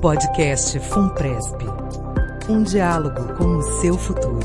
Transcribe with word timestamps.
Podcast 0.00 0.78
Funpresp. 0.80 1.62
Um 2.48 2.62
diálogo 2.62 3.34
com 3.36 3.56
o 3.56 3.62
seu 3.62 3.96
futuro. 3.96 4.40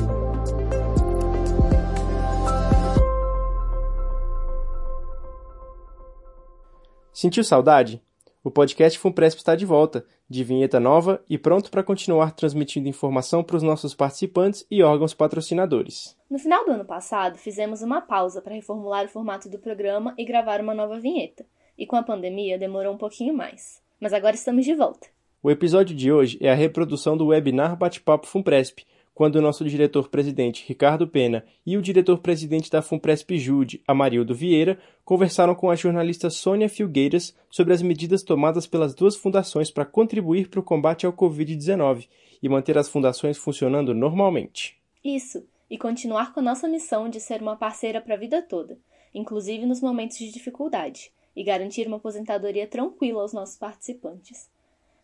Sentiu 7.12 7.44
saudade? 7.44 8.02
O 8.44 8.52
podcast 8.52 8.98
Funpresp 9.00 9.38
está 9.38 9.56
de 9.56 9.66
volta, 9.66 10.06
de 10.30 10.44
vinheta 10.44 10.80
nova 10.80 11.24
e 11.30 11.38
pronto 11.38 11.72
para 11.72 11.84
continuar 11.84 12.32
transmitindo 12.32 12.88
informação 12.88 13.44
para 13.44 13.58
os 13.58 13.64
nossos 13.64 13.94
participantes 13.94 14.66
e 14.70 14.84
órgãos 14.84 15.14
patrocinadores. 15.14 16.18
No 16.30 16.38
final 16.38 16.66
do 16.66 16.72
ano 16.72 16.86
passado, 16.86 17.38
fizemos 17.38 17.82
uma 17.82 18.02
pausa 18.02 18.42
para 18.42 18.54
reformular 18.54 19.06
o 19.06 19.10
formato 19.10 19.50
do 19.50 19.60
programa 19.60 20.14
e 20.18 20.26
gravar 20.26 20.62
uma 20.62 20.74
nova 20.74 21.00
vinheta. 21.00 21.46
E 21.78 21.86
com 21.86 21.96
a 21.96 22.04
pandemia 22.04 22.58
demorou 22.58 22.94
um 22.94 22.98
pouquinho 22.98 23.34
mais. 23.34 23.82
Mas 24.00 24.14
agora 24.14 24.36
estamos 24.36 24.64
de 24.64 24.76
volta. 24.76 25.17
O 25.48 25.50
episódio 25.50 25.96
de 25.96 26.12
hoje 26.12 26.38
é 26.42 26.52
a 26.52 26.54
reprodução 26.54 27.16
do 27.16 27.28
webinar 27.28 27.78
Bate-Papo 27.78 28.28
Funpresp, 28.28 28.80
quando 29.16 29.38
o 29.38 29.42
nosso 29.42 29.64
diretor-presidente 29.64 30.66
Ricardo 30.68 31.08
Pena 31.08 31.46
e 31.66 31.78
o 31.78 31.82
diretor-presidente 31.82 32.70
da 32.70 32.82
Funpresp 32.82 33.38
Jude, 33.38 33.82
Amarildo 33.88 34.36
Vieira, 34.36 34.78
conversaram 35.06 35.56
com 35.56 35.72
a 35.72 35.76
jornalista 35.78 36.30
Sônia 36.30 36.68
Filgueiras 36.68 37.34
sobre 37.50 37.74
as 37.74 37.82
medidas 37.82 38.24
tomadas 38.24 38.68
pelas 38.68 38.94
duas 38.94 39.16
fundações 39.16 39.72
para 39.72 39.86
contribuir 39.86 40.50
para 40.50 40.60
o 40.60 40.64
combate 40.64 41.06
ao 41.06 41.14
Covid-19 41.14 42.10
e 42.44 42.50
manter 42.50 42.78
as 42.78 42.90
fundações 42.90 43.38
funcionando 43.38 43.94
normalmente. 43.94 44.78
Isso, 45.02 45.48
e 45.70 45.78
continuar 45.78 46.34
com 46.34 46.42
a 46.42 46.44
nossa 46.44 46.68
missão 46.68 47.08
de 47.08 47.22
ser 47.22 47.42
uma 47.42 47.56
parceira 47.56 48.02
para 48.02 48.16
a 48.16 48.20
vida 48.20 48.42
toda, 48.42 48.78
inclusive 49.16 49.66
nos 49.66 49.80
momentos 49.80 50.18
de 50.18 50.30
dificuldade, 50.30 51.10
e 51.34 51.42
garantir 51.42 51.88
uma 51.88 51.96
aposentadoria 51.96 52.68
tranquila 52.68 53.22
aos 53.22 53.32
nossos 53.32 53.56
participantes. 53.56 54.57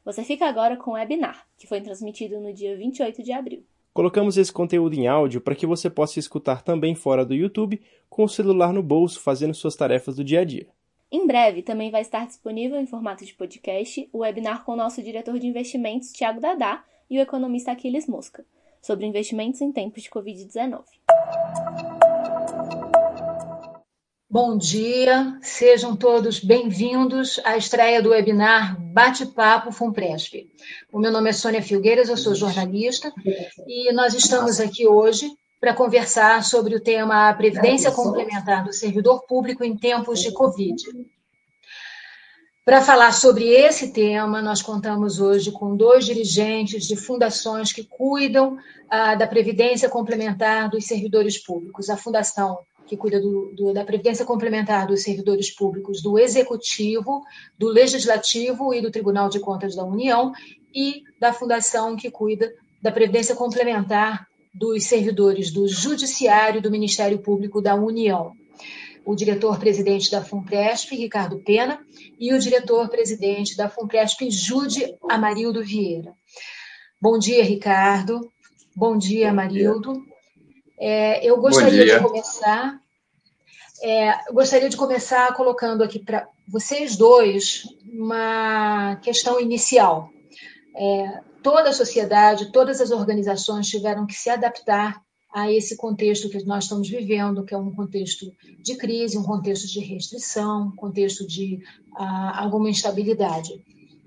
Você 0.06 0.22
fica 0.24 0.46
agora 0.46 0.76
com 0.76 0.92
o 0.92 0.94
webinar, 0.96 1.48
que 1.58 1.66
foi 1.66 1.80
transmitido 1.80 2.40
no 2.40 2.54
dia 2.54 2.76
28 2.76 3.23
de 3.23 3.32
abril. 3.32 3.64
Colocamos 3.94 4.38
esse 4.38 4.52
conteúdo 4.52 4.95
em 4.95 5.08
áudio 5.08 5.40
para 5.40 5.56
que 5.56 5.66
você 5.66 5.90
possa 5.90 6.20
escutar 6.20 6.62
também 6.62 6.94
fora 6.94 7.26
do 7.26 7.34
YouTube, 7.34 7.82
com 8.10 8.26
o 8.26 8.30
celular 8.30 8.73
no 8.73 8.84
bolso, 8.84 9.22
fazendo 9.22 9.54
suas 9.54 9.76
tarefas 9.76 10.18
do 10.18 10.23
dia 10.23 10.42
a 10.42 10.44
dia. 10.44 10.68
Em 11.10 11.26
breve 11.26 11.62
também 11.62 11.90
vai 11.90 12.02
estar 12.02 12.26
disponível 12.26 12.80
em 12.80 12.88
formato 12.88 13.23
de 13.23 13.34
podcast 13.34 14.10
o 14.12 14.20
webinar 14.20 14.66
com 14.66 14.73
o 14.73 14.76
nosso 14.76 15.02
diretor 15.02 15.40
de 15.40 15.48
investimentos, 15.48 16.12
Tiago 16.12 16.42
Dadá, 16.42 16.84
e 17.10 17.20
o 17.20 17.22
economista 17.22 17.72
Aquiles 17.72 18.08
Mosca, 18.08 18.44
sobre 18.82 19.06
investimentos 19.06 19.62
em 19.62 19.72
tempos 19.72 20.04
de 20.04 20.10
Covid-19. 20.10 20.84
Bom 24.34 24.58
dia, 24.58 25.38
sejam 25.44 25.95
todos 25.95 26.39
bem-vindos 26.39 27.39
à 27.44 27.56
estreia 27.56 28.02
do 28.02 28.09
webinar 28.09 28.81
Bate-Papo 28.81 29.72
Funpresp. 29.72 30.50
O 30.92 30.98
meu 30.98 31.12
nome 31.12 31.30
é 31.30 31.34
Sônia 31.34 31.62
Filgueiras, 31.62 32.09
eu 32.09 32.17
sou 32.17 32.34
jornalista 32.34 33.14
e 33.67 33.94
nós 33.94 34.16
estamos 34.16 34.59
aqui 34.59 34.88
hoje 34.88 35.30
para 35.61 35.76
conversar 35.76 36.44
sobre 36.44 36.76
o 36.76 36.81
tema 36.81 37.31
Previdência 37.36 37.92
Complementar 37.92 38.64
do 38.64 38.73
Servidor 38.73 39.23
Público 39.28 39.64
em 39.64 39.78
Tempos 39.78 40.20
de 40.20 40.31
Covid. 40.31 40.81
Para 42.66 42.81
falar 42.81 43.11
sobre 43.11 43.50
esse 43.50 43.94
tema, 43.94 44.42
nós 44.42 44.64
contamos 44.64 45.20
hoje 45.20 45.52
com 45.52 45.76
dois 45.76 46.06
dirigentes 46.06 46.88
de 46.88 46.95
fundações 46.95 47.72
que 47.72 47.84
cuidam 47.84 48.58
ah, 48.89 49.14
da 49.14 49.28
Previdência 49.28 49.89
Complementar 49.89 50.72
dos 50.72 50.86
Servidores 50.86 51.38
Públicos. 51.38 51.88
A 51.89 51.98
Fundação 51.98 52.58
que 52.86 52.98
cuida 52.98 53.20
do, 53.20 53.53
do, 53.56 53.73
da 53.73 53.86
Previdência 53.86 54.26
Complementar 54.26 54.88
dos 54.88 55.03
Servidores 55.03 55.50
Públicos 55.50 56.02
do 56.02 56.20
Executivo, 56.20 57.23
do 57.58 57.67
Legislativo 57.67 58.73
e 58.73 58.81
do 58.81 58.92
Tribunal 58.92 59.30
de 59.30 59.39
Contas 59.39 59.76
da 59.76 59.84
União, 59.84 60.34
e 60.73 61.04
da 61.20 61.31
Fundação 61.31 61.95
que 61.95 62.09
cuida 62.09 62.52
da 62.81 62.92
Previdência 62.92 63.36
Complementar 63.36 64.28
dos 64.54 64.84
servidores 64.86 65.52
do 65.52 65.67
Judiciário 65.67 66.59
e 66.59 66.61
do 66.61 66.72
Ministério 66.72 67.20
Público 67.20 67.61
da 67.61 67.76
União. 67.76 68.33
O 69.05 69.15
diretor-presidente 69.15 70.10
da 70.10 70.23
FUNPRESP, 70.23 70.95
Ricardo 70.95 71.39
Pena, 71.39 71.80
e 72.20 72.33
o 72.33 72.39
diretor-presidente 72.39 73.58
da 73.58 73.70
FUNPRESP, 73.70 74.30
Jude 74.32 74.95
Amarildo 75.10 75.64
Vieira. 75.64 76.14
Bom 77.02 77.20
dia, 77.20 77.44
Ricardo. 77.44 78.21
Bom 78.76 78.98
dia, 78.98 79.32
Amarildo. 79.32 80.13
É, 80.86 81.26
eu 81.26 81.39
gostaria 81.39 81.86
de 81.86 82.04
começar. 82.04 82.77
É, 83.82 84.33
gostaria 84.33 84.67
de 84.67 84.76
começar 84.76 85.33
colocando 85.33 85.82
aqui 85.82 85.98
para 85.98 86.27
vocês 86.45 86.98
dois 86.98 87.66
uma 87.89 88.98
questão 88.98 89.39
inicial. 89.39 90.10
É, 90.76 91.21
toda 91.42 91.70
a 91.70 91.73
sociedade, 91.73 92.52
todas 92.52 92.82
as 92.82 92.92
organizações 92.92 93.70
tiveram 93.70 94.05
que 94.05 94.14
se 94.14 94.30
adaptar 94.30 95.02
a 95.33 95.49
esse 95.49 95.77
contexto 95.77 96.27
que 96.27 96.44
nós 96.44 96.66
estamos 96.66 96.89
vivendo, 96.89 97.45
que 97.45 97.54
é 97.54 97.58
um 97.58 97.73
contexto 97.73 98.30
de 98.61 98.76
crise, 98.76 99.17
um 99.17 99.23
contexto 99.23 99.67
de 99.67 99.80
restrição, 99.80 100.67
um 100.67 100.76
contexto 100.76 101.26
de 101.26 101.64
ah, 101.95 102.44
alguma 102.44 102.70
instabilidade. 102.70 103.54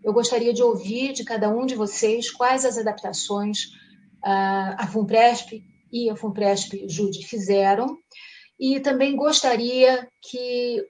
Eu 0.05 0.13
gostaria 0.13 0.53
de 0.53 0.63
ouvir 0.63 1.15
de 1.15 1.25
cada 1.25 1.49
um 1.49 1.65
de 1.65 1.75
vocês 1.75 2.31
quais 2.31 2.67
as 2.67 2.77
adaptações 2.77 3.73
ah, 4.23 4.77
a 4.79 4.87
FUNPRESP 4.87 5.65
e 5.93 6.11
a 6.11 6.17
FUNPRESP 6.17 6.87
Jude 6.89 7.27
fizeram. 7.27 7.99
E 8.59 8.81
também 8.81 9.15
gostaria 9.15 10.09
que 10.23 10.85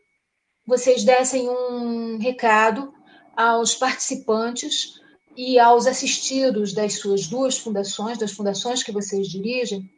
vocês 0.67 1.05
dessem 1.05 1.49
um 1.49 2.19
recado 2.19 2.93
aos 3.37 3.75
participantes 3.75 5.01
e 5.37 5.59
aos 5.59 5.87
assistidos 5.87 6.73
das 6.73 6.95
suas 6.95 7.27
duas 7.27 7.59
fundações, 7.59 8.19
das 8.19 8.33
fundações 8.33 8.83
que 8.83 8.91
vocês 8.91 9.29
dirigem, 9.29 9.91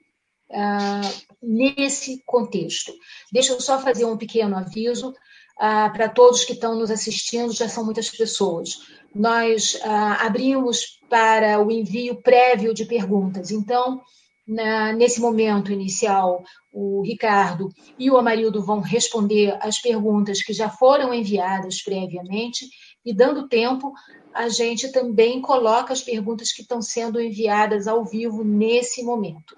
uh, 0.51 1.37
nesse 1.43 2.23
contexto. 2.27 2.93
Deixa 3.33 3.53
eu 3.53 3.61
só 3.61 3.81
fazer 3.81 4.05
um 4.05 4.17
pequeno 4.17 4.57
aviso 4.57 5.11
uh, 5.11 5.93
para 5.93 6.09
todos 6.09 6.45
que 6.45 6.55
estão 6.55 6.75
nos 6.75 6.91
assistindo, 6.91 7.53
já 7.53 7.69
são 7.69 7.85
muitas 7.85 8.11
pessoas. 8.11 8.81
Nós 9.15 9.75
uh, 9.75 10.27
abrimos 10.27 10.99
para 11.09 11.65
o 11.65 11.71
envio 11.71 12.21
prévio 12.21 12.75
de 12.75 12.85
perguntas, 12.85 13.51
então 13.51 14.03
na, 14.49 14.95
nesse 14.95 15.21
momento 15.21 15.71
inicial, 15.71 16.43
o 16.73 17.03
Ricardo 17.03 17.69
e 17.99 18.11
o 18.11 18.17
Amarildo 18.17 18.63
vão 18.63 18.81
responder 18.81 19.59
as 19.61 19.79
perguntas 19.79 20.43
que 20.43 20.55
já 20.55 20.71
foram 20.71 21.13
enviadas 21.13 21.83
previamente, 21.83 22.67
e 23.05 23.13
dando 23.15 23.49
tempo, 23.49 23.93
a 24.33 24.49
gente 24.49 24.91
também 24.91 25.43
coloca 25.43 25.93
as 25.93 26.03
perguntas 26.03 26.51
que 26.51 26.63
estão 26.63 26.81
sendo 26.81 27.21
enviadas 27.21 27.87
ao 27.87 28.05
vivo 28.05 28.43
nesse 28.43 29.05
momento. 29.05 29.57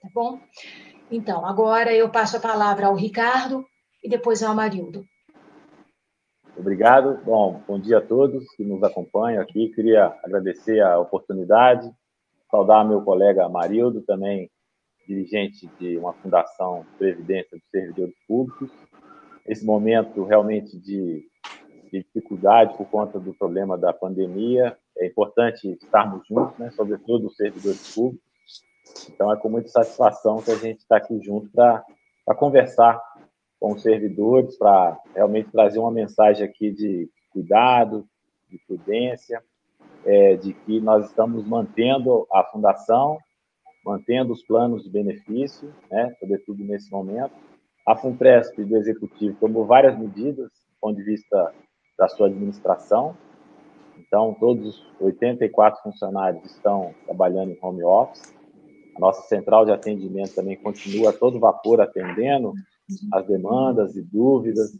Tá 0.00 0.08
bom? 0.14 0.40
Então, 1.10 1.44
agora 1.44 1.92
eu 1.92 2.08
passo 2.08 2.38
a 2.38 2.40
palavra 2.40 2.86
ao 2.86 2.94
Ricardo 2.94 3.64
e 4.02 4.08
depois 4.08 4.42
ao 4.42 4.52
Amarildo. 4.52 5.04
Obrigado. 6.56 7.22
Bom, 7.24 7.62
bom 7.66 7.78
dia 7.78 7.98
a 7.98 8.02
todos 8.02 8.44
que 8.54 8.64
nos 8.64 8.82
acompanham 8.82 9.42
aqui. 9.42 9.68
Queria 9.68 10.14
agradecer 10.22 10.80
a 10.80 10.98
oportunidade 10.98 11.90
saudar 12.50 12.84
meu 12.84 13.02
colega 13.02 13.48
Marildo, 13.48 14.02
também 14.02 14.50
dirigente 15.06 15.68
de 15.78 15.96
uma 15.96 16.12
fundação 16.12 16.84
Previdência 16.98 17.56
dos 17.56 17.68
Servidores 17.70 18.14
Públicos. 18.26 18.70
Esse 19.46 19.64
momento 19.64 20.24
realmente 20.24 20.78
de, 20.78 21.26
de, 21.90 22.02
dificuldade 22.02 22.76
por 22.76 22.86
conta 22.86 23.18
do 23.18 23.34
problema 23.34 23.76
da 23.76 23.92
pandemia, 23.92 24.76
é 24.98 25.06
importante 25.06 25.68
estarmos 25.82 26.26
juntos, 26.28 26.56
né, 26.58 26.70
sobretudo 26.70 27.26
os 27.26 27.36
servidores 27.36 27.94
públicos. 27.94 28.30
Então, 29.08 29.32
é 29.32 29.36
com 29.36 29.48
muita 29.48 29.68
satisfação 29.68 30.42
que 30.42 30.50
a 30.50 30.56
gente 30.56 30.78
está 30.78 30.96
aqui 30.96 31.20
junto 31.20 31.50
para 31.50 31.84
conversar 32.36 33.00
com 33.58 33.72
os 33.72 33.82
servidores, 33.82 34.56
para 34.56 34.98
realmente 35.14 35.50
trazer 35.50 35.78
uma 35.78 35.90
mensagem 35.90 36.44
aqui 36.44 36.70
de 36.70 37.08
cuidado, 37.32 38.06
de 38.48 38.58
prudência, 38.66 39.42
é, 40.04 40.36
de 40.36 40.52
que 40.52 40.80
nós 40.80 41.06
estamos 41.06 41.46
mantendo 41.46 42.26
a 42.32 42.44
fundação, 42.44 43.18
mantendo 43.84 44.32
os 44.32 44.42
planos 44.44 44.82
de 44.82 44.90
benefício, 44.90 45.72
né, 45.90 46.14
sobretudo 46.20 46.62
nesse 46.64 46.90
momento. 46.90 47.32
A 47.86 47.96
FUNPRESP 47.96 48.64
do 48.64 48.76
Executivo 48.76 49.36
tomou 49.40 49.64
várias 49.64 49.98
medidas 49.98 50.46
do 50.46 50.80
ponto 50.80 50.96
de 50.96 51.02
vista 51.02 51.52
da 51.98 52.08
sua 52.08 52.28
administração. 52.28 53.16
Então, 53.98 54.34
todos 54.38 54.66
os 54.66 55.00
84 55.00 55.82
funcionários 55.82 56.44
estão 56.44 56.94
trabalhando 57.04 57.52
em 57.52 57.58
home 57.60 57.82
office. 57.82 58.34
A 58.96 59.00
nossa 59.00 59.22
central 59.28 59.64
de 59.64 59.72
atendimento 59.72 60.34
também 60.34 60.56
continua 60.56 61.10
a 61.10 61.12
todo 61.12 61.38
vapor 61.38 61.80
atendendo 61.80 62.52
as 63.12 63.26
demandas 63.26 63.94
e 63.96 64.02
dúvidas 64.02 64.72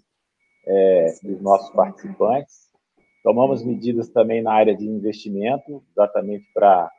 é, 0.67 1.15
dos 1.23 1.41
nossos 1.41 1.71
participantes. 1.71 2.70
Tomamos 3.23 3.65
medidas 3.65 4.09
também 4.09 4.43
na 4.43 4.53
área 4.53 4.75
de 4.75 4.87
investimento, 4.87 5.83
exatamente 5.93 6.47
para 6.55 6.91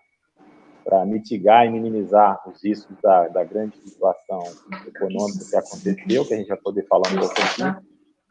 para 0.84 1.06
mitigar 1.06 1.66
e 1.66 1.70
minimizar 1.70 2.42
os 2.50 2.64
riscos 2.64 2.98
da, 3.04 3.28
da, 3.28 3.44
grande 3.44 3.78
situação 3.78 4.42
econômica 4.88 5.46
que 5.48 5.56
aconteceu, 5.56 6.26
que 6.26 6.34
a 6.34 6.38
gente 6.38 6.48
vai 6.48 6.58
poder 6.58 6.88
falar 6.88 7.08
um 7.12 7.20
pouco 7.20 7.36
aqui, 7.40 7.86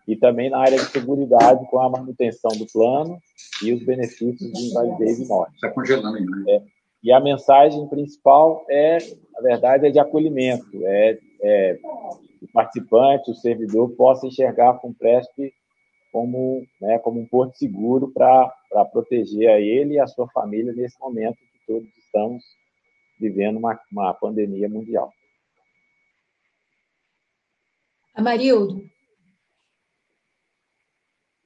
e 0.08 0.16
também 0.16 0.50
na 0.50 0.58
área 0.58 0.76
de 0.76 0.84
seguridade 0.86 1.64
com 1.70 1.80
a 1.80 1.88
manutenção 1.88 2.50
do 2.58 2.66
plano 2.66 3.18
e 3.62 3.72
os 3.72 3.84
benefícios 3.84 4.52
de 4.52 4.68
invalidez 4.68 5.20
e 5.20 5.28
morte. 5.28 5.54
Está 5.54 5.70
congelando 5.70 6.16
ainda. 6.16 6.36
Né? 6.36 6.44
É, 6.48 6.62
e 7.04 7.12
a 7.12 7.20
mensagem 7.20 7.86
principal 7.88 8.64
é, 8.68 8.98
na 9.32 9.40
verdade, 9.40 9.86
é 9.86 9.90
de 9.90 9.98
acolhimento, 9.98 10.68
é, 10.84 11.18
é 11.42 11.78
o 12.42 12.48
participante, 12.52 13.30
o 13.30 13.34
servidor 13.34 13.90
possa 13.90 14.26
enxergar 14.26 14.70
a 14.70 14.78
FUNPRESP 14.78 15.52
como, 16.12 16.66
né, 16.80 16.98
como 16.98 17.20
um 17.20 17.26
porto 17.26 17.56
seguro 17.56 18.12
para 18.12 18.52
proteger 18.92 19.48
a 19.48 19.60
ele 19.60 19.94
e 19.94 20.00
a 20.00 20.06
sua 20.06 20.28
família 20.28 20.72
nesse 20.72 20.98
momento 20.98 21.36
que 21.36 21.66
todos 21.66 21.88
estamos 21.98 22.42
vivendo 23.18 23.58
uma, 23.58 23.78
uma 23.92 24.14
pandemia 24.14 24.68
mundial. 24.68 25.12
Amarildo, 28.14 28.90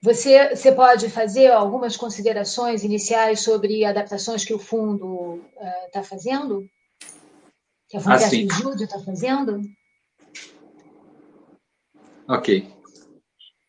você, 0.05 0.55
você 0.55 0.71
pode 0.71 1.09
fazer 1.09 1.51
algumas 1.51 1.97
considerações 1.97 2.85
iniciais 2.85 3.41
sobre 3.41 3.87
adaptações 3.87 4.45
que 4.45 4.53
o 4.53 4.59
fundo 4.59 5.43
está 5.87 6.03
uh, 6.03 6.05
fazendo? 6.05 6.69
Que 7.89 7.97
a 7.97 8.01
Fundação 8.01 8.29
ah, 8.29 8.55
Júlio 8.55 8.85
está 8.85 8.99
fazendo? 8.99 9.63
Ok. 12.29 12.74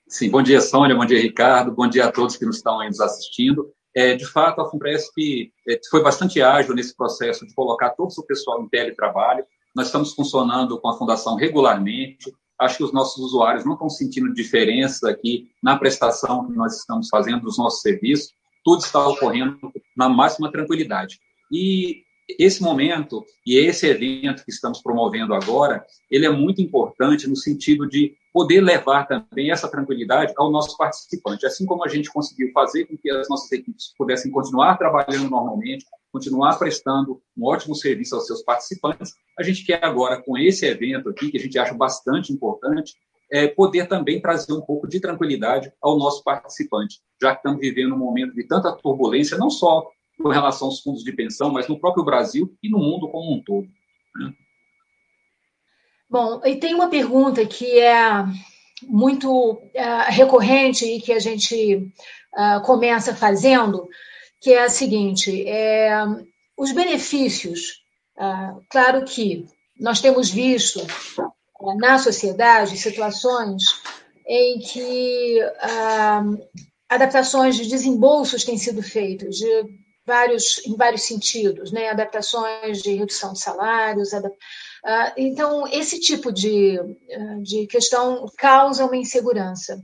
Sim, 0.08 0.30
bom 0.30 0.44
dia, 0.44 0.62
Sônia, 0.62 0.96
bom 0.96 1.04
dia, 1.04 1.20
Ricardo, 1.20 1.72
bom 1.72 1.88
dia 1.88 2.06
a 2.06 2.12
todos 2.12 2.38
que 2.38 2.46
nos 2.46 2.58
estão 2.58 2.78
nos 2.86 3.02
assistindo. 3.02 3.74
É, 3.96 4.16
de 4.16 4.24
fato, 4.24 4.62
a 4.62 4.70
FUNPRESP 4.70 5.52
é, 5.68 5.80
foi 5.90 6.04
bastante 6.04 6.44
ágil 6.44 6.76
nesse 6.76 6.96
processo 6.96 7.44
de 7.46 7.56
colocar 7.56 7.90
todo 7.90 8.12
o 8.16 8.24
pessoal 8.24 8.62
em 8.62 8.70
teletrabalho. 8.70 9.44
Nós 9.76 9.88
estamos 9.88 10.14
funcionando 10.14 10.80
com 10.80 10.90
a 10.90 10.98
Fundação 10.98 11.36
regularmente, 11.36 12.32
acho 12.60 12.78
que 12.78 12.84
os 12.84 12.94
nossos 12.94 13.18
usuários 13.18 13.66
não 13.66 13.74
estão 13.74 13.90
sentindo 13.90 14.32
diferença 14.32 15.10
aqui 15.10 15.50
na 15.62 15.76
prestação 15.76 16.46
que 16.46 16.54
nós 16.54 16.78
estamos 16.78 17.10
fazendo 17.10 17.42
dos 17.42 17.58
nossos 17.58 17.82
serviços, 17.82 18.30
tudo 18.64 18.84
está 18.84 19.08
ocorrendo 19.08 19.58
na 19.98 20.08
máxima 20.08 20.52
tranquilidade. 20.52 21.20
E 21.52 22.04
esse 22.28 22.62
momento 22.62 23.24
e 23.46 23.58
esse 23.58 23.88
evento 23.88 24.44
que 24.44 24.52
estamos 24.52 24.82
promovendo 24.82 25.34
agora, 25.34 25.86
ele 26.10 26.26
é 26.26 26.30
muito 26.30 26.62
importante 26.62 27.28
no 27.28 27.36
sentido 27.36 27.88
de 27.88 28.16
poder 28.34 28.62
levar 28.62 29.06
também 29.08 29.52
essa 29.52 29.70
tranquilidade 29.70 30.34
ao 30.36 30.52
nosso 30.52 30.76
participante. 30.78 31.46
Assim 31.46 31.66
como 31.66 31.86
a 31.86 31.88
gente 31.88 32.12
conseguiu 32.12 32.52
fazer 32.52 32.86
com 32.86 32.98
que 32.98 33.10
as 33.10 33.30
nossas 33.30 33.52
equipes 33.52 33.94
pudessem 33.98 34.32
continuar 34.32 34.78
trabalhando 34.78 35.30
normalmente, 35.30 35.86
continuar 36.12 36.58
prestando 36.58 37.22
um 37.38 37.46
ótimo 37.46 37.76
serviço 37.76 38.16
aos 38.16 38.26
seus 38.26 38.42
participantes, 38.42 39.14
a 39.38 39.44
gente 39.44 39.66
quer 39.66 39.84
agora, 39.84 40.22
com 40.22 40.38
esse 40.38 40.66
evento 40.66 41.10
aqui, 41.10 41.30
que 41.30 41.38
a 41.38 41.42
gente 41.42 41.58
acha 41.60 41.74
bastante 41.74 42.34
importante, 42.34 42.94
é, 43.32 43.48
poder 43.48 43.88
também 43.88 44.22
trazer 44.22 44.54
um 44.54 44.62
pouco 44.62 44.88
de 44.88 45.00
tranquilidade 45.00 45.72
ao 45.82 45.98
nosso 45.98 46.24
participante, 46.24 47.00
já 47.22 47.32
que 47.32 47.40
estamos 47.40 47.60
vivendo 47.60 47.96
um 47.96 47.98
momento 47.98 48.34
de 48.34 48.46
tanta 48.48 48.72
turbulência, 48.74 49.38
não 49.38 49.50
só 49.50 49.90
com 50.22 50.30
relação 50.30 50.68
aos 50.68 50.82
fundos 50.82 51.04
de 51.04 51.12
pensão, 51.12 51.52
mas 51.52 51.68
no 51.68 51.80
próprio 51.80 52.04
Brasil 52.04 52.56
e 52.62 52.70
no 52.70 52.80
mundo 52.80 53.10
como 53.10 53.34
um 53.34 53.44
todo. 53.44 53.68
Né? 54.16 54.34
Bom, 56.10 56.42
e 56.46 56.56
tem 56.56 56.74
uma 56.74 56.90
pergunta 56.90 57.46
que 57.46 57.80
é 57.80 58.26
muito 58.84 59.54
uh, 59.54 59.60
recorrente 60.08 60.86
e 60.86 61.02
que 61.02 61.12
a 61.12 61.20
gente 61.20 61.76
uh, 61.76 62.62
começa 62.64 63.16
fazendo, 63.16 63.88
que 64.40 64.54
é 64.54 64.64
a 64.64 64.70
seguinte: 64.70 65.48
é, 65.48 65.94
os 66.58 66.72
benefícios, 66.72 67.82
uh, 68.18 68.62
claro 68.70 69.04
que 69.06 69.46
nós 69.80 70.00
temos 70.00 70.30
visto 70.30 70.86
na 71.78 71.98
sociedade 71.98 72.78
situações 72.78 73.64
em 74.28 74.60
que 74.60 75.40
adaptações 76.90 77.56
de 77.56 77.68
desembolsos 77.68 78.44
têm 78.44 78.58
sido 78.58 78.82
feitas, 78.82 79.36
de 79.36 79.85
vários, 80.06 80.66
em 80.66 80.76
vários 80.76 81.04
sentidos, 81.04 81.72
né? 81.72 81.90
adaptações 81.90 82.82
de 82.82 82.94
redução 82.94 83.34
de 83.34 83.40
salários. 83.40 84.14
Adap... 84.14 84.34
Uh, 84.34 85.12
então, 85.18 85.68
esse 85.68 86.00
tipo 86.00 86.32
de, 86.32 86.80
uh, 86.80 87.42
de 87.42 87.66
questão 87.68 88.26
causa 88.38 88.86
uma 88.86 88.96
insegurança. 88.96 89.82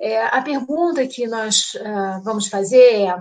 É, 0.00 0.22
a 0.26 0.40
pergunta 0.42 1.06
que 1.06 1.26
nós 1.26 1.74
uh, 1.74 2.22
vamos 2.22 2.46
fazer 2.46 3.06
é: 3.06 3.16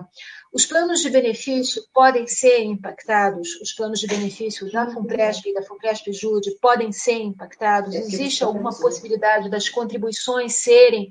os 0.53 0.65
planos 0.65 1.00
de 1.00 1.09
benefício 1.09 1.81
podem 1.94 2.27
ser 2.27 2.59
impactados? 2.59 3.59
Os 3.62 3.74
planos 3.74 4.00
de 4.00 4.06
benefício 4.06 4.69
da 4.71 4.91
FUNPRESP 4.91 5.50
e 5.50 5.53
da 5.53 5.63
FUNPRESP 5.63 6.13
Jude 6.13 6.56
podem 6.62 6.91
ser 6.91 7.19
impactados? 7.19 7.95
Existe 7.95 8.44
alguma 8.44 8.77
possibilidade 8.77 9.50
das 9.50 9.69
contribuições 9.69 10.53
serem 10.53 11.09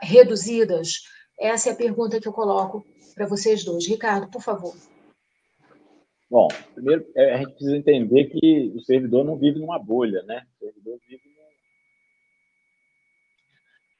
reduzidas? 0.00 1.02
Essa 1.38 1.70
é 1.70 1.72
a 1.72 1.76
pergunta 1.76 2.20
que 2.20 2.28
eu 2.28 2.32
coloco 2.32 2.84
para 3.18 3.26
vocês 3.26 3.64
dois. 3.64 3.84
Ricardo, 3.88 4.30
por 4.30 4.40
favor. 4.40 4.72
Bom, 6.30 6.46
primeiro 6.72 7.04
é, 7.16 7.34
a 7.34 7.38
gente 7.38 7.50
precisa 7.50 7.76
entender 7.76 8.26
que 8.26 8.72
o 8.76 8.80
servidor 8.80 9.24
não 9.24 9.36
vive 9.36 9.58
numa 9.58 9.78
bolha, 9.78 10.22
né? 10.22 10.46
O 10.54 10.64
servidor 10.64 10.98
vive 11.08 11.22
num... 11.24 11.42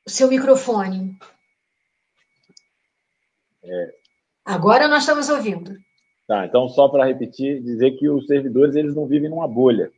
O 0.07 0.11
seu 0.11 0.29
microfone. 0.29 1.19
É... 3.65 3.95
Agora 4.45 4.87
nós 4.87 5.01
estamos 5.01 5.29
ouvindo. 5.29 5.77
Tá, 6.29 6.47
então 6.47 6.69
só 6.69 6.89
para 6.89 7.07
repetir, 7.07 7.61
dizer 7.63 7.93
que 7.99 8.09
os 8.09 8.27
servidores 8.27 8.77
eles 8.77 8.95
não 8.95 9.07
vivem 9.07 9.31
numa 9.31 9.49
bolha. 9.49 9.91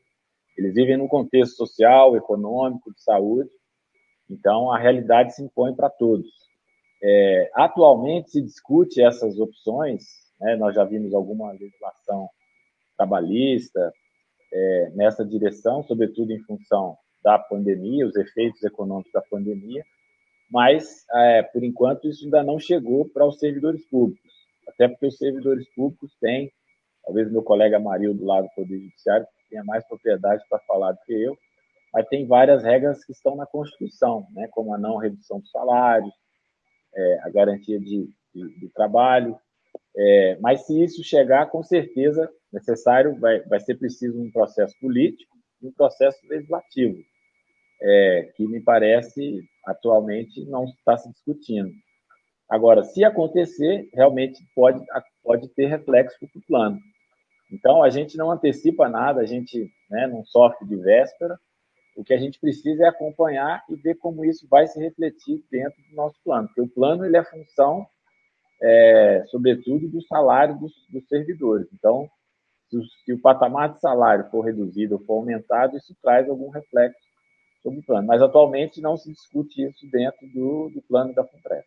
Eles 0.56 0.74
vivem 0.74 0.96
num 0.96 1.08
contexto 1.08 1.56
social, 1.56 2.16
econômico, 2.16 2.94
de 2.94 3.02
saúde. 3.02 3.50
Então 4.30 4.72
a 4.72 4.78
realidade 4.78 5.34
se 5.34 5.42
impõe 5.42 5.74
para 5.74 5.90
todos. 5.90 6.28
É, 7.02 7.50
atualmente 7.54 8.30
se 8.30 8.42
discute 8.42 9.02
essas 9.02 9.38
opções, 9.38 10.04
né, 10.40 10.56
nós 10.56 10.74
já 10.74 10.84
vimos 10.84 11.14
alguma 11.14 11.52
legislação 11.52 12.28
trabalhista 12.96 13.92
é, 14.52 14.90
nessa 14.94 15.24
direção, 15.24 15.82
sobretudo 15.84 16.32
em 16.32 16.42
função 16.42 16.96
da 17.22 17.38
pandemia, 17.38 18.06
os 18.06 18.16
efeitos 18.16 18.62
econômicos 18.62 19.12
da 19.12 19.22
pandemia, 19.22 19.84
mas, 20.50 21.06
é, 21.14 21.42
por 21.42 21.62
enquanto, 21.62 22.08
isso 22.08 22.24
ainda 22.24 22.42
não 22.42 22.58
chegou 22.58 23.08
para 23.08 23.26
os 23.26 23.38
servidores 23.38 23.84
públicos, 23.86 24.30
até 24.68 24.88
porque 24.88 25.06
os 25.06 25.16
servidores 25.16 25.66
públicos 25.74 26.14
têm, 26.20 26.52
talvez 27.04 27.30
meu 27.30 27.42
colega 27.42 27.78
Mario 27.78 28.12
do 28.12 28.24
lado 28.24 28.48
do 28.48 28.54
Poder 28.54 28.78
Judiciário 28.78 29.26
tenha 29.48 29.64
mais 29.64 29.86
propriedade 29.86 30.42
para 30.48 30.58
falar 30.60 30.92
do 30.92 30.98
que 31.06 31.12
eu, 31.12 31.36
mas 31.92 32.06
tem 32.08 32.26
várias 32.26 32.62
regras 32.62 33.04
que 33.04 33.12
estão 33.12 33.36
na 33.36 33.46
Constituição, 33.46 34.26
né, 34.32 34.48
como 34.50 34.74
a 34.74 34.78
não 34.78 34.96
redução 34.96 35.40
dos 35.40 35.50
salários, 35.50 36.12
é, 36.94 37.18
a 37.22 37.30
garantia 37.30 37.78
de, 37.78 38.08
de, 38.34 38.60
de 38.60 38.68
trabalho. 38.74 39.36
É, 39.96 40.38
mas 40.40 40.66
se 40.66 40.82
isso 40.82 41.02
chegar, 41.02 41.50
com 41.50 41.62
certeza 41.62 42.30
necessário, 42.52 43.18
vai, 43.18 43.40
vai 43.42 43.60
ser 43.60 43.76
preciso 43.76 44.20
um 44.20 44.30
processo 44.30 44.74
político 44.80 45.36
e 45.62 45.68
um 45.68 45.72
processo 45.72 46.18
legislativo, 46.28 46.98
é, 47.82 48.32
que 48.36 48.46
me 48.46 48.60
parece 48.60 49.42
atualmente 49.64 50.44
não 50.46 50.64
está 50.64 50.96
se 50.96 51.10
discutindo. 51.10 51.70
Agora, 52.48 52.82
se 52.82 53.04
acontecer, 53.04 53.88
realmente 53.94 54.42
pode, 54.54 54.84
pode 55.22 55.48
ter 55.50 55.66
reflexo 55.66 56.18
para 56.18 56.38
o 56.38 56.46
plano. 56.46 56.78
Então, 57.52 57.82
a 57.82 57.90
gente 57.90 58.16
não 58.16 58.30
antecipa 58.30 58.88
nada, 58.88 59.20
a 59.20 59.26
gente 59.26 59.70
né, 59.88 60.06
não 60.06 60.24
sofre 60.24 60.66
de 60.66 60.76
véspera, 60.76 61.38
o 62.00 62.04
que 62.04 62.14
a 62.14 62.18
gente 62.18 62.40
precisa 62.40 62.84
é 62.84 62.88
acompanhar 62.88 63.62
e 63.68 63.76
ver 63.76 63.94
como 63.96 64.24
isso 64.24 64.48
vai 64.48 64.66
se 64.66 64.80
refletir 64.80 65.44
dentro 65.50 65.76
do 65.82 65.94
nosso 65.94 66.16
plano, 66.24 66.48
porque 66.48 66.62
o 66.62 66.68
plano 66.68 67.04
ele 67.04 67.18
é 67.18 67.22
função, 67.22 67.86
é, 68.62 69.24
sobretudo, 69.28 69.86
do 69.86 70.02
salário 70.06 70.58
dos, 70.58 70.72
dos 70.88 71.06
servidores. 71.08 71.66
Então, 71.74 72.08
se 72.70 72.78
o, 72.78 72.82
se 73.04 73.12
o, 73.12 73.20
patamar 73.20 73.74
de 73.74 73.80
salário 73.80 74.30
for 74.30 74.40
reduzido 74.40 74.94
ou 74.94 75.04
for 75.04 75.18
aumentado, 75.18 75.76
isso 75.76 75.94
traz 76.02 76.26
algum 76.26 76.48
reflexo 76.48 76.98
sobre 77.62 77.80
o 77.80 77.84
plano. 77.84 78.06
Mas, 78.06 78.22
atualmente, 78.22 78.80
não 78.80 78.96
se 78.96 79.12
discute 79.12 79.62
isso 79.62 79.86
dentro 79.90 80.26
do, 80.28 80.70
do 80.70 80.80
plano 80.88 81.14
da 81.14 81.24
FUNPRES. 81.24 81.64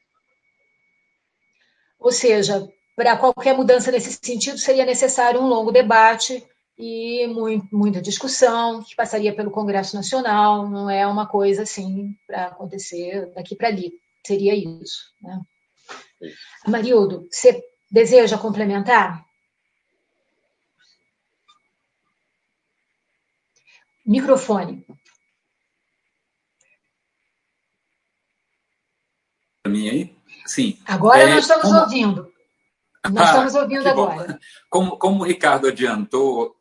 Ou 2.00 2.12
seja, 2.12 2.68
para 2.96 3.18
qualquer 3.18 3.56
mudança 3.56 3.92
nesse 3.92 4.14
sentido, 4.14 4.58
seria 4.58 4.86
necessário 4.86 5.40
um 5.40 5.48
longo 5.48 5.72
debate 5.72 6.44
e 6.78 7.28
muito, 7.28 7.68
muita 7.72 8.02
discussão, 8.02 8.84
que 8.84 8.96
passaria 8.96 9.36
pelo 9.36 9.52
Congresso 9.52 9.96
Nacional, 9.96 10.70
não 10.70 10.90
é 10.90 11.06
uma 11.06 11.28
coisa 11.28 11.64
assim 11.64 12.18
para 12.26 12.48
acontecer 12.48 13.32
daqui 13.34 13.56
para 13.56 13.68
ali. 13.68 13.94
Seria 14.26 14.56
isso. 14.56 15.14
Né? 15.22 15.42
Marildo, 16.68 17.28
você 17.30 17.62
deseja 17.92 18.38
complementar? 18.38 19.24
Microfone. 24.06 24.86
Para 29.62 29.72
mim 29.72 29.90
aí? 29.90 30.18
Sim. 30.46 30.78
Agora 30.86 31.22
é, 31.22 31.36
nós 31.36 31.44
estamos 31.44 31.64
como... 31.64 31.80
ouvindo. 31.80 32.34
Nós 33.12 33.28
ah, 33.28 33.32
estamos 33.32 33.56
ouvindo 33.56 33.88
agora. 33.88 34.40
Como, 34.70 34.98
como 34.98 35.22
o 35.22 35.26
Ricardo 35.26 35.68
adiantou, 35.68 36.56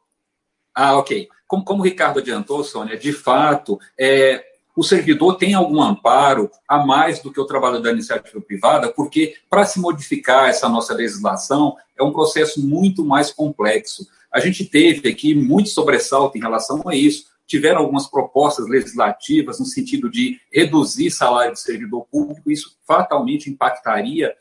ah, 0.75 0.97
ok. 0.97 1.29
Como, 1.47 1.65
como 1.65 1.81
o 1.81 1.85
Ricardo 1.85 2.19
adiantou, 2.19 2.65
Sônia, 2.65 2.97
de 2.97 3.13
fato, 3.13 3.79
é, 3.99 4.45
o 4.75 4.83
servidor 4.83 5.37
tem 5.37 5.53
algum 5.55 5.83
amparo 5.83 6.51
a 6.67 6.85
mais 6.85 7.21
do 7.21 7.31
que 7.31 7.41
o 7.41 7.45
trabalho 7.45 7.81
da 7.81 7.91
iniciativa 7.91 8.41
privada, 8.41 8.91
porque 8.91 9.35
para 9.51 9.65
se 9.65 9.79
modificar 9.79 10.49
essa 10.49 10.69
nossa 10.69 10.95
legislação 10.95 11.77
é 11.99 12.03
um 12.03 12.13
processo 12.13 12.67
muito 12.67 13.05
mais 13.05 13.31
complexo. 13.31 14.07
A 14.33 14.41
gente 14.41 14.65
teve 14.65 15.09
aqui 15.09 15.35
muito 15.35 15.69
sobressalto 15.69 16.39
em 16.39 16.41
relação 16.41 16.83
a 16.89 16.97
isso. 16.97 17.27
Tiveram 17.47 17.81
algumas 17.81 18.07
propostas 18.07 18.67
legislativas 18.67 19.61
no 19.61 19.67
sentido 19.67 20.09
de 20.09 20.41
reduzir 20.51 21.11
salário 21.11 21.53
de 21.53 21.61
servidor 21.61 22.07
público, 22.11 22.51
isso 22.51 22.79
fatalmente 22.87 23.51
impactaria 23.51 24.35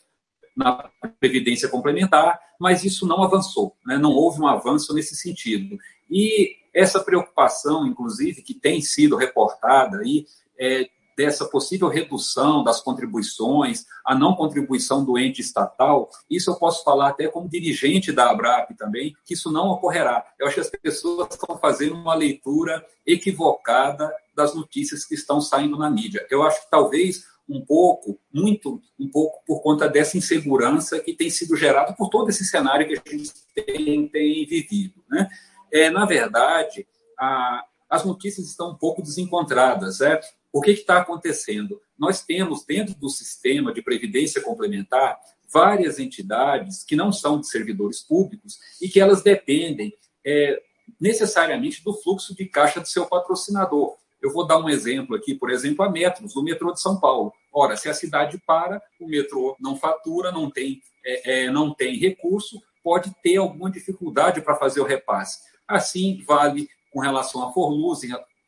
na 0.56 0.90
previdência 1.20 1.68
complementar, 1.68 2.40
mas 2.60 2.84
isso 2.84 3.06
não 3.06 3.24
avançou, 3.24 3.76
né? 3.86 3.98
não 3.98 4.12
houve 4.12 4.40
um 4.40 4.48
avanço 4.48 4.94
nesse 4.94 5.16
sentido. 5.16 5.78
E 6.12 6.58
essa 6.74 7.00
preocupação, 7.00 7.88
inclusive, 7.88 8.42
que 8.42 8.54
tem 8.54 8.82
sido 8.82 9.16
reportada 9.16 10.00
aí, 10.00 10.26
é, 10.60 10.90
dessa 11.18 11.46
possível 11.46 11.88
redução 11.88 12.64
das 12.64 12.82
contribuições, 12.82 13.86
a 14.06 14.16
não 14.16 14.36
contribuição 14.36 15.04
do 15.04 15.18
ente 15.18 15.42
estatal, 15.42 16.10
isso 16.30 16.50
eu 16.50 16.56
posso 16.56 16.84
falar 16.84 17.10
até 17.10 17.28
como 17.28 17.50
dirigente 17.50 18.12
da 18.12 18.32
ABRAP 18.32 18.76
também, 18.78 19.16
que 19.26 19.34
isso 19.34 19.52
não 19.52 19.70
ocorrerá. 19.70 20.26
Eu 20.40 20.48
acho 20.48 20.56
que 20.56 20.62
as 20.62 20.70
pessoas 20.70 21.30
estão 21.32 21.58
fazendo 21.58 21.96
uma 21.96 22.16
leitura 22.16 22.86
equivocada 23.06 24.12
das 24.36 24.56
notícias 24.56 25.06
que 25.06 25.14
estão 25.14 25.42
saindo 25.42 25.78
na 25.78 25.90
mídia. 25.90 26.26
Eu 26.30 26.44
acho 26.44 26.64
que 26.64 26.72
talvez 26.72 27.26
um 27.48 27.64
pouco, 27.64 28.18
muito, 28.34 28.82
um 28.98 29.10
pouco 29.10 29.44
por 29.46 29.62
conta 29.62 29.88
dessa 29.88 30.18
insegurança 30.18 31.00
que 31.00 31.14
tem 31.14 31.30
sido 31.30 31.56
gerada 31.58 31.94
por 31.94 32.10
todo 32.10 32.30
esse 32.30 32.46
cenário 32.46 32.88
que 32.88 32.94
a 32.94 33.18
gente 33.18 33.32
tem, 33.54 34.08
tem 34.08 34.46
vivido. 34.46 35.04
Né? 35.10 35.28
É, 35.72 35.90
na 35.90 36.06
verdade, 36.06 36.88
a, 37.20 37.66
as 37.90 38.06
notícias 38.06 38.48
estão 38.48 38.72
um 38.72 38.76
pouco 38.76 39.02
desencontradas. 39.02 39.98
Certo? 39.98 40.28
O 40.52 40.62
que 40.62 40.72
está 40.72 40.98
acontecendo? 40.98 41.82
Nós 41.98 42.24
temos, 42.24 42.66
dentro 42.66 42.96
do 42.96 43.10
sistema 43.10 43.74
de 43.74 43.82
previdência 43.82 44.42
complementar, 44.42 45.20
várias 45.52 46.00
entidades 46.00 46.84
que 46.84 46.96
não 46.96 47.12
são 47.12 47.40
de 47.40 47.48
servidores 47.48 48.02
públicos 48.02 48.58
e 48.82 48.88
que 48.88 49.00
elas 49.00 49.22
dependem 49.22 49.94
é, 50.26 50.62
necessariamente 51.00 51.84
do 51.84 51.94
fluxo 51.94 52.36
de 52.36 52.46
caixa 52.46 52.80
do 52.80 52.88
seu 52.88 53.06
patrocinador. 53.06 53.96
Eu 54.22 54.32
vou 54.32 54.46
dar 54.46 54.60
um 54.60 54.70
exemplo 54.70 55.16
aqui, 55.16 55.34
por 55.34 55.50
exemplo, 55.50 55.84
a 55.84 55.90
Metros, 55.90 56.34
do 56.34 56.44
metrô 56.44 56.72
de 56.72 56.80
São 56.80 57.00
Paulo. 57.00 57.34
Ora, 57.52 57.76
se 57.76 57.90
a 57.90 57.94
cidade 57.94 58.42
para, 58.46 58.82
o 59.00 59.08
metrô 59.08 59.58
não 59.60 59.76
fatura, 59.76 60.32
não 60.32 60.50
tem, 60.50 60.80
é, 61.04 61.46
é, 61.46 61.52
não 61.52 61.74
tem 61.74 61.98
recurso, 61.98 62.62
pode 62.84 63.14
ter 63.24 63.38
alguma 63.38 63.70
dificuldade 63.70 64.42
para 64.42 64.56
fazer 64.56 64.80
o 64.80 64.86
repasse. 64.86 65.40
Assim, 65.76 66.24
vale 66.28 66.70
com 66.92 67.00
relação 67.00 67.48
à 67.48 67.52
Forluz, 67.52 68.02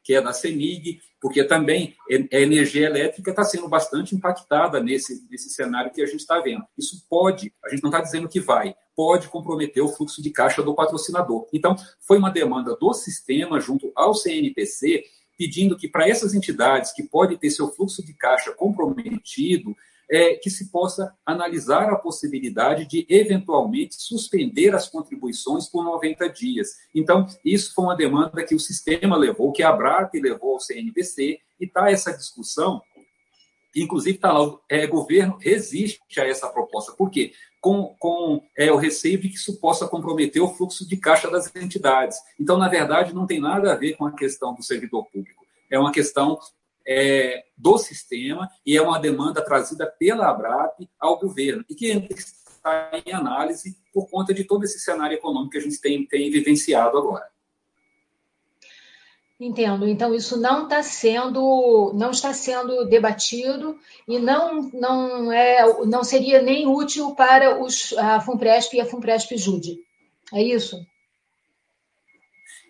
que 0.03 0.13
é 0.13 0.21
da 0.21 0.33
CEMIG, 0.33 0.99
porque 1.21 1.43
também 1.45 1.95
a 2.31 2.37
energia 2.37 2.85
elétrica 2.85 3.31
está 3.31 3.43
sendo 3.43 3.69
bastante 3.69 4.13
impactada 4.13 4.81
nesse, 4.81 5.25
nesse 5.31 5.49
cenário 5.49 5.91
que 5.91 6.01
a 6.01 6.05
gente 6.05 6.19
está 6.19 6.39
vendo. 6.39 6.63
Isso 6.77 7.05
pode, 7.09 7.53
a 7.63 7.69
gente 7.69 7.81
não 7.81 7.89
está 7.89 8.01
dizendo 8.01 8.27
que 8.27 8.41
vai, 8.41 8.75
pode 8.95 9.29
comprometer 9.29 9.81
o 9.81 9.87
fluxo 9.87 10.21
de 10.21 10.29
caixa 10.29 10.61
do 10.61 10.75
patrocinador. 10.75 11.47
Então, 11.53 11.75
foi 12.01 12.17
uma 12.17 12.29
demanda 12.29 12.75
do 12.75 12.93
sistema 12.93 13.59
junto 13.59 13.91
ao 13.95 14.13
CNPC 14.13 15.05
pedindo 15.37 15.77
que 15.77 15.87
para 15.87 16.07
essas 16.07 16.33
entidades 16.33 16.91
que 16.91 17.03
podem 17.03 17.37
ter 17.37 17.49
seu 17.49 17.69
fluxo 17.69 18.05
de 18.05 18.13
caixa 18.13 18.51
comprometido, 18.51 19.75
é, 20.09 20.35
que 20.35 20.49
se 20.49 20.69
possa 20.69 21.13
analisar 21.25 21.89
a 21.89 21.95
possibilidade 21.95 22.85
de, 22.85 23.05
eventualmente, 23.09 23.95
suspender 23.95 24.75
as 24.75 24.89
contribuições 24.89 25.67
por 25.67 25.83
90 25.83 26.29
dias. 26.29 26.69
Então, 26.93 27.27
isso 27.43 27.73
foi 27.73 27.85
uma 27.85 27.95
demanda 27.95 28.43
que 28.43 28.55
o 28.55 28.59
sistema 28.59 29.17
levou, 29.17 29.51
que 29.51 29.63
a 29.63 29.69
ABRAP 29.69 30.15
levou 30.15 30.53
ao 30.53 30.59
CNPC, 30.59 31.39
e 31.59 31.65
está 31.65 31.89
essa 31.89 32.11
discussão. 32.11 32.81
Inclusive, 33.75 34.17
está 34.17 34.31
lá, 34.31 34.55
é, 34.69 34.85
governo 34.85 35.37
resiste 35.39 36.19
a 36.19 36.27
essa 36.27 36.47
proposta. 36.47 36.91
Por 36.91 37.09
quê? 37.09 37.33
Com, 37.59 37.95
com 37.97 38.43
é, 38.57 38.71
o 38.71 38.77
receio 38.77 39.19
de 39.19 39.29
que 39.29 39.35
isso 39.35 39.59
possa 39.59 39.87
comprometer 39.87 40.41
o 40.41 40.53
fluxo 40.53 40.87
de 40.87 40.97
caixa 40.97 41.29
das 41.31 41.53
entidades. 41.55 42.17
Então, 42.39 42.57
na 42.57 42.67
verdade, 42.67 43.15
não 43.15 43.25
tem 43.25 43.39
nada 43.39 43.71
a 43.71 43.75
ver 43.75 43.95
com 43.95 44.05
a 44.05 44.11
questão 44.11 44.53
do 44.53 44.61
servidor 44.61 45.05
público. 45.05 45.43
É 45.71 45.79
uma 45.79 45.91
questão 45.91 46.37
é, 46.85 47.45
do 47.57 47.77
sistema 47.77 48.49
e 48.65 48.75
é 48.77 48.81
uma 48.81 48.99
demanda 48.99 49.43
trazida 49.43 49.85
pela 49.85 50.29
ABRAP 50.29 50.89
ao 50.99 51.19
governo 51.19 51.63
e 51.69 51.75
que 51.75 51.87
está 51.87 52.91
em 53.05 53.13
análise 53.13 53.77
por 53.93 54.09
conta 54.09 54.33
de 54.33 54.43
todo 54.43 54.63
esse 54.63 54.79
cenário 54.79 55.15
econômico 55.15 55.51
que 55.51 55.57
a 55.57 55.61
gente 55.61 55.79
tem, 55.79 56.05
tem 56.05 56.29
vivenciado 56.31 56.97
agora. 56.97 57.27
Entendo. 59.39 59.87
Então 59.87 60.13
isso 60.13 60.39
não 60.39 60.63
está 60.63 60.81
sendo, 60.81 61.91
não 61.95 62.11
está 62.11 62.33
sendo 62.33 62.85
debatido 62.85 63.77
e 64.07 64.17
não 64.17 64.69
não 64.71 65.31
é, 65.31 65.65
não 65.85 66.03
seria 66.03 66.41
nem 66.41 66.65
útil 66.65 67.13
para 67.13 67.61
os 67.61 67.93
a 67.97 68.21
Funpresp 68.21 68.73
e 68.73 68.81
a 68.81 68.85
Funpresp 68.85 69.35
Jude. 69.35 69.79
É 70.31 70.41
isso? 70.41 70.77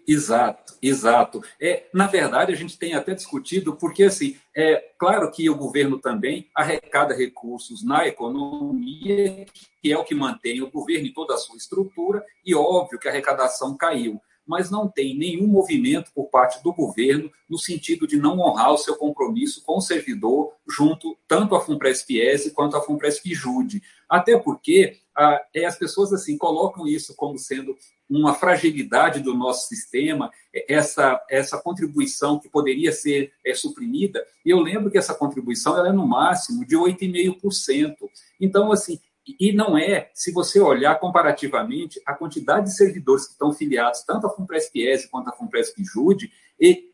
Exato, 0.07 0.75
exato. 0.81 1.41
É, 1.59 1.87
na 1.93 2.07
verdade, 2.07 2.51
a 2.51 2.55
gente 2.55 2.77
tem 2.77 2.93
até 2.93 3.13
discutido, 3.13 3.75
porque, 3.75 4.03
assim, 4.03 4.35
é 4.55 4.91
claro 4.97 5.31
que 5.31 5.49
o 5.49 5.55
governo 5.55 5.97
também 5.99 6.49
arrecada 6.53 7.15
recursos 7.15 7.83
na 7.83 8.07
economia, 8.07 9.45
que 9.81 9.91
é 9.91 9.97
o 9.97 10.03
que 10.03 10.13
mantém 10.13 10.61
o 10.61 10.69
governo 10.69 11.07
e 11.07 11.13
toda 11.13 11.33
a 11.33 11.37
sua 11.37 11.55
estrutura, 11.55 12.23
e 12.45 12.53
óbvio 12.53 12.99
que 12.99 13.07
a 13.07 13.11
arrecadação 13.11 13.77
caiu 13.77 14.19
mas 14.45 14.69
não 14.69 14.87
tem 14.87 15.17
nenhum 15.17 15.47
movimento 15.47 16.11
por 16.13 16.25
parte 16.25 16.61
do 16.63 16.73
governo 16.73 17.31
no 17.49 17.57
sentido 17.57 18.05
de 18.05 18.17
não 18.17 18.39
honrar 18.39 18.73
o 18.73 18.77
seu 18.77 18.95
compromisso 18.95 19.63
com 19.63 19.77
o 19.77 19.81
servidor 19.81 20.53
junto 20.67 21.17
tanto 21.27 21.55
à 21.55 21.61
Funpresp-ESE 21.61 22.51
quanto 22.51 22.75
à 22.75 22.81
Funpresp-JUDE. 22.81 23.81
Até 24.09 24.37
porque 24.37 24.97
ah, 25.15 25.41
é, 25.53 25.65
as 25.65 25.77
pessoas 25.77 26.11
assim 26.11 26.37
colocam 26.37 26.87
isso 26.87 27.15
como 27.15 27.37
sendo 27.37 27.77
uma 28.09 28.33
fragilidade 28.33 29.19
do 29.21 29.33
nosso 29.33 29.67
sistema, 29.67 30.31
é, 30.53 30.73
essa, 30.73 31.23
essa 31.29 31.57
contribuição 31.57 32.39
que 32.39 32.49
poderia 32.49 32.91
ser 32.91 33.31
é, 33.45 33.53
suprimida. 33.53 34.25
E 34.45 34.49
eu 34.49 34.59
lembro 34.59 34.89
que 34.89 34.97
essa 34.97 35.13
contribuição 35.13 35.77
ela 35.77 35.89
é 35.89 35.91
no 35.91 36.07
máximo 36.07 36.65
de 36.65 36.75
8,5%. 36.75 37.95
Então, 38.39 38.71
assim, 38.71 38.99
e 39.39 39.53
não 39.53 39.77
é, 39.77 40.09
se 40.13 40.31
você 40.31 40.59
olhar 40.59 40.99
comparativamente, 40.99 42.01
a 42.05 42.13
quantidade 42.13 42.65
de 42.65 42.75
servidores 42.75 43.25
que 43.25 43.31
estão 43.31 43.53
filiados 43.53 44.01
tanto 44.01 44.27
à 44.27 44.29
Funpresp-ESE 44.29 45.09
quanto 45.09 45.29
à 45.29 45.31
Funpresp-JUDE, 45.31 46.29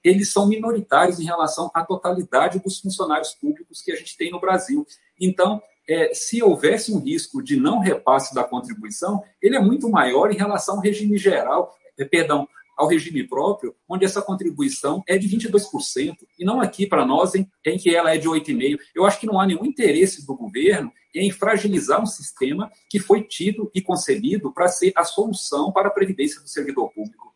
eles 0.04 0.32
são 0.32 0.48
minoritários 0.48 1.20
em 1.20 1.26
relação 1.26 1.70
à 1.74 1.84
totalidade 1.84 2.60
dos 2.60 2.80
funcionários 2.80 3.34
públicos 3.34 3.82
que 3.82 3.92
a 3.92 3.96
gente 3.96 4.16
tem 4.16 4.32
no 4.32 4.40
Brasil. 4.40 4.86
Então, 5.20 5.62
é, 5.90 6.14
se 6.14 6.44
houvesse 6.44 6.94
um 6.94 7.00
risco 7.00 7.42
de 7.42 7.56
não 7.56 7.80
repasse 7.80 8.36
da 8.36 8.44
contribuição, 8.44 9.24
ele 9.42 9.56
é 9.56 9.60
muito 9.60 9.90
maior 9.90 10.32
em 10.32 10.38
relação 10.38 10.76
ao 10.76 10.82
regime 10.82 11.18
geral, 11.18 11.76
é, 11.98 12.06
perdão, 12.06 12.48
ao 12.78 12.88
regime 12.88 13.28
próprio, 13.28 13.76
onde 13.90 14.06
essa 14.06 14.22
contribuição 14.22 15.04
é 15.06 15.18
de 15.18 15.28
22%, 15.28 16.16
e 16.38 16.46
não 16.46 16.62
aqui 16.62 16.86
para 16.86 17.06
nós, 17.06 17.36
em, 17.36 17.46
em 17.66 17.78
que 17.78 17.94
ela 17.94 18.14
é 18.14 18.18
de 18.18 18.30
8,5%. 18.30 18.78
Eu 18.96 19.04
acho 19.04 19.20
que 19.20 19.26
não 19.26 19.40
há 19.40 19.46
nenhum 19.46 19.66
interesse 19.66 20.26
do 20.26 20.36
governo 20.36 20.94
em 21.14 21.32
fragilizar 21.32 22.02
um 22.02 22.06
sistema 22.06 22.72
que 22.88 23.00
foi 23.00 23.24
tido 23.24 23.70
e 23.74 23.82
concebido 23.82 24.54
para 24.54 24.68
ser 24.68 24.94
a 24.96 25.04
solução 25.04 25.72
para 25.74 25.88
a 25.88 25.92
previdência 25.92 26.40
do 26.40 26.48
servidor 26.48 26.94
público. 26.94 27.29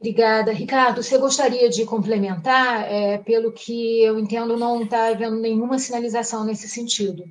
Obrigada. 0.00 0.52
Ricardo, 0.52 1.02
você 1.02 1.18
gostaria 1.18 1.68
de 1.68 1.84
complementar? 1.84 2.90
É, 2.90 3.18
pelo 3.18 3.52
que 3.52 4.02
eu 4.02 4.18
entendo, 4.18 4.56
não 4.56 4.82
está 4.82 5.08
havendo 5.08 5.36
nenhuma 5.36 5.78
sinalização 5.78 6.44
nesse 6.44 6.68
sentido. 6.68 7.24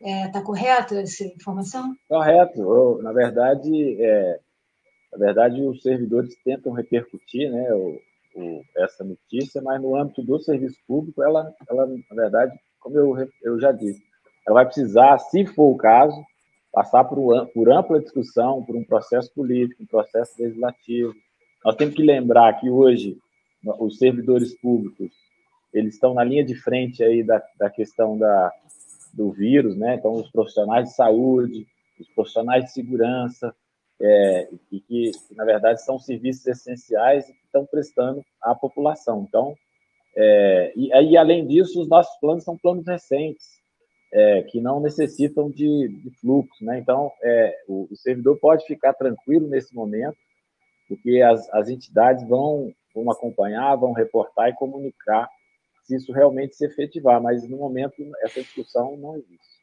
Está 0.00 0.08
é, 0.08 0.28
tá 0.28 0.42
correta 0.42 1.00
essa 1.00 1.24
informação? 1.24 1.94
Correto. 2.08 2.60
Eu, 2.60 3.02
na 3.02 3.12
verdade, 3.12 4.00
é, 4.00 4.40
na 5.12 5.18
verdade, 5.18 5.60
os 5.62 5.82
servidores 5.82 6.34
tentam 6.44 6.72
repercutir 6.72 7.50
né, 7.50 7.74
o, 7.74 7.98
o, 8.36 8.62
essa 8.78 9.04
notícia, 9.04 9.60
mas 9.60 9.82
no 9.82 9.96
âmbito 9.96 10.22
do 10.22 10.38
serviço 10.38 10.78
público, 10.86 11.22
ela, 11.22 11.52
ela 11.68 11.86
na 11.86 12.16
verdade, 12.16 12.56
como 12.78 12.96
eu, 12.96 13.28
eu 13.42 13.60
já 13.60 13.72
disse, 13.72 14.00
ela 14.46 14.54
vai 14.54 14.64
precisar, 14.64 15.18
se 15.18 15.44
for 15.44 15.70
o 15.70 15.76
caso, 15.76 16.16
passar 16.72 17.04
por, 17.04 17.46
por 17.48 17.70
ampla 17.70 18.00
discussão, 18.00 18.64
por 18.64 18.76
um 18.76 18.84
processo 18.84 19.32
político, 19.34 19.82
um 19.82 19.86
processo 19.86 20.40
legislativo. 20.40 21.12
Nós 21.64 21.76
temos 21.76 21.94
que 21.94 22.02
lembrar 22.02 22.60
que 22.60 22.70
hoje 22.70 23.18
os 23.78 23.98
servidores 23.98 24.58
públicos 24.60 25.12
eles 25.72 25.94
estão 25.94 26.14
na 26.14 26.24
linha 26.24 26.44
de 26.44 26.54
frente 26.54 27.02
aí 27.02 27.22
da, 27.22 27.42
da 27.58 27.70
questão 27.70 28.18
da, 28.18 28.52
do 29.12 29.30
vírus, 29.30 29.76
né? 29.76 29.94
Então, 29.94 30.14
os 30.14 30.30
profissionais 30.30 30.88
de 30.88 30.94
saúde, 30.94 31.66
os 31.98 32.08
profissionais 32.08 32.64
de 32.64 32.72
segurança, 32.72 33.54
é, 34.00 34.48
e 34.72 34.80
que, 34.80 35.12
na 35.36 35.44
verdade, 35.44 35.82
são 35.82 35.98
serviços 35.98 36.46
essenciais 36.46 37.26
que 37.26 37.44
estão 37.44 37.66
prestando 37.66 38.24
à 38.42 38.54
população. 38.54 39.26
Então, 39.28 39.54
é, 40.16 40.72
e, 40.74 40.88
e, 40.88 41.16
além 41.16 41.46
disso, 41.46 41.80
os 41.80 41.88
nossos 41.88 42.18
planos 42.18 42.42
são 42.42 42.56
planos 42.56 42.86
recentes, 42.86 43.46
é, 44.12 44.42
que 44.42 44.60
não 44.60 44.80
necessitam 44.80 45.50
de, 45.50 45.88
de 45.88 46.10
fluxo. 46.20 46.64
Né? 46.64 46.78
Então, 46.78 47.12
é, 47.22 47.54
o, 47.68 47.86
o, 47.90 47.96
servidor 47.96 48.38
pode 48.40 48.66
ficar 48.66 48.94
tranquilo 48.94 49.46
nesse 49.48 49.74
momento, 49.74 50.16
porque 50.90 51.22
as, 51.22 51.48
as 51.50 51.68
entidades 51.68 52.26
vão, 52.28 52.74
vão 52.92 53.08
acompanhar, 53.12 53.76
vão 53.76 53.92
reportar 53.92 54.48
e 54.48 54.56
comunicar 54.56 55.30
se 55.84 55.94
isso 55.94 56.12
realmente 56.12 56.56
se 56.56 56.66
efetivar, 56.66 57.22
mas 57.22 57.48
no 57.48 57.56
momento 57.56 57.94
essa 58.22 58.42
discussão 58.42 58.96
não 58.96 59.14
existe. 59.16 59.60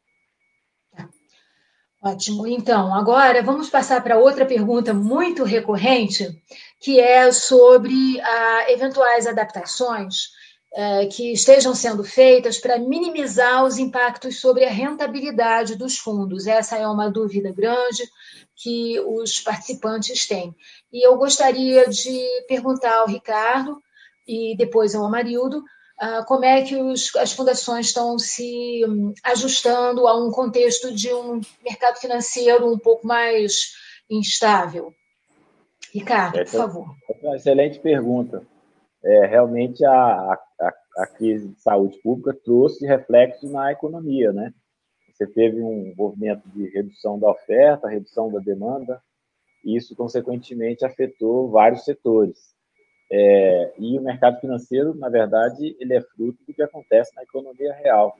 Ótimo. 2.01 2.48
Então, 2.48 2.93
agora 2.93 3.43
vamos 3.43 3.69
passar 3.69 4.01
para 4.01 4.17
outra 4.17 4.46
pergunta 4.46 4.93
muito 4.93 5.43
recorrente, 5.43 6.41
que 6.79 7.00
é 7.00 7.29
sobre 7.34 8.22
ah, 8.22 8.72
eventuais 8.72 9.27
adaptações 9.27 10.29
que 11.12 11.31
estejam 11.31 11.74
sendo 11.74 12.03
feitas 12.03 12.60
para 12.60 12.77
minimizar 12.77 13.65
os 13.65 13.79
impactos 13.79 14.39
sobre 14.39 14.63
a 14.63 14.69
rentabilidade 14.69 15.75
dos 15.75 15.98
fundos. 15.98 16.46
Essa 16.46 16.77
é 16.77 16.88
uma 16.88 17.10
dúvida 17.10 17.51
grande 17.51 18.03
que 18.55 19.00
os 19.00 19.39
participantes 19.39 20.27
têm. 20.27 20.55
E 20.93 21.05
eu 21.05 21.17
gostaria 21.17 21.89
de 21.89 22.46
perguntar 22.48 22.98
ao 22.98 23.07
Ricardo 23.07 23.81
e 24.27 24.55
depois 24.55 24.93
ao 24.93 25.05
Amarildo 25.05 25.63
ah, 26.00 26.24
como 26.27 26.46
é 26.46 26.62
que 26.62 26.75
os, 26.75 27.15
as 27.15 27.31
fundações 27.31 27.88
estão 27.88 28.19
se 28.19 28.86
hum, 28.88 29.13
ajustando 29.24 30.07
a 30.07 30.15
um 30.15 30.29
contexto 30.29 30.93
de 30.93 31.12
um 31.12 31.41
mercado 31.63 31.98
financeiro 31.98 32.72
um 32.72 32.77
pouco 32.77 33.07
mais 33.07 33.74
instável? 34.07 34.93
Ricardo, 35.91 36.38
por 36.38 36.48
favor. 36.48 36.96
É 37.10 37.25
uma 37.25 37.36
excelente 37.36 37.79
pergunta. 37.79 38.46
É, 39.03 39.25
realmente 39.25 39.84
a, 39.86 39.91
a, 39.91 40.39
a, 40.98 41.08
crise 41.08 41.50
de 41.50 41.62
saúde 41.62 41.98
pública 42.00 42.38
trouxe 42.44 42.86
reflexos 42.86 43.51
na 43.51 43.72
economia, 43.72 44.32
né? 44.32 44.54
Você 45.13 45.25
teve 45.25 45.62
um 45.62 45.94
movimento 45.98 46.48
de 46.50 46.68
redução 46.70 47.20
da 47.20 47.30
oferta, 47.30 47.88
redução 47.88 48.32
da 48.32 48.39
demanda, 48.39 49.01
e 49.63 49.75
isso, 49.75 49.96
consequentemente, 49.96 50.86
afetou 50.86 51.50
vários 51.50 51.84
setores. 51.84 52.56
É, 53.12 53.74
e 53.80 53.98
o 53.98 54.01
mercado 54.01 54.39
financeiro, 54.39 54.94
na 54.96 55.10
verdade, 55.10 55.75
ele 55.80 55.94
é 55.94 56.01
fruto 56.01 56.38
do 56.46 56.54
que 56.54 56.62
acontece 56.62 57.16
na 57.16 57.24
economia 57.24 57.74
real. 57.74 58.16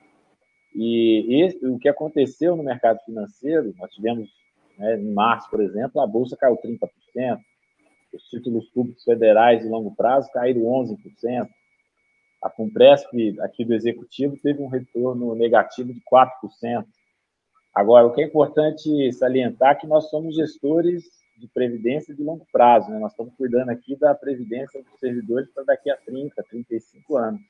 E, 0.74 1.43
e 1.43 1.67
o 1.67 1.77
que 1.77 1.89
aconteceu 1.89 2.55
no 2.55 2.63
mercado 2.63 3.00
financeiro, 3.05 3.74
nós 3.77 3.91
tivemos, 3.91 4.29
né, 4.77 4.98
em 5.00 5.12
março, 5.12 5.50
por 5.50 5.62
exemplo, 5.62 6.01
a 6.01 6.07
bolsa 6.07 6.38
caiu 6.38 6.57
30%, 6.57 7.39
os 8.13 8.24
títulos 8.29 8.69
públicos 8.69 9.03
federais 9.03 9.62
de 9.62 9.67
longo 9.67 9.96
prazo 9.96 10.31
caíram 10.31 10.62
11%, 10.62 11.48
a 12.41 12.50
Compresp, 12.50 13.08
aqui 13.41 13.65
do 13.65 13.74
Executivo, 13.74 14.38
teve 14.41 14.62
um 14.62 14.67
retorno 14.67 15.34
negativo 15.36 15.94
de 15.94 16.01
4%. 16.01 16.86
Agora, 17.74 18.08
o 18.08 18.13
que 18.13 18.22
é 18.22 18.25
importante 18.25 19.12
salientar 19.13 19.74
é 19.74 19.75
que 19.75 19.88
nós 19.88 20.10
somos 20.10 20.36
gestores 20.36 21.03
de 21.38 21.48
previdência 21.48 22.13
de 22.15 22.24
longo 22.24 22.46
prazo. 22.51 22.89
Né? 22.89 22.98
Nós 23.00 23.12
estamos 23.12 23.34
cuidando 23.36 23.70
aqui 23.70 23.96
da 23.96 24.15
previdência 24.15 24.82
dos 24.82 25.00
servidores 25.00 25.50
para 25.53 25.63
daqui 25.63 25.89
a 25.89 25.98
30, 25.98 26.44
35 26.50 27.17
anos. 27.17 27.41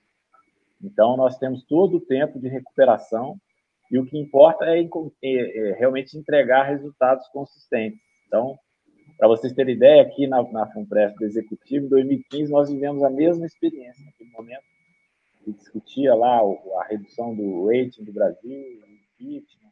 Então, 0.84 1.18
nós 1.18 1.38
temos 1.38 1.64
todo 1.64 1.98
o 1.98 2.02
tempo 2.02 2.40
de 2.40 2.48
recuperação 2.48 3.38
e 3.90 3.98
o 3.98 4.06
que 4.06 4.18
importa 4.18 4.66
é, 4.66 4.82
é, 4.82 4.90
é 5.24 5.74
realmente 5.74 6.18
entregar 6.18 6.64
resultados 6.64 7.28
consistentes. 7.30 8.00
Então, 8.28 8.58
para 9.18 9.28
vocês 9.28 9.54
terem 9.54 9.76
ideia, 9.76 10.04
aqui 10.04 10.28
na, 10.28 10.44
na 10.52 10.68
FUNPRESP 10.68 11.18
do 11.18 11.26
Executivo, 11.26 11.86
em 11.86 11.90
2015, 11.90 12.52
nós 12.52 12.70
vivemos 12.70 13.04
a 13.04 13.10
mesma 13.10 13.46
experiência. 13.46 14.06
Naquele 14.06 14.30
momento, 14.32 14.64
que 15.48 15.54
discutia 15.54 16.14
lá 16.14 16.42
a 16.42 16.84
redução 16.90 17.34
do 17.34 17.68
rating 17.68 18.04
do 18.04 18.12
Brasil, 18.12 18.82
impeachment, 19.18 19.72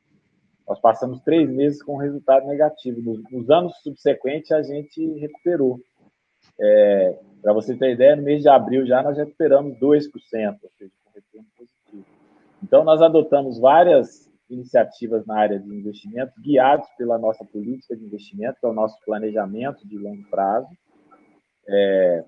nós 0.65 0.79
passamos 0.79 1.19
três 1.21 1.49
meses 1.49 1.83
com 1.83 1.97
resultado 1.97 2.47
negativo. 2.47 3.01
Nos, 3.01 3.21
nos 3.29 3.49
anos 3.49 3.75
subsequentes, 3.83 4.51
a 4.51 4.63
gente 4.63 5.05
recuperou. 5.19 5.79
É, 6.59 7.19
Para 7.41 7.51
você 7.51 7.75
ter 7.75 7.91
ideia, 7.91 8.15
no 8.15 8.23
mês 8.23 8.41
de 8.41 8.47
abril 8.47 8.85
já 8.85 9.03
nós 9.03 9.17
recuperamos 9.17 9.77
2%, 9.77 9.81
ou 9.81 10.69
seja, 10.77 10.91
com 11.03 11.11
retorno 11.11 11.47
positivo. 11.57 12.05
Então, 12.63 12.83
nós 12.85 13.01
adotamos 13.01 13.59
várias 13.59 14.31
iniciativas 14.49 15.25
na 15.25 15.37
área 15.37 15.59
de 15.59 15.67
investimento, 15.67 16.31
guiados 16.39 16.87
pela 16.97 17.17
nossa 17.17 17.43
política 17.43 17.97
de 17.97 18.05
investimento, 18.05 18.59
que 18.59 18.65
é 18.65 18.69
o 18.69 18.73
nosso 18.73 18.97
planejamento 19.03 19.85
de 19.85 19.97
longo 19.97 20.23
prazo, 20.29 20.69
é, 21.67 22.23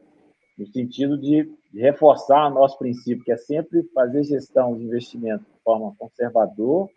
no 0.58 0.68
sentido 0.68 1.18
de 1.18 1.50
reforçar 1.82 2.48
o 2.48 2.54
nosso 2.54 2.78
princípio, 2.78 3.24
que 3.24 3.32
é 3.32 3.38
sempre 3.38 3.84
fazer 3.94 4.24
gestão 4.24 4.76
de 4.76 4.84
investimento 4.84 5.44
de 5.44 5.64
forma 5.64 5.94
conservadora, 5.98 6.90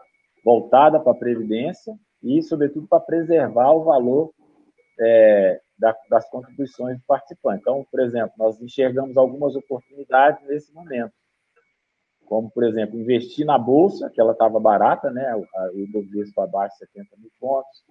voltada 0.45 0.99
para 0.99 1.13
a 1.13 1.19
Previdência 1.19 1.95
e, 2.23 2.43
sobretudo, 2.43 2.87
para 2.87 3.01
preservar 3.01 3.73
o 3.73 3.85
valor 3.85 4.33
é, 4.99 5.61
da, 5.79 5.97
das 6.09 6.29
contribuições 6.31 6.99
do 6.99 7.05
participante. 7.07 7.61
Então, 7.61 7.85
por 7.91 8.01
exemplo, 8.01 8.33
nós 8.39 8.61
enxergamos 8.61 9.17
algumas 9.17 9.55
oportunidades 9.57 10.47
nesse 10.47 10.73
momento, 10.73 11.13
como, 12.27 12.51
por 12.51 12.65
exemplo, 12.65 12.99
investir 12.99 13.45
na 13.45 13.59
Bolsa, 13.59 14.09
que 14.09 14.21
ela 14.21 14.33
estava 14.33 14.61
barata, 14.61 15.11
né? 15.11 15.35
o 15.35 15.79
Ibovespa 15.79 16.45
abaixo 16.45 16.75
de 16.79 16.87
70 16.87 17.17
mil 17.19 17.31
pontos, 17.41 17.85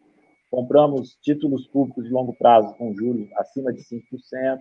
compramos 0.49 1.17
títulos 1.21 1.67
públicos 1.67 2.05
de 2.05 2.09
longo 2.09 2.33
prazo 2.37 2.73
com 2.75 2.93
juros 2.93 3.27
acima 3.35 3.73
de 3.73 3.81
5%, 3.83 4.59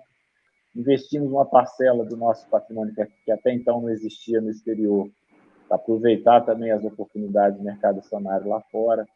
investimos 0.79 1.33
uma 1.33 1.45
parcela 1.45 2.05
do 2.05 2.17
nosso 2.17 2.49
patrimônio 2.49 2.95
que 2.95 3.33
até 3.33 3.53
então 3.53 3.81
não 3.81 3.91
existia 3.91 4.41
no 4.41 4.49
exterior 4.49 5.11
aproveitar 5.69 6.43
também 6.43 6.71
as 6.71 6.85
oportunidades 6.85 7.59
do 7.59 7.64
mercado 7.64 7.99
acionário 7.99 8.49
lá 8.49 8.61
fora. 8.71 9.07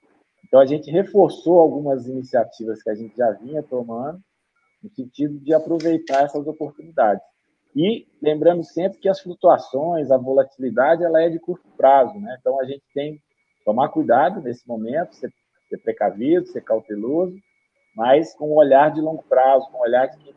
Então, 0.44 0.60
a 0.60 0.66
gente 0.66 0.90
reforçou 0.90 1.60
algumas 1.60 2.06
iniciativas 2.06 2.82
que 2.82 2.90
a 2.90 2.94
gente 2.94 3.16
já 3.16 3.30
vinha 3.30 3.62
tomando, 3.62 4.20
no 4.82 4.90
sentido 4.90 5.38
de 5.38 5.54
aproveitar 5.54 6.24
essas 6.24 6.46
oportunidades. 6.46 7.24
E 7.74 8.06
lembrando 8.20 8.62
sempre 8.64 8.98
que 8.98 9.08
as 9.08 9.20
flutuações, 9.20 10.10
a 10.10 10.18
volatilidade, 10.18 11.04
ela 11.04 11.22
é 11.22 11.30
de 11.30 11.38
curto 11.38 11.66
prazo, 11.76 12.18
né? 12.18 12.36
Então, 12.38 12.60
a 12.60 12.64
gente 12.64 12.82
tem 12.92 13.14
que 13.14 13.22
tomar 13.64 13.88
cuidado 13.88 14.42
nesse 14.42 14.66
momento, 14.68 15.14
ser, 15.14 15.32
ser 15.70 15.78
precavido, 15.78 16.46
ser 16.48 16.60
cauteloso, 16.60 17.34
mas 17.96 18.34
com 18.34 18.50
um 18.50 18.56
olhar 18.56 18.92
de 18.92 19.00
longo 19.00 19.22
prazo, 19.22 19.70
com 19.70 19.78
um 19.78 19.82
olhar 19.82 20.06
de 20.08 20.18
quem 20.18 20.34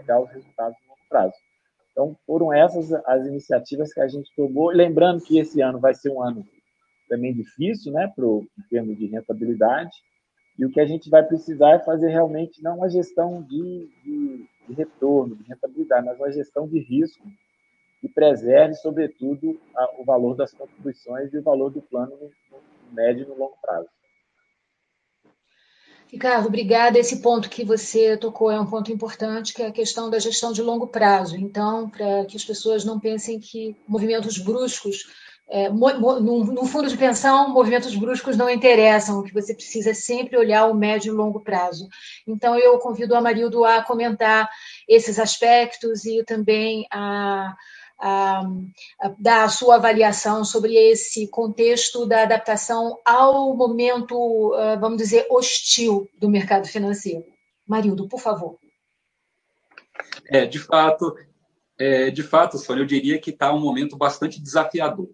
pegar 0.00 0.20
os 0.20 0.30
resultados 0.30 0.76
de 0.78 0.88
longo 0.88 1.00
prazo. 1.08 1.34
Então, 1.92 2.16
foram 2.26 2.52
essas 2.52 2.92
as 2.92 3.26
iniciativas 3.26 3.92
que 3.92 4.00
a 4.00 4.08
gente 4.08 4.34
tomou. 4.34 4.70
Lembrando 4.70 5.22
que 5.22 5.38
esse 5.38 5.60
ano 5.60 5.78
vai 5.78 5.94
ser 5.94 6.10
um 6.10 6.22
ano 6.22 6.46
também 7.08 7.34
difícil, 7.34 7.92
né, 7.92 8.10
pro, 8.14 8.46
em 8.58 8.62
termos 8.68 8.96
de 8.96 9.06
rentabilidade. 9.06 9.90
E 10.58 10.64
o 10.64 10.70
que 10.70 10.80
a 10.80 10.86
gente 10.86 11.10
vai 11.10 11.22
precisar 11.22 11.72
é 11.72 11.78
fazer 11.78 12.08
realmente 12.08 12.62
não 12.62 12.76
uma 12.76 12.88
gestão 12.88 13.42
de, 13.42 13.88
de, 14.04 14.46
de 14.68 14.74
retorno, 14.74 15.36
de 15.36 15.44
rentabilidade, 15.44 16.06
mas 16.06 16.18
uma 16.18 16.30
gestão 16.30 16.68
de 16.68 16.78
risco 16.78 17.26
que 18.00 18.08
preserve, 18.08 18.74
sobretudo, 18.74 19.60
a, 19.74 20.00
o 20.00 20.04
valor 20.04 20.34
das 20.34 20.52
contribuições 20.52 21.32
e 21.34 21.38
o 21.38 21.42
valor 21.42 21.70
do 21.70 21.82
plano 21.82 22.12
no, 22.16 22.30
no 22.56 22.94
médio 22.94 23.24
e 23.24 23.28
no 23.28 23.36
longo 23.36 23.56
prazo. 23.60 23.88
Ricardo, 26.12 26.48
obrigada. 26.48 26.98
Esse 26.98 27.20
ponto 27.20 27.48
que 27.48 27.64
você 27.64 28.16
tocou 28.16 28.50
é 28.50 28.60
um 28.60 28.66
ponto 28.66 28.90
importante, 28.90 29.54
que 29.54 29.62
é 29.62 29.68
a 29.68 29.72
questão 29.72 30.10
da 30.10 30.18
gestão 30.18 30.52
de 30.52 30.60
longo 30.60 30.88
prazo. 30.88 31.36
Então, 31.36 31.88
para 31.88 32.24
que 32.24 32.36
as 32.36 32.44
pessoas 32.44 32.84
não 32.84 32.98
pensem 32.98 33.38
que 33.38 33.76
movimentos 33.86 34.36
bruscos, 34.36 35.04
é, 35.48 35.68
no, 35.68 36.66
fundo 36.66 36.88
de 36.88 36.96
pensão, 36.96 37.50
movimentos 37.50 37.94
bruscos 37.94 38.36
não 38.36 38.50
interessam, 38.50 39.22
que 39.22 39.32
você 39.32 39.54
precisa 39.54 39.94
sempre 39.94 40.36
olhar 40.36 40.66
o 40.66 40.74
médio 40.74 41.12
e 41.12 41.16
longo 41.16 41.40
prazo. 41.40 41.88
Então, 42.26 42.58
eu 42.58 42.76
convido 42.78 43.14
o 43.14 43.16
Amarildo 43.16 43.64
a 43.64 43.80
comentar 43.80 44.48
esses 44.88 45.16
aspectos 45.16 46.04
e 46.04 46.24
também 46.24 46.86
a 46.90 47.54
a, 48.00 48.42
dar 49.18 49.44
a 49.44 49.48
sua 49.48 49.76
avaliação 49.76 50.44
sobre 50.44 50.74
esse 50.74 51.28
contexto 51.28 52.06
da 52.06 52.22
adaptação 52.22 52.98
ao 53.04 53.54
momento, 53.54 54.54
ah, 54.54 54.76
vamos 54.76 54.98
dizer, 54.98 55.26
hostil 55.30 56.08
do 56.18 56.28
mercado 56.28 56.66
financeiro. 56.66 57.24
Marildo, 57.66 58.08
por 58.08 58.20
favor. 58.20 58.58
É, 60.28 60.46
de 60.46 60.58
fato, 60.58 61.14
é, 61.78 62.10
de 62.10 62.22
fato, 62.22 62.58
Sônia, 62.58 62.82
eu 62.82 62.86
diria 62.86 63.18
que 63.18 63.30
está 63.30 63.52
um 63.52 63.60
momento 63.60 63.96
bastante 63.96 64.40
desafiador. 64.40 65.08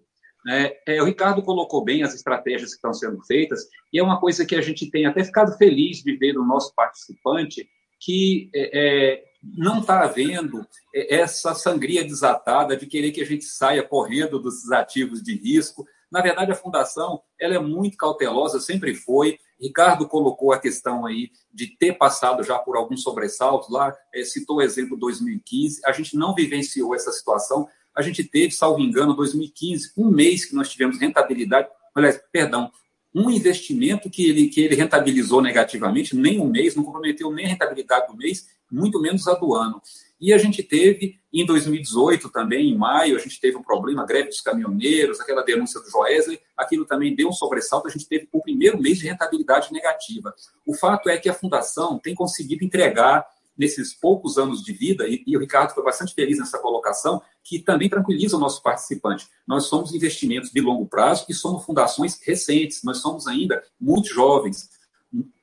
Né? 0.45 0.71
É, 0.87 1.01
o 1.01 1.05
Ricardo 1.05 1.43
colocou 1.43 1.83
bem 1.83 2.03
as 2.03 2.13
estratégias 2.13 2.69
que 2.69 2.77
estão 2.77 2.93
sendo 2.93 3.23
feitas, 3.25 3.67
e 3.91 3.99
é 3.99 4.03
uma 4.03 4.19
coisa 4.19 4.45
que 4.45 4.55
a 4.55 4.61
gente 4.61 4.89
tem 4.89 5.05
até 5.05 5.23
ficado 5.23 5.57
feliz 5.57 5.97
de 6.01 6.15
ver 6.15 6.33
no 6.33 6.45
nosso 6.45 6.73
participante, 6.73 7.69
que 7.99 8.49
é, 8.53 9.23
é 9.23 9.27
não 9.55 9.79
está 9.79 10.03
havendo 10.03 10.65
essa 10.93 11.53
sangria 11.53 12.03
desatada 12.03 12.75
de 12.75 12.87
querer 12.87 13.11
que 13.11 13.21
a 13.21 13.25
gente 13.25 13.45
saia 13.45 13.83
correndo 13.83 14.39
dos 14.39 14.71
ativos 14.71 15.21
de 15.21 15.35
risco. 15.35 15.85
Na 16.11 16.21
verdade, 16.21 16.51
a 16.51 16.55
fundação 16.55 17.21
ela 17.39 17.55
é 17.55 17.59
muito 17.59 17.97
cautelosa, 17.97 18.59
sempre 18.59 18.95
foi. 18.95 19.37
Ricardo 19.59 20.07
colocou 20.07 20.51
a 20.51 20.59
questão 20.59 21.05
aí 21.05 21.31
de 21.53 21.67
ter 21.77 21.93
passado 21.93 22.43
já 22.43 22.57
por 22.57 22.77
alguns 22.77 23.03
sobressaltos 23.03 23.69
lá, 23.69 23.95
é, 24.13 24.23
citou 24.23 24.57
o 24.57 24.61
exemplo 24.61 24.97
2015. 24.97 25.81
A 25.85 25.91
gente 25.91 26.15
não 26.15 26.33
vivenciou 26.33 26.95
essa 26.95 27.11
situação. 27.11 27.67
A 27.95 28.01
gente 28.01 28.23
teve, 28.23 28.51
salvo 28.51 28.79
engano, 28.79 29.15
2015, 29.15 29.93
um 29.97 30.09
mês 30.09 30.45
que 30.45 30.55
nós 30.55 30.69
tivemos 30.69 30.99
rentabilidade, 30.99 31.67
aliás, 31.95 32.21
perdão, 32.31 32.71
um 33.13 33.29
investimento 33.29 34.09
que 34.09 34.29
ele, 34.29 34.47
que 34.47 34.61
ele 34.61 34.75
rentabilizou 34.75 35.41
negativamente, 35.41 36.15
nem 36.15 36.39
um 36.39 36.49
mês, 36.49 36.75
não 36.75 36.83
comprometeu 36.83 37.31
nem 37.31 37.45
a 37.45 37.49
rentabilidade 37.49 38.07
do 38.07 38.17
mês, 38.17 38.47
muito 38.71 39.01
menos 39.01 39.27
a 39.27 39.33
do 39.33 39.53
ano. 39.55 39.81
E 40.19 40.33
a 40.33 40.37
gente 40.37 40.63
teve, 40.63 41.19
em 41.31 41.45
2018 41.45 42.29
também, 42.29 42.69
em 42.69 42.77
maio, 42.77 43.15
a 43.15 43.19
gente 43.19 43.39
teve 43.39 43.55
um 43.55 43.61
problema, 43.61 44.05
greve 44.05 44.29
dos 44.29 44.41
caminhoneiros, 44.41 45.19
aquela 45.19 45.43
denúncia 45.43 45.79
do 45.79 45.89
Joesley, 45.89 46.39
aquilo 46.57 46.85
também 46.85 47.15
deu 47.15 47.29
um 47.29 47.33
sobressalto, 47.33 47.87
a 47.87 47.91
gente 47.91 48.07
teve 48.07 48.27
o 48.31 48.41
primeiro 48.41 48.81
mês 48.81 48.97
de 48.97 49.07
rentabilidade 49.07 49.71
negativa. 49.71 50.33
O 50.65 50.73
fato 50.73 51.07
é 51.07 51.17
que 51.17 51.29
a 51.29 51.33
Fundação 51.33 51.99
tem 51.99 52.15
conseguido 52.15 52.65
entregar 52.65 53.25
nesses 53.57 53.93
poucos 53.93 54.37
anos 54.37 54.63
de 54.63 54.71
vida, 54.71 55.07
e, 55.07 55.23
e, 55.25 55.35
o 55.35 55.39
Ricardo 55.39 55.73
foi 55.73 55.83
bastante 55.83 56.13
feliz 56.13 56.37
nessa 56.37 56.59
colocação, 56.59 57.21
que 57.43 57.59
também 57.59 57.89
tranquiliza 57.89 58.37
o 58.37 58.39
nosso 58.39 58.61
participante. 58.61 59.27
Nós 59.47 59.65
somos 59.65 59.93
investimentos 59.93 60.51
de 60.51 60.61
longo 60.61 60.85
prazo 60.85 61.25
e 61.27 61.33
somos 61.33 61.65
fundações 61.65 62.19
recentes, 62.21 62.83
nós 62.83 62.97
somos 62.97 63.27
ainda 63.27 63.63
muito 63.79 64.13
jovens. 64.13 64.69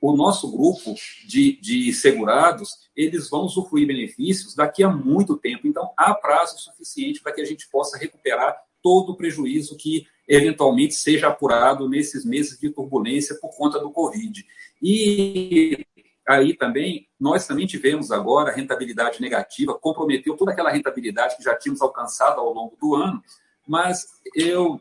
O 0.01 0.15
nosso 0.15 0.51
grupo 0.53 0.95
de, 1.27 1.59
de 1.61 1.93
segurados, 1.93 2.71
eles 2.95 3.31
vão 3.31 3.45
usufruir 3.45 3.87
benefícios 3.87 4.55
daqui 4.55 4.85
a 4.85 4.89
muito 4.89 5.37
tempo. 5.37 5.67
Então, 5.67 5.91
há 5.97 6.15
prazo 6.15 6.59
suficiente 6.59 7.21
para 7.21 7.33
que 7.33 7.41
a 7.41 7.45
gente 7.45 7.69
possa 7.69 7.99
recuperar 7.99 8.57
todo 8.83 9.13
o 9.13 9.17
prejuízo 9.17 9.77
que 9.77 10.07
eventualmente 10.29 10.95
seja 10.95 11.29
apurado 11.29 11.89
nesses 11.89 12.25
meses 12.25 12.59
de 12.59 12.71
turbulência 12.71 13.35
por 13.41 13.57
conta 13.57 13.79
do 13.79 13.91
Covid. 13.91 14.45
E 14.83 15.87
aí 16.27 16.55
também, 16.55 17.09
nós 17.19 17.47
também 17.47 17.67
tivemos 17.67 18.11
agora 18.11 18.53
rentabilidade 18.53 19.21
negativa, 19.21 19.79
comprometeu 19.79 20.37
toda 20.37 20.53
aquela 20.53 20.71
rentabilidade 20.71 21.37
que 21.37 21.43
já 21.43 21.55
tínhamos 21.55 21.83
alcançado 21.83 22.41
ao 22.41 22.53
longo 22.53 22.77
do 22.81 22.95
ano, 22.95 23.23
mas 23.67 24.07
eu 24.35 24.81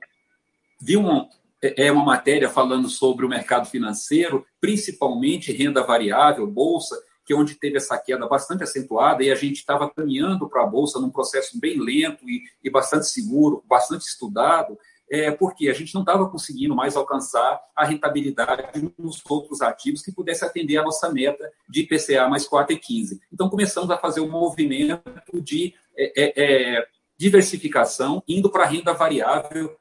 vi 0.81 0.97
uma, 0.97 1.29
é 1.61 1.91
uma 1.91 2.03
matéria 2.05 2.49
falando 2.49 2.89
sobre 2.89 3.25
o 3.25 3.29
mercado 3.29 3.67
financeiro, 3.67 4.45
principalmente 4.59 5.51
renda 5.51 5.83
variável, 5.83 6.45
bolsa, 6.47 7.01
que 7.25 7.33
é 7.33 7.35
onde 7.35 7.55
teve 7.55 7.77
essa 7.77 7.97
queda 7.97 8.27
bastante 8.27 8.63
acentuada, 8.63 9.23
e 9.23 9.31
a 9.31 9.35
gente 9.35 9.57
estava 9.57 9.89
caminhando 9.89 10.49
para 10.49 10.63
a 10.63 10.67
Bolsa 10.67 10.99
num 10.99 11.09
processo 11.09 11.57
bem 11.59 11.79
lento 11.79 12.29
e, 12.29 12.43
e 12.61 12.69
bastante 12.69 13.07
seguro, 13.07 13.63
bastante 13.67 14.01
estudado, 14.01 14.77
é, 15.13 15.29
porque 15.29 15.69
a 15.69 15.73
gente 15.73 15.93
não 15.93 16.01
estava 16.01 16.27
conseguindo 16.27 16.75
mais 16.75 16.95
alcançar 16.95 17.61
a 17.75 17.85
rentabilidade 17.85 18.91
nos 18.97 19.21
outros 19.29 19.61
ativos 19.61 20.01
que 20.01 20.11
pudesse 20.11 20.43
atender 20.43 20.77
a 20.77 20.81
nossa 20.81 21.07
meta 21.13 21.51
de 21.69 21.81
IPCA 21.81 22.27
mais 22.27 22.49
4,15. 22.49 23.19
Então, 23.31 23.47
começamos 23.47 23.91
a 23.91 23.97
fazer 23.97 24.21
um 24.21 24.31
movimento 24.31 25.39
de 25.39 25.75
é, 25.95 26.13
é, 26.19 26.77
é 26.77 26.87
diversificação, 27.15 28.23
indo 28.27 28.49
para 28.49 28.63
a 28.63 28.67
renda 28.67 28.91
variável, 28.91 29.77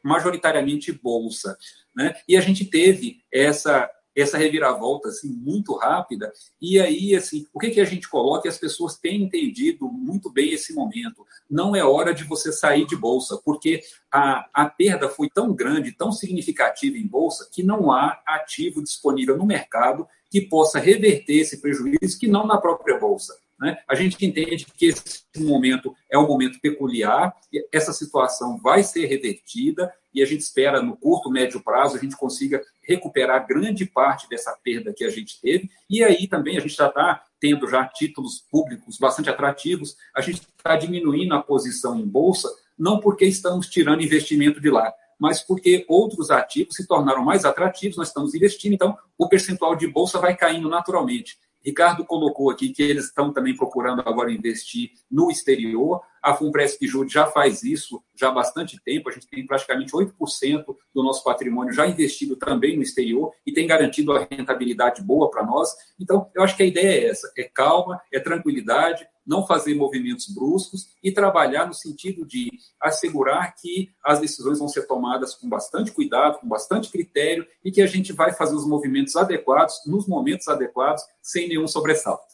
majoritariamente 0.00 0.92
bolsa. 0.92 1.58
Né? 1.92 2.14
E 2.28 2.36
a 2.36 2.40
gente 2.40 2.64
teve 2.64 3.24
essa 3.32 3.90
essa 4.14 4.38
reviravolta 4.38 5.08
assim 5.08 5.28
muito 5.28 5.74
rápida. 5.74 6.32
E 6.60 6.80
aí 6.80 7.14
assim 7.14 7.46
o 7.52 7.58
que 7.58 7.70
que 7.70 7.80
a 7.80 7.84
gente 7.84 8.08
coloca 8.08 8.46
e 8.46 8.50
as 8.50 8.58
pessoas 8.58 8.96
têm 8.96 9.22
entendido 9.22 9.88
muito 9.88 10.30
bem 10.30 10.52
esse 10.52 10.74
momento. 10.74 11.26
Não 11.50 11.74
é 11.74 11.84
hora 11.84 12.14
de 12.14 12.24
você 12.24 12.52
sair 12.52 12.86
de 12.86 12.96
bolsa 12.96 13.40
porque 13.44 13.82
a, 14.10 14.48
a 14.52 14.66
perda 14.66 15.08
foi 15.08 15.28
tão 15.28 15.52
grande 15.52 15.92
tão 15.92 16.12
significativa 16.12 16.96
em 16.96 17.06
bolsa 17.06 17.48
que 17.52 17.62
não 17.62 17.90
há 17.90 18.20
ativo 18.26 18.82
disponível 18.82 19.36
no 19.36 19.46
mercado 19.46 20.06
que 20.30 20.40
possa 20.40 20.78
reverter 20.78 21.34
esse 21.34 21.60
prejuízo 21.60 22.18
que 22.18 22.26
não 22.26 22.46
na 22.46 22.58
própria 22.58 22.98
bolsa 22.98 23.34
né? 23.58 23.78
A 23.88 23.94
gente 23.94 24.24
entende 24.24 24.66
que 24.76 24.86
esse 24.86 25.24
momento 25.38 25.94
é 26.10 26.18
um 26.18 26.26
momento 26.26 26.60
peculiar, 26.60 27.34
essa 27.72 27.92
situação 27.92 28.58
vai 28.58 28.82
ser 28.82 29.06
revertida 29.06 29.92
e 30.12 30.22
a 30.22 30.26
gente 30.26 30.40
espera, 30.40 30.80
no 30.80 30.96
curto, 30.96 31.30
médio 31.30 31.60
prazo, 31.62 31.96
a 31.96 32.00
gente 32.00 32.16
consiga 32.16 32.62
recuperar 32.82 33.46
grande 33.46 33.84
parte 33.84 34.28
dessa 34.28 34.56
perda 34.62 34.92
que 34.92 35.04
a 35.04 35.10
gente 35.10 35.40
teve. 35.40 35.68
E 35.90 36.04
aí 36.04 36.28
também 36.28 36.56
a 36.56 36.60
gente 36.60 36.76
já 36.76 36.88
está 36.88 37.24
tendo 37.40 37.68
já 37.68 37.84
títulos 37.86 38.44
públicos 38.50 38.96
bastante 38.98 39.28
atrativos, 39.28 39.96
a 40.14 40.20
gente 40.20 40.42
está 40.56 40.76
diminuindo 40.76 41.34
a 41.34 41.42
posição 41.42 41.98
em 41.98 42.06
bolsa, 42.06 42.48
não 42.78 43.00
porque 43.00 43.24
estamos 43.24 43.68
tirando 43.68 44.02
investimento 44.02 44.60
de 44.60 44.70
lá, 44.70 44.92
mas 45.18 45.40
porque 45.40 45.84
outros 45.88 46.30
ativos 46.30 46.74
se 46.74 46.86
tornaram 46.86 47.24
mais 47.24 47.44
atrativos, 47.44 47.96
nós 47.96 48.08
estamos 48.08 48.34
investindo, 48.34 48.74
então 48.74 48.96
o 49.18 49.28
percentual 49.28 49.76
de 49.76 49.86
bolsa 49.86 50.18
vai 50.18 50.36
caindo 50.36 50.68
naturalmente. 50.68 51.38
Ricardo 51.64 52.04
colocou 52.04 52.50
aqui 52.50 52.68
que 52.68 52.82
eles 52.82 53.06
estão 53.06 53.32
também 53.32 53.56
procurando 53.56 54.02
agora 54.04 54.30
investir 54.32 54.92
no 55.10 55.30
exterior. 55.30 56.02
A 56.24 56.34
Funpresp 56.34 56.86
Jude 56.86 57.12
já 57.12 57.26
faz 57.26 57.62
isso 57.62 58.02
já 58.14 58.28
há 58.28 58.32
bastante 58.32 58.82
tempo. 58.82 59.10
A 59.10 59.12
gente 59.12 59.28
tem 59.28 59.46
praticamente 59.46 59.92
8% 59.92 60.64
do 60.94 61.02
nosso 61.02 61.22
patrimônio 61.22 61.70
já 61.70 61.86
investido 61.86 62.34
também 62.34 62.76
no 62.76 62.82
exterior 62.82 63.30
e 63.46 63.52
tem 63.52 63.66
garantido 63.66 64.10
a 64.12 64.26
rentabilidade 64.30 65.02
boa 65.02 65.30
para 65.30 65.44
nós. 65.44 65.68
Então, 66.00 66.30
eu 66.34 66.42
acho 66.42 66.56
que 66.56 66.62
a 66.62 66.66
ideia 66.66 66.86
é 66.86 67.10
essa: 67.10 67.30
é 67.36 67.42
calma, 67.42 68.00
é 68.10 68.18
tranquilidade, 68.18 69.06
não 69.26 69.46
fazer 69.46 69.74
movimentos 69.74 70.26
bruscos 70.34 70.94
e 71.02 71.12
trabalhar 71.12 71.66
no 71.66 71.74
sentido 71.74 72.26
de 72.26 72.50
assegurar 72.80 73.54
que 73.54 73.90
as 74.02 74.18
decisões 74.18 74.58
vão 74.58 74.68
ser 74.68 74.86
tomadas 74.86 75.34
com 75.34 75.46
bastante 75.46 75.92
cuidado, 75.92 76.38
com 76.38 76.48
bastante 76.48 76.90
critério 76.90 77.46
e 77.62 77.70
que 77.70 77.82
a 77.82 77.86
gente 77.86 78.14
vai 78.14 78.32
fazer 78.32 78.54
os 78.54 78.66
movimentos 78.66 79.14
adequados, 79.14 79.74
nos 79.86 80.08
momentos 80.08 80.48
adequados, 80.48 81.02
sem 81.20 81.48
nenhum 81.48 81.68
sobressalto. 81.68 82.32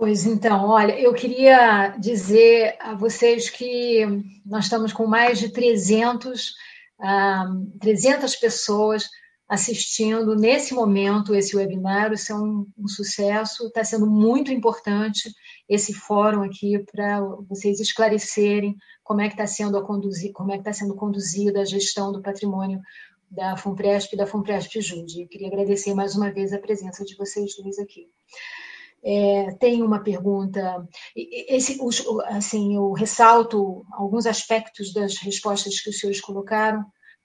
Pois 0.00 0.24
então, 0.24 0.64
olha, 0.64 0.98
eu 0.98 1.12
queria 1.12 1.88
dizer 1.98 2.74
a 2.80 2.94
vocês 2.94 3.50
que 3.50 4.02
nós 4.46 4.64
estamos 4.64 4.94
com 4.94 5.06
mais 5.06 5.38
de 5.38 5.50
300, 5.50 6.54
300 7.78 8.34
pessoas 8.36 9.10
assistindo 9.46 10.34
nesse 10.34 10.72
momento 10.72 11.34
esse 11.34 11.54
webinar. 11.54 12.14
Isso 12.14 12.32
é 12.32 12.34
um, 12.34 12.66
um 12.78 12.88
sucesso, 12.88 13.66
está 13.66 13.84
sendo 13.84 14.06
muito 14.06 14.50
importante 14.50 15.30
esse 15.68 15.92
fórum 15.92 16.44
aqui 16.44 16.82
para 16.90 17.20
vocês 17.46 17.78
esclarecerem 17.78 18.74
como 19.04 19.20
é 19.20 19.26
que 19.26 19.34
está 19.34 19.46
sendo 19.46 19.76
a 19.76 19.84
conduzir, 19.84 20.32
como 20.32 20.50
é 20.50 20.54
que 20.54 20.60
está 20.60 20.72
sendo 20.72 20.94
conduzida 20.94 21.60
a 21.60 21.66
gestão 21.66 22.10
do 22.10 22.22
patrimônio 22.22 22.80
da 23.30 23.54
Funpresp 23.54 24.14
e 24.14 24.16
da 24.16 24.26
Funpresp 24.26 24.80
Jude. 24.80 25.24
Eu 25.24 25.28
queria 25.28 25.48
agradecer 25.48 25.92
mais 25.92 26.16
uma 26.16 26.32
vez 26.32 26.54
a 26.54 26.58
presença 26.58 27.04
de 27.04 27.14
vocês 27.16 27.54
dois 27.62 27.78
aqui. 27.78 28.08
É, 29.02 29.52
tem 29.58 29.82
uma 29.82 30.02
pergunta, 30.02 30.86
esse, 31.16 31.78
assim, 32.26 32.76
eu 32.76 32.92
ressalto 32.92 33.82
alguns 33.92 34.26
aspectos 34.26 34.92
das 34.92 35.16
respostas 35.16 35.80
que 35.80 35.88
os 35.88 35.98
senhores 35.98 36.20
colocaram, 36.20 36.84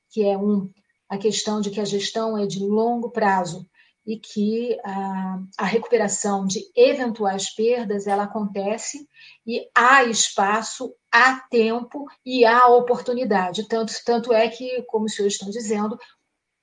que 0.09 0.23
é 0.23 0.37
um, 0.37 0.71
a 1.09 1.17
questão 1.17 1.59
de 1.59 1.69
que 1.69 1.81
a 1.81 1.85
gestão 1.85 2.37
é 2.37 2.45
de 2.47 2.59
longo 2.59 3.09
prazo 3.09 3.67
e 4.05 4.19
que 4.19 4.77
a, 4.83 5.39
a 5.57 5.65
recuperação 5.65 6.45
de 6.45 6.63
eventuais 6.75 7.53
perdas 7.53 8.05
ela 8.05 8.23
acontece 8.23 9.07
e 9.45 9.67
há 9.75 10.03
espaço, 10.03 10.93
há 11.11 11.39
tempo 11.49 12.05
e 12.23 12.45
há 12.45 12.67
oportunidade. 12.67 13.67
Tanto, 13.67 13.93
tanto 14.05 14.31
é 14.31 14.47
que, 14.47 14.83
como 14.83 15.05
os 15.05 15.15
senhores 15.15 15.33
estão 15.33 15.49
dizendo, 15.49 15.97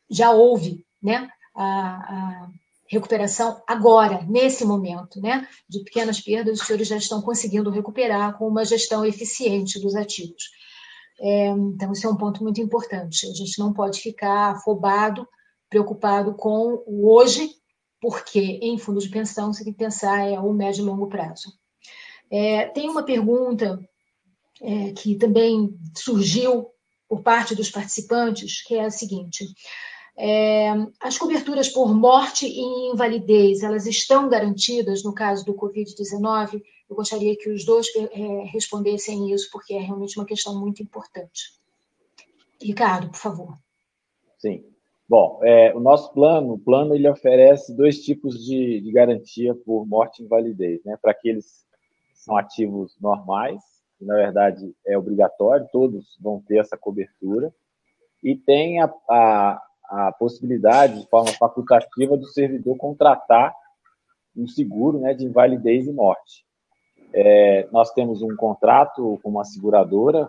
já 0.09 0.31
houve 0.31 0.87
né, 1.03 1.29
a, 1.55 1.65
a 1.65 2.49
recuperação 2.93 3.63
agora, 3.67 4.23
nesse 4.29 4.67
momento, 4.67 5.19
né? 5.19 5.49
De 5.67 5.83
pequenas 5.83 6.21
perdas, 6.21 6.61
os 6.61 6.67
senhores 6.67 6.87
já 6.87 6.97
estão 6.97 7.23
conseguindo 7.23 7.71
recuperar 7.71 8.37
com 8.37 8.47
uma 8.47 8.67
gestão 8.67 9.03
eficiente 9.03 9.81
dos 9.81 9.95
ativos. 9.95 10.51
É, 11.19 11.49
então, 11.49 11.93
isso 11.93 12.07
é 12.07 12.11
um 12.11 12.17
ponto 12.17 12.43
muito 12.43 12.61
importante. 12.61 13.27
A 13.27 13.35
gente 13.35 13.59
não 13.59 13.73
pode 13.73 14.01
ficar 14.01 14.53
afobado, 14.53 15.27
preocupado 15.71 16.35
com 16.35 16.83
o 16.87 17.11
hoje, 17.11 17.51
porque 17.99 18.59
em 18.61 18.77
fundos 18.77 19.05
de 19.05 19.11
pensão 19.11 19.53
você 19.53 19.65
tem 19.65 19.73
que 19.73 19.79
pensar 19.79 20.29
é 20.29 20.39
o 20.39 20.53
médio 20.53 20.83
e 20.83 20.85
longo 20.85 21.09
prazo. 21.09 21.51
É, 22.31 22.67
tem 22.67 22.91
uma 22.91 23.05
pergunta 23.05 23.81
é, 24.61 24.93
que 24.93 25.15
também 25.17 25.75
surgiu 25.97 26.69
por 27.09 27.23
parte 27.23 27.55
dos 27.55 27.71
participantes, 27.71 28.63
que 28.63 28.75
é 28.75 28.85
a 28.85 28.91
seguinte: 28.91 29.47
é, 30.17 30.71
as 31.01 31.17
coberturas 31.17 31.69
por 31.69 31.95
morte 31.95 32.47
e 32.47 32.91
invalidez, 32.93 33.63
elas 33.63 33.87
estão 33.87 34.29
garantidas 34.29 35.03
no 35.03 35.15
caso 35.15 35.45
do 35.45 35.55
Covid-19? 35.55 36.63
Eu 36.89 36.97
gostaria 36.97 37.37
que 37.37 37.51
os 37.51 37.65
dois 37.65 37.87
é, 37.97 38.45
respondessem 38.45 39.33
isso, 39.33 39.49
porque 39.51 39.75
é 39.75 39.81
realmente 39.81 40.19
uma 40.19 40.27
questão 40.27 40.59
muito 40.59 40.83
importante. 40.83 41.55
Ricardo, 42.61 43.11
por 43.11 43.19
favor. 43.19 43.59
Sim. 44.39 44.65
Bom, 45.09 45.41
é, 45.43 45.75
o 45.75 45.81
nosso 45.81 46.13
plano, 46.13 46.55
o 46.55 46.59
plano 46.59 46.95
ele 46.95 47.09
oferece 47.09 47.75
dois 47.77 48.03
tipos 48.03 48.43
de, 48.45 48.81
de 48.81 48.93
garantia 48.93 49.55
por 49.55 49.87
morte 49.87 50.23
e 50.23 50.25
invalidez, 50.25 50.83
né? 50.85 50.97
Para 51.01 51.11
aqueles 51.11 51.67
que 52.13 52.19
são 52.19 52.37
ativos 52.37 52.97
normais, 53.01 53.61
que 53.99 54.05
na 54.05 54.15
verdade 54.15 54.75
é 54.87 54.97
obrigatório, 54.97 55.69
todos 55.73 56.17
vão 56.21 56.41
ter 56.41 56.59
essa 56.59 56.77
cobertura, 56.77 57.53
e 58.23 58.37
tem 58.37 58.81
a, 58.81 58.93
a, 59.09 59.63
a 59.93 60.13
possibilidade, 60.13 61.01
de 61.01 61.09
forma 61.09 61.31
facultativa, 61.33 62.17
do 62.17 62.27
servidor 62.27 62.77
contratar 62.77 63.55
um 64.35 64.47
seguro 64.47 64.99
né, 64.99 65.13
de 65.13 65.27
invalidez 65.27 65.87
e 65.87 65.93
morte. 65.93 66.45
É, 67.13 67.69
nós 67.71 67.93
temos 67.93 68.23
um 68.23 68.35
contrato 68.35 69.21
com 69.23 69.31
uma 69.31 69.45
seguradora, 69.45 70.29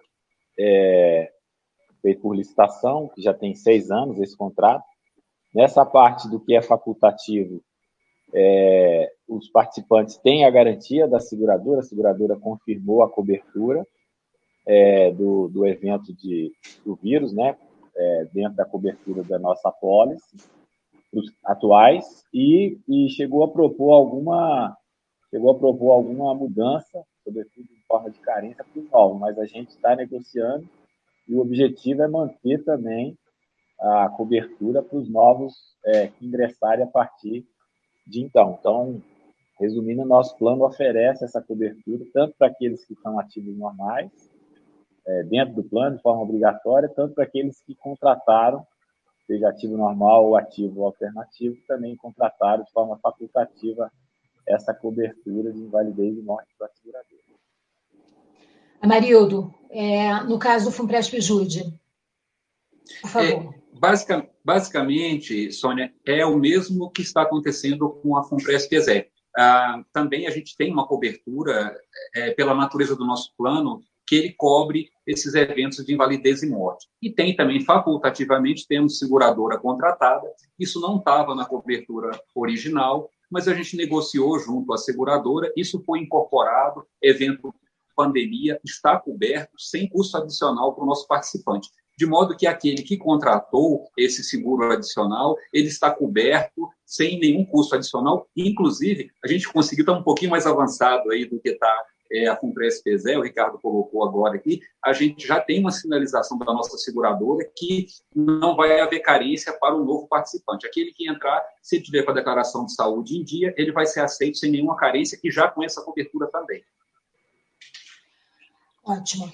é, 0.59 1.31
feito 2.01 2.21
por 2.21 2.35
licitação, 2.35 3.09
que 3.15 3.21
já 3.21 3.33
tem 3.33 3.55
seis 3.55 3.89
anos 3.89 4.19
esse 4.19 4.35
contrato. 4.35 4.83
Nessa 5.55 5.85
parte 5.85 6.29
do 6.29 6.39
que 6.39 6.55
é 6.55 6.61
facultativo, 6.61 7.61
É, 8.35 9.11
os 9.27 9.47
participantes 9.51 10.17
têm 10.17 10.43
a 10.43 10.49
garantia 10.49 11.07
da 11.07 11.19
seguradora, 11.19 11.81
a 11.81 11.83
seguradora 11.83 12.35
confirmou 12.35 13.03
a 13.03 13.07
cobertura 13.07 13.85
é, 14.65 15.11
do, 15.11 15.47
do 15.49 15.67
evento 15.67 16.11
de, 16.11 16.51
do 16.83 16.95
vírus, 16.95 17.31
né, 17.31 17.55
é, 17.95 18.27
dentro 18.33 18.55
da 18.55 18.65
cobertura 18.65 19.23
da 19.23 19.39
nossa 19.39 19.69
apólice, 19.69 20.37
os 21.13 21.31
atuais, 21.45 22.23
e, 22.33 22.77
e 22.87 23.09
chegou 23.09 23.43
a 23.43 23.51
propor 23.51 23.93
alguma 23.93 24.75
chegou 25.29 25.51
a 25.51 25.57
propor 25.57 25.91
alguma 25.91 26.33
mudança, 26.35 27.03
sobretudo 27.23 27.67
em 27.71 27.83
forma 27.87 28.11
de 28.11 28.19
carência 28.19 28.63
novos, 28.91 29.19
mas 29.19 29.37
a 29.39 29.45
gente 29.45 29.69
está 29.69 29.95
negociando 29.95 30.67
e 31.27 31.33
o 31.33 31.39
objetivo 31.39 32.03
é 32.03 32.07
manter 32.07 32.63
também 32.63 33.17
a 33.79 34.09
cobertura 34.09 34.81
para 34.81 34.97
os 34.97 35.09
novos 35.09 35.53
é, 35.85 36.07
que 36.07 36.25
ingressarem 36.25 36.85
a 36.85 36.87
partir 36.87 37.45
de 38.07 38.21
então. 38.21 38.57
Então, 38.59 39.01
resumindo, 39.59 40.05
nosso 40.05 40.37
plano 40.37 40.65
oferece 40.65 41.23
essa 41.25 41.41
cobertura 41.41 42.05
tanto 42.13 42.35
para 42.37 42.47
aqueles 42.47 42.85
que 42.85 42.93
estão 42.93 43.19
ativos 43.19 43.57
normais, 43.57 44.11
é, 45.05 45.23
dentro 45.23 45.55
do 45.55 45.63
plano, 45.63 45.97
de 45.97 46.01
forma 46.01 46.23
obrigatória, 46.23 46.89
tanto 46.89 47.13
para 47.13 47.23
aqueles 47.23 47.61
que 47.61 47.75
contrataram, 47.75 48.65
seja 49.27 49.49
ativo 49.49 49.77
normal 49.77 50.25
ou 50.25 50.35
ativo 50.35 50.83
alternativo, 50.83 51.55
também 51.67 51.95
contrataram 51.95 52.63
de 52.63 52.71
forma 52.71 52.97
facultativa 52.97 53.91
essa 54.47 54.73
cobertura 54.73 55.51
de 55.53 55.59
invalidez 55.59 56.17
e 56.17 56.21
morte 56.21 56.49
para 56.57 56.67
a 56.67 56.71
seguradora. 56.71 57.23
Amarildo, 58.81 59.53
é, 59.69 60.23
no 60.23 60.37
caso 60.37 60.65
do 60.65 60.71
Fumpresp 60.71 61.19
Jude, 61.21 61.63
por 63.01 63.09
favor. 63.09 63.55
É, 63.55 63.79
basic, 63.79 64.29
basicamente, 64.43 65.51
Sônia, 65.51 65.93
é 66.05 66.25
o 66.25 66.37
mesmo 66.37 66.91
que 66.91 67.01
está 67.01 67.21
acontecendo 67.21 67.89
com 67.89 68.17
a 68.17 68.23
Fumpresp 68.23 68.71
Exec. 68.73 69.09
Ah, 69.35 69.83
também 69.91 70.27
a 70.27 70.31
gente 70.31 70.55
tem 70.55 70.71
uma 70.71 70.87
cobertura, 70.87 71.75
é, 72.15 72.31
pela 72.31 72.53
natureza 72.53 72.95
do 72.95 73.05
nosso 73.05 73.33
plano, 73.37 73.81
que 74.05 74.15
ele 74.15 74.33
cobre 74.33 74.89
esses 75.05 75.33
eventos 75.33 75.85
de 75.85 75.93
invalidez 75.93 76.43
e 76.43 76.49
morte. 76.49 76.87
E 77.01 77.11
tem 77.11 77.35
também, 77.35 77.63
facultativamente, 77.63 78.67
temos 78.67 78.99
seguradora 78.99 79.57
contratada. 79.57 80.27
Isso 80.59 80.79
não 80.79 80.97
estava 80.97 81.35
na 81.35 81.45
cobertura 81.45 82.11
original, 82.35 83.09
mas 83.29 83.47
a 83.47 83.53
gente 83.53 83.75
negociou 83.75 84.37
junto 84.39 84.73
à 84.73 84.77
seguradora, 84.77 85.51
isso 85.55 85.83
foi 85.83 85.99
incorporado, 85.99 86.85
evento 87.01 87.53
pandemia 87.95 88.59
está 88.63 88.99
coberto 88.99 89.53
sem 89.57 89.87
custo 89.87 90.17
adicional 90.17 90.73
para 90.73 90.83
o 90.83 90.87
nosso 90.87 91.07
participante. 91.07 91.69
De 91.97 92.07
modo 92.07 92.35
que 92.35 92.47
aquele 92.47 92.81
que 92.81 92.97
contratou 92.97 93.87
esse 93.95 94.23
seguro 94.23 94.71
adicional, 94.71 95.35
ele 95.53 95.67
está 95.67 95.91
coberto 95.91 96.67
sem 96.85 97.19
nenhum 97.19 97.45
custo 97.45 97.75
adicional. 97.75 98.27
Inclusive, 98.35 99.11
a 99.23 99.27
gente 99.27 99.51
conseguiu 99.51 99.83
estar 99.83 99.93
um 99.93 100.03
pouquinho 100.03 100.31
mais 100.31 100.47
avançado 100.47 101.11
aí 101.11 101.25
do 101.25 101.39
que 101.39 101.49
está 101.49 101.85
é, 102.13 102.27
a 102.27 102.37
Fumpress 102.37 102.81
PZE, 102.83 103.17
o 103.17 103.23
Ricardo 103.23 103.59
colocou 103.59 104.03
agora 104.07 104.35
aqui, 104.35 104.61
a 104.83 104.93
gente 104.93 105.25
já 105.27 105.41
tem 105.41 105.59
uma 105.59 105.71
sinalização 105.71 106.37
da 106.37 106.45
nossa 106.45 106.77
seguradora 106.77 107.49
que 107.57 107.87
não 108.15 108.55
vai 108.55 108.79
haver 108.79 108.99
carência 108.99 109.51
para 109.53 109.75
o 109.75 109.83
novo 109.83 110.07
participante. 110.07 110.67
Aquele 110.67 110.93
que 110.93 111.09
entrar, 111.09 111.43
se 111.61 111.81
tiver 111.81 112.03
com 112.03 112.11
a 112.11 112.15
declaração 112.15 112.65
de 112.65 112.73
saúde 112.73 113.17
em 113.17 113.23
dia, 113.23 113.53
ele 113.57 113.71
vai 113.71 113.85
ser 113.85 114.01
aceito 114.01 114.37
sem 114.37 114.51
nenhuma 114.51 114.75
carência 114.75 115.19
e 115.23 115.31
já 115.31 115.49
com 115.49 115.63
essa 115.63 115.81
cobertura 115.81 116.29
também. 116.31 116.63
Ótimo. 118.85 119.31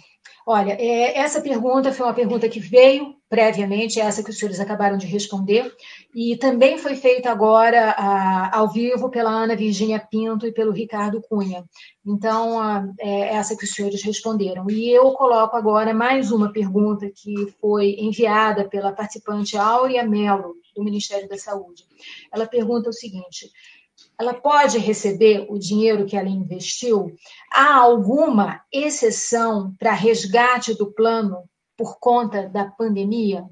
Olha, 0.51 0.75
é, 0.79 1.15
essa 1.19 1.41
pergunta 1.41 1.93
foi 1.93 2.07
uma 2.07 2.13
pergunta 2.15 2.49
que 2.49 2.59
veio 2.59 3.15
previamente, 3.29 3.99
essa 3.99 4.23
que 4.23 4.31
os 4.31 4.39
senhores 4.39 4.59
acabaram 4.59 4.97
de 4.97 5.05
responder, 5.05 5.71
e 6.11 6.35
também 6.37 6.79
foi 6.79 6.95
feita 6.95 7.29
agora 7.29 7.91
a, 7.91 8.57
ao 8.57 8.67
vivo 8.67 9.11
pela 9.11 9.29
Ana 9.29 9.55
Virginia 9.55 9.99
Pinto 9.99 10.47
e 10.47 10.51
pelo 10.51 10.71
Ricardo 10.71 11.21
Cunha. 11.21 11.63
Então, 12.03 12.59
a, 12.59 12.83
é 12.99 13.35
essa 13.35 13.55
que 13.55 13.63
os 13.63 13.75
senhores 13.75 14.01
responderam. 14.01 14.67
E 14.71 14.89
eu 14.89 15.11
coloco 15.11 15.55
agora 15.55 15.93
mais 15.93 16.31
uma 16.31 16.51
pergunta 16.51 17.07
que 17.15 17.53
foi 17.61 17.97
enviada 17.99 18.67
pela 18.67 18.91
participante 18.91 19.55
Áurea 19.55 20.03
Mello, 20.03 20.55
do 20.75 20.83
Ministério 20.83 21.29
da 21.29 21.37
Saúde. 21.37 21.83
Ela 22.33 22.47
pergunta 22.47 22.89
o 22.89 22.93
seguinte: 22.93 23.51
ela 24.19 24.33
pode 24.33 24.77
receber 24.77 25.47
o 25.49 25.57
dinheiro 25.57 26.05
que 26.05 26.17
ela 26.17 26.27
investiu? 26.27 27.15
Há 27.53 27.77
alguma 27.77 28.61
exceção 28.71 29.73
para 29.79 29.93
resgate 29.93 30.73
do 30.73 30.91
plano 30.91 31.43
por 31.77 31.97
conta 31.99 32.49
da 32.49 32.65
pandemia? 32.65 33.45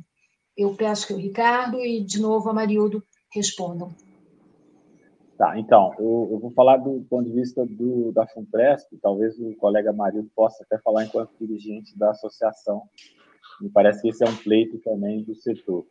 Eu 0.58 0.76
peço 0.76 1.08
que 1.08 1.14
o 1.14 1.18
Ricardo 1.18 1.80
e, 1.80 2.04
de 2.04 2.22
novo, 2.22 2.50
a 2.50 2.54
Marildo 2.54 3.02
respondam. 3.34 3.96
Tá, 5.38 5.58
então, 5.58 5.94
eu, 6.00 6.30
eu, 6.32 6.40
vou 6.40 6.52
falar 6.52 6.78
do 6.78 7.06
ponto 7.08 7.30
de 7.30 7.36
vista 7.36 7.64
do, 7.64 8.12
da 8.12 8.26
FUNPRESP, 8.26 8.98
talvez 9.02 9.40
o 9.40 9.56
colega 9.56 9.94
Marildo 9.94 10.30
possa 10.36 10.64
até 10.64 10.80
falar 10.80 11.06
enquanto 11.06 11.30
dirigente 11.40 11.98
da 11.98 12.10
associação. 12.10 12.82
Me 13.62 13.70
parece 13.70 14.02
que 14.02 14.10
esse 14.10 14.26
é 14.26 14.28
um 14.28 14.36
pleito 14.36 14.80
também 14.80 15.24
do 15.24 15.36
setor. 15.36 15.86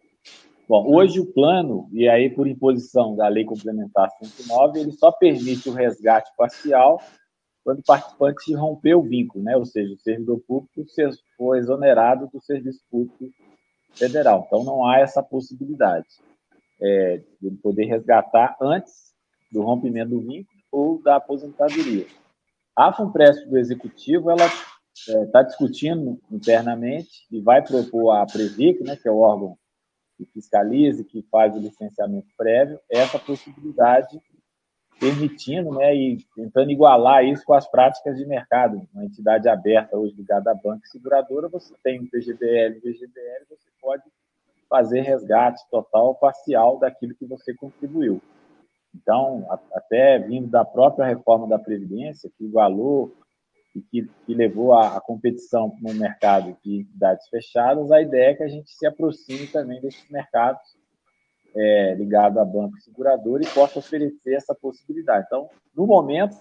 Bom, 0.69 0.85
hoje 0.93 1.21
o 1.21 1.33
plano, 1.33 1.89
e 1.93 2.09
aí 2.09 2.29
por 2.29 2.49
imposição 2.49 3.15
da 3.15 3.29
Lei 3.29 3.45
Complementar 3.45 4.11
109, 4.19 4.81
ele 4.81 4.93
só 4.93 5.13
permite 5.13 5.69
o 5.69 5.73
resgate 5.73 6.29
parcial 6.37 7.01
quando 7.63 7.79
o 7.79 7.85
participante 7.85 8.53
romper 8.53 8.97
o 8.97 9.03
vínculo, 9.03 9.45
né? 9.45 9.57
ou 9.57 9.65
seja, 9.65 9.95
o 9.95 9.99
servidor 9.99 10.41
público 10.41 10.83
for 11.37 11.57
exonerado 11.57 12.29
do 12.33 12.41
serviço 12.41 12.81
público 12.91 13.29
federal. 13.95 14.45
Então, 14.47 14.65
não 14.65 14.85
há 14.85 14.99
essa 14.99 15.23
possibilidade 15.23 16.07
é, 16.83 17.19
de 17.41 17.47
ele 17.47 17.57
poder 17.57 17.85
resgatar 17.85 18.57
antes 18.61 19.13
do 19.53 19.63
rompimento 19.63 20.11
do 20.11 20.21
vínculo 20.21 20.61
ou 20.73 21.01
da 21.01 21.17
aposentadoria. 21.17 22.07
A 22.75 22.93
FUNPRESP 22.93 23.49
do 23.49 23.57
Executivo, 23.57 24.31
ela 24.31 24.47
está 24.47 25.13
é, 25.13 25.27
tá 25.27 25.43
discutindo 25.43 26.21
internamente 26.31 27.25
e 27.31 27.41
vai 27.41 27.63
propor 27.63 28.17
à 28.17 28.27
Previc, 28.27 28.83
né, 28.83 28.97
que 28.97 29.09
é 29.09 29.13
o 29.13 29.19
órgão 29.19 29.57
que 30.17 30.25
fiscaliza, 30.27 31.05
que 31.05 31.23
faz 31.31 31.55
o 31.57 31.61
licenciamento 31.61 32.29
prévio, 32.37 32.81
essa 32.91 33.19
possibilidade 33.19 34.21
permitindo 34.99 35.73
né, 35.73 35.95
e 35.95 36.19
tentando 36.35 36.71
igualar 36.71 37.25
isso 37.25 37.45
com 37.45 37.53
as 37.53 37.69
práticas 37.71 38.17
de 38.17 38.25
mercado. 38.27 38.89
Uma 38.95 39.05
entidade 39.05 39.49
aberta 39.49 39.97
hoje 39.97 40.15
ligada 40.17 40.51
à 40.51 40.55
banca 40.55 40.87
e 40.87 40.89
seguradora, 40.89 41.49
você 41.49 41.75
tem 41.83 42.01
um 42.01 42.07
PGBL 42.07 42.77
e 42.77 42.81
VGBL, 42.81 43.45
você 43.51 43.69
pode 43.81 44.03
fazer 44.69 45.03
resgate 45.03 45.63
total 45.71 46.07
ou 46.07 46.15
parcial 46.15 46.79
daquilo 46.79 47.15
que 47.15 47.27
você 47.27 47.55
contribuiu. 47.55 48.21
Então, 48.95 49.47
até 49.75 50.19
vindo 50.19 50.49
da 50.49 50.65
própria 50.65 51.07
reforma 51.07 51.47
da 51.47 51.59
Previdência, 51.59 52.31
que 52.37 52.45
igualou 52.45 53.13
e 53.77 53.83
que, 53.83 54.09
que 54.25 54.35
levou 54.35 54.73
a, 54.73 54.97
a 54.97 55.01
competição 55.03 55.77
no 55.83 55.93
mercado 55.93 56.57
de 56.65 56.81
entidades 56.81 57.29
fechadas, 57.29 57.93
a 57.93 58.01
ideia 58.01 58.31
é 58.31 58.35
que 58.35 58.43
a 58.43 58.49
gente 58.49 58.71
se 58.71 58.87
aproxime 58.87 59.47
também 59.49 59.83
desses 59.83 60.09
mercados 60.09 60.63
é, 61.55 61.95
ligados 61.95 62.39
a 62.39 62.45
banco 62.45 62.79
e 62.79 62.81
segurador 62.81 63.43
e 63.43 63.47
possa 63.47 63.79
oferecer 63.79 64.35
essa 64.35 64.55
possibilidade. 64.55 65.27
Então, 65.27 65.51
no 65.75 65.87
momento, 65.87 66.37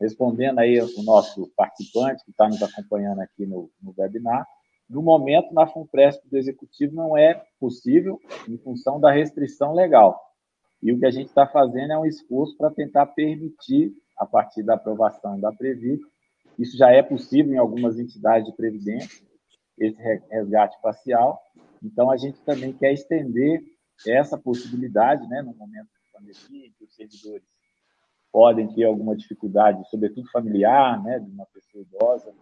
respondendo 0.00 0.58
aí 0.58 0.80
o 0.80 1.02
nosso 1.02 1.52
participante 1.54 2.24
que 2.24 2.30
está 2.30 2.48
nos 2.48 2.62
acompanhando 2.62 3.20
aqui 3.20 3.44
no, 3.44 3.70
no 3.82 3.94
webinar, 3.96 4.46
no 4.88 5.02
momento, 5.02 5.52
na 5.52 5.66
FUNPRESP 5.66 6.26
do 6.28 6.38
Executivo 6.38 6.94
não 6.94 7.18
é 7.18 7.42
possível 7.60 8.18
em 8.48 8.56
função 8.56 8.98
da 8.98 9.12
restrição 9.12 9.74
legal. 9.74 10.18
E 10.82 10.90
o 10.90 10.98
que 10.98 11.04
a 11.04 11.10
gente 11.10 11.28
está 11.28 11.46
fazendo 11.46 11.92
é 11.92 11.98
um 11.98 12.06
esforço 12.06 12.56
para 12.56 12.70
tentar 12.70 13.06
permitir, 13.06 13.92
a 14.16 14.24
partir 14.24 14.62
da 14.62 14.74
aprovação 14.74 15.38
da 15.38 15.52
Previc, 15.52 16.02
isso 16.58 16.76
já 16.76 16.90
é 16.90 17.02
possível 17.02 17.54
em 17.54 17.58
algumas 17.58 17.98
entidades 17.98 18.46
de 18.48 18.56
previdência, 18.56 19.24
esse 19.78 19.96
resgate 20.30 20.80
parcial. 20.80 21.40
Então, 21.82 22.10
a 22.10 22.16
gente 22.16 22.40
também 22.42 22.72
quer 22.72 22.92
estender 22.92 23.62
essa 24.06 24.36
possibilidade, 24.36 25.26
né, 25.28 25.42
no 25.42 25.54
momento 25.54 25.86
de 25.86 26.12
pandemia, 26.12 26.66
em 26.66 26.72
que 26.72 26.84
os 26.84 26.94
servidores 26.94 27.46
podem 28.32 28.68
ter 28.74 28.84
alguma 28.84 29.16
dificuldade, 29.16 29.88
sobretudo 29.88 30.30
familiar, 30.30 31.02
né, 31.02 31.18
de 31.18 31.30
uma 31.30 31.46
pessoa 31.46 31.82
idosa, 31.82 32.34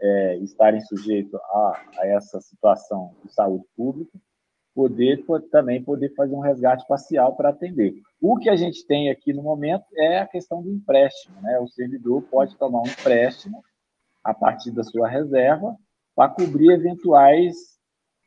é, 0.00 0.36
estarem 0.38 0.80
sujeitos 0.80 1.34
a, 1.34 1.84
a, 1.98 2.06
essa 2.06 2.40
situação 2.40 3.14
de 3.24 3.32
saúde 3.32 3.64
pública, 3.76 4.18
poder 4.74 5.24
também 5.50 5.82
poder 5.82 6.12
fazer 6.14 6.34
um 6.34 6.40
resgate 6.40 6.86
parcial 6.88 7.36
para 7.36 7.50
atender. 7.50 7.94
O 8.20 8.36
que 8.36 8.50
a 8.50 8.56
gente 8.56 8.84
tem 8.86 9.08
aqui 9.08 9.32
no 9.32 9.42
momento 9.42 9.84
é 9.96 10.18
a 10.18 10.26
questão 10.26 10.60
do 10.60 10.70
empréstimo, 10.70 11.40
né? 11.40 11.58
O 11.60 11.68
servidor 11.68 12.22
pode 12.22 12.56
tomar 12.56 12.80
um 12.80 12.86
empréstimo 12.86 13.62
a 14.22 14.34
partir 14.34 14.72
da 14.72 14.82
sua 14.82 15.08
reserva 15.08 15.76
para 16.14 16.30
cobrir 16.30 16.72
eventuais 16.72 17.54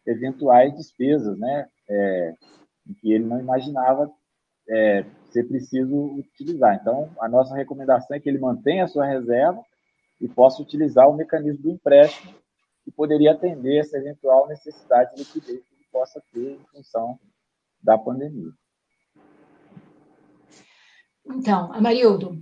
eventuais 0.06 0.74
despesas, 0.74 1.38
né? 1.38 1.68
É, 1.90 2.34
que 3.02 3.12
ele 3.12 3.26
não 3.26 3.40
imaginava 3.40 4.10
é, 4.70 5.04
ser 5.30 5.44
preciso 5.44 5.96
utilizar. 5.96 6.76
Então, 6.76 7.10
a 7.20 7.28
nossa 7.28 7.54
recomendação 7.54 8.16
é 8.16 8.20
que 8.20 8.30
ele 8.30 8.40
mantenha 8.40 8.86
a 8.86 8.88
sua 8.88 9.06
reserva 9.06 9.62
e 10.22 10.28
possa 10.30 10.62
utilizar 10.62 11.10
o 11.10 11.16
mecanismo 11.16 11.64
do 11.64 11.72
empréstimo 11.72 12.34
que 12.86 12.92
poderia 12.92 13.34
atender 13.34 13.80
essa 13.80 13.98
eventual 13.98 14.48
necessidade 14.48 15.14
de 15.14 15.24
liquidez 15.24 15.77
possa 15.98 16.22
ter 16.32 16.52
em 16.52 16.66
função 16.72 17.20
da 17.82 17.98
pandemia. 17.98 18.52
Então, 21.26 21.74
Amarildo, 21.74 22.40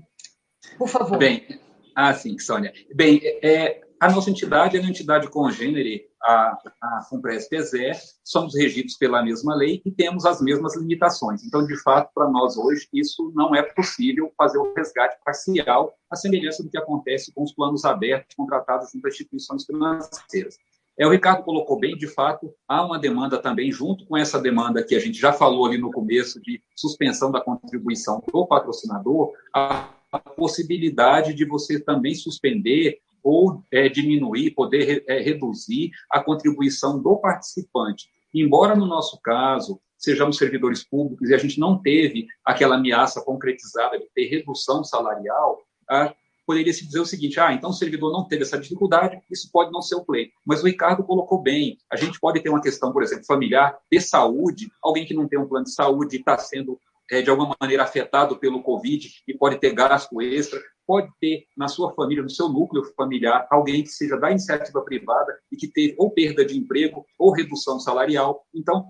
por 0.78 0.90
favor. 0.90 1.18
Bem, 1.18 1.48
ah, 1.96 2.14
sim, 2.14 2.38
Sônia. 2.38 2.74
Bem, 2.94 3.22
é, 3.42 3.82
a 4.02 4.12
nossa 4.12 4.30
entidade 4.30 4.76
é 4.76 4.82
uma 4.82 4.90
entidade 4.90 5.30
congênere 5.30 6.06
a, 6.22 6.58
a 6.82 7.02
FUNPRES-PESE, 7.10 7.92
somos 8.26 8.56
regidos 8.56 8.98
pela 8.98 9.24
mesma 9.24 9.56
lei 9.56 9.82
e 9.86 9.92
temos 9.92 10.26
as 10.26 10.42
mesmas 10.42 10.76
limitações. 10.76 11.46
Então, 11.46 11.66
de 11.66 11.82
fato, 11.82 12.12
para 12.14 12.30
nós 12.30 12.58
hoje, 12.58 12.90
isso 12.92 13.32
não 13.34 13.56
é 13.56 13.64
possível 13.64 14.34
fazer 14.38 14.58
o 14.58 14.74
resgate 14.74 15.18
parcial, 15.24 15.96
a 16.12 16.16
semelhança 16.18 16.62
do 16.62 16.70
que 16.70 16.78
acontece 16.78 17.32
com 17.34 17.44
os 17.44 17.54
planos 17.54 17.86
abertos 17.86 18.36
contratados 18.36 18.92
junto 18.92 19.08
às 19.08 19.14
instituições 19.14 19.66
financeiras. 19.66 20.58
É, 20.98 21.06
o 21.06 21.12
Ricardo 21.12 21.44
colocou 21.44 21.78
bem, 21.78 21.98
de 21.98 22.08
fato, 22.08 22.54
há 22.68 22.86
uma 22.86 22.98
demanda 22.98 23.38
também, 23.38 23.72
junto 23.72 24.06
com 24.06 24.16
essa 24.16 24.40
demanda 24.40 24.84
que 24.84 24.96
a 24.96 25.00
gente 25.00 25.20
já 25.20 25.34
falou 25.34 25.66
ali 25.66 25.78
no 25.78 25.92
começo, 25.92 26.42
de 26.42 26.62
suspensão 26.76 27.32
da 27.32 27.42
contribuição 27.42 28.24
do 28.32 28.48
patrocinador, 28.48 29.34
a 29.54 29.90
possibilidade 30.38 31.34
de 31.34 31.46
você 31.46 31.80
também 31.80 32.16
suspender 32.16 33.00
ou 33.22 33.62
é, 33.72 33.90
diminuir, 33.90 34.52
poder 34.52 35.04
é, 35.08 35.20
reduzir 35.20 35.92
a 36.10 36.24
contribuição 36.24 37.02
do 37.02 37.18
participante. 37.18 38.08
Embora 38.34 38.76
no 38.76 38.86
nosso 38.86 39.20
caso 39.22 39.82
sejamos 39.98 40.38
servidores 40.38 40.84
públicos 40.84 41.30
e 41.30 41.34
a 41.34 41.38
gente 41.38 41.60
não 41.60 41.82
teve 41.82 42.28
aquela 42.46 42.76
ameaça 42.76 43.22
concretizada 43.22 43.98
de 43.98 44.06
ter 44.14 44.28
redução 44.28 44.84
salarial, 44.84 45.60
a, 45.90 46.14
poderia 46.46 46.74
se 46.74 46.86
dizer 46.86 47.00
o 47.00 47.06
seguinte: 47.06 47.40
ah, 47.40 47.52
então 47.54 47.70
o 47.70 47.74
servidor 47.74 48.12
não 48.12 48.28
teve 48.28 48.44
essa 48.44 48.58
dificuldade, 48.58 49.20
isso 49.30 49.50
pode 49.52 49.72
não 49.72 49.82
ser 49.82 49.96
o 49.96 50.06
pleito. 50.06 50.34
Mas 50.46 50.62
o 50.62 50.68
Ricardo 50.68 51.04
colocou 51.04 51.42
bem: 51.42 51.78
a 51.92 51.96
gente 51.96 52.20
pode 52.20 52.42
ter 52.42 52.50
uma 52.50 52.62
questão, 52.62 52.92
por 52.92 53.04
exemplo, 53.04 53.26
familiar, 53.26 53.78
de 53.92 54.00
saúde, 54.00 54.70
alguém 54.82 55.06
que 55.06 55.14
não 55.14 55.28
tem 55.28 55.40
um 55.40 55.48
plano 55.48 55.66
de 55.66 55.74
saúde 55.74 56.18
está 56.18 56.38
sendo 56.38 56.80
é, 57.12 57.22
de 57.22 57.30
alguma 57.30 57.56
maneira 57.60 57.84
afetado 57.84 58.38
pelo 58.38 58.64
Covid 58.64 59.10
e 59.28 59.34
pode 59.34 59.60
ter 59.60 59.74
gasto 59.74 60.22
extra, 60.22 60.60
pode 60.88 61.10
ter 61.20 61.46
na 61.56 61.68
sua 61.68 61.94
família, 61.94 62.24
no 62.24 62.30
seu 62.30 62.50
núcleo 62.50 62.84
familiar, 62.96 63.48
alguém 63.52 63.84
que 63.84 63.90
seja 63.90 64.18
da 64.18 64.32
iniciativa 64.32 64.82
privada 64.82 65.38
e 65.52 65.56
que 65.56 65.68
teve 65.68 65.96
ou 65.98 66.12
perda 66.12 66.46
de 66.46 66.58
emprego 66.58 67.06
ou 67.18 67.32
redução 67.32 67.80
salarial. 67.80 68.44
Então, 68.54 68.88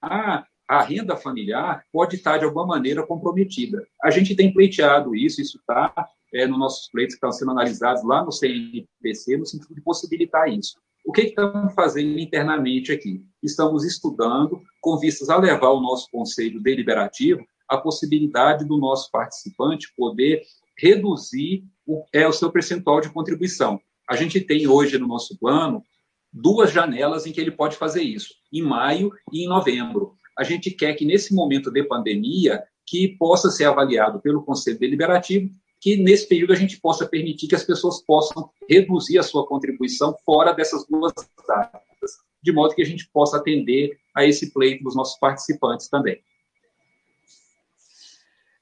a, 0.00 0.44
a 0.68 0.82
renda 0.82 1.16
familiar 1.16 1.84
pode 1.92 2.16
estar, 2.16 2.38
de 2.38 2.44
alguma 2.44 2.66
maneira, 2.66 3.06
comprometida. 3.06 3.84
A 4.02 4.10
gente 4.10 4.34
tem 4.34 4.52
pleiteado 4.52 5.14
isso, 5.14 5.40
isso 5.40 5.58
está 5.58 5.92
é, 6.32 6.46
nos 6.46 6.58
nossos 6.58 6.90
pleitos 6.90 7.14
que 7.14 7.18
estão 7.18 7.32
sendo 7.32 7.50
analisados 7.50 8.04
lá 8.04 8.24
no 8.24 8.32
CNPC, 8.32 9.36
no 9.36 9.46
sentido 9.46 9.74
de 9.74 9.80
possibilitar 9.80 10.48
isso. 10.48 10.74
O 11.04 11.12
que, 11.12 11.22
que 11.22 11.28
estamos 11.30 11.74
fazendo 11.74 12.18
internamente 12.18 12.92
aqui? 12.92 13.24
Estamos 13.42 13.84
estudando, 13.84 14.60
com 14.80 14.98
vistas 14.98 15.28
a 15.28 15.36
levar 15.36 15.70
o 15.70 15.80
nosso 15.80 16.08
conselho 16.10 16.62
deliberativo 16.62 17.44
a 17.72 17.78
possibilidade 17.78 18.66
do 18.66 18.76
nosso 18.76 19.10
participante 19.10 19.92
poder 19.96 20.42
reduzir 20.76 21.64
o, 21.86 22.04
é, 22.12 22.28
o 22.28 22.32
seu 22.32 22.50
percentual 22.50 23.00
de 23.00 23.10
contribuição. 23.10 23.80
A 24.08 24.14
gente 24.14 24.40
tem 24.40 24.66
hoje 24.66 24.98
no 24.98 25.06
nosso 25.06 25.38
plano 25.38 25.82
duas 26.32 26.70
janelas 26.70 27.26
em 27.26 27.32
que 27.32 27.40
ele 27.40 27.50
pode 27.50 27.76
fazer 27.76 28.02
isso, 28.02 28.34
em 28.52 28.62
maio 28.62 29.10
e 29.32 29.44
em 29.44 29.48
novembro. 29.48 30.14
A 30.38 30.44
gente 30.44 30.70
quer 30.70 30.94
que 30.94 31.04
nesse 31.04 31.34
momento 31.34 31.70
de 31.70 31.82
pandemia 31.84 32.62
que 32.86 33.16
possa 33.16 33.50
ser 33.50 33.64
avaliado 33.64 34.20
pelo 34.20 34.44
Conselho 34.44 34.78
Deliberativo, 34.78 35.48
que 35.82 35.96
nesse 35.96 36.28
período 36.28 36.52
a 36.52 36.56
gente 36.56 36.80
possa 36.80 37.04
permitir 37.08 37.48
que 37.48 37.56
as 37.56 37.64
pessoas 37.64 38.00
possam 38.00 38.48
reduzir 38.70 39.18
a 39.18 39.22
sua 39.24 39.44
contribuição 39.44 40.16
fora 40.24 40.52
dessas 40.52 40.86
duas 40.86 41.12
datas, 41.46 41.82
de 42.40 42.52
modo 42.52 42.72
que 42.72 42.82
a 42.82 42.86
gente 42.86 43.10
possa 43.12 43.38
atender 43.38 43.98
a 44.14 44.24
esse 44.24 44.52
pleito 44.52 44.84
dos 44.84 44.94
nossos 44.94 45.18
participantes 45.18 45.88
também. 45.88 46.22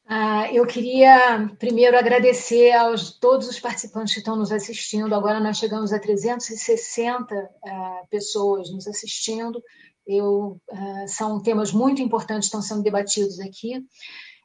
Ah, 0.07 0.51
eu 0.51 0.67
queria 0.67 1.55
primeiro 1.59 1.97
agradecer 1.97 2.73
aos 2.73 3.13
todos 3.13 3.47
os 3.49 3.61
participantes 3.61 4.15
que 4.15 4.21
estão 4.21 4.35
nos 4.35 4.51
assistindo. 4.51 5.15
Agora 5.15 5.39
nós 5.39 5.59
chegamos 5.59 5.93
a 5.93 6.01
360 6.01 7.51
ah, 7.65 8.01
pessoas 8.11 8.73
nos 8.73 8.89
assistindo. 8.89 9.63
Eu, 10.07 10.59
ah, 10.73 11.05
são 11.07 11.39
temas 11.41 11.71
muito 11.71 12.01
importantes 12.01 12.49
que 12.49 12.57
estão 12.57 12.63
sendo 12.63 12.83
debatidos 12.83 13.39
aqui. 13.41 13.85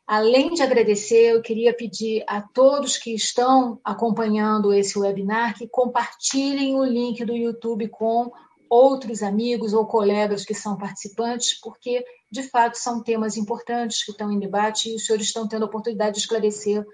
Além 0.08 0.54
de 0.54 0.62
agradecer, 0.62 1.34
eu 1.34 1.42
queria 1.42 1.74
pedir 1.74 2.24
a 2.28 2.40
todos 2.40 2.98
que 2.98 3.16
estão 3.16 3.80
acompanhando 3.84 4.72
esse 4.72 5.00
webinar 5.00 5.58
que 5.58 5.68
compartilhem 5.68 6.76
o 6.76 6.86
link 6.86 7.26
do 7.26 7.36
YouTube 7.36 7.88
com 7.88 8.32
outros 8.70 9.24
amigos 9.24 9.74
ou 9.74 9.86
colegas 9.86 10.46
que 10.46 10.54
são 10.54 10.78
participantes, 10.78 11.60
porque, 11.60 12.06
de 12.32 12.44
fato, 12.44 12.78
são 12.78 13.02
temas 13.02 13.36
importantes 13.36 14.04
que 14.04 14.12
estão 14.12 14.32
em 14.32 14.40
debate 14.40 14.90
e 14.90 14.96
os 14.96 15.06
senhores 15.06 15.28
estão 15.28 15.48
tendo 15.48 15.64
a 15.64 15.68
oportunidade 15.68 16.16
de 16.16 16.22
esclarecer 16.22 16.86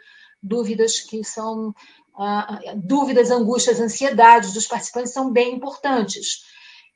dúvidas 0.42 1.02
que 1.02 1.24
são 1.24 1.74
ah, 2.18 2.60
dúvidas, 2.76 3.30
angústias, 3.30 3.80
ansiedades 3.80 4.54
dos 4.54 4.68
participantes 4.68 5.14
são 5.14 5.32
bem 5.32 5.56
importantes. 5.56 6.44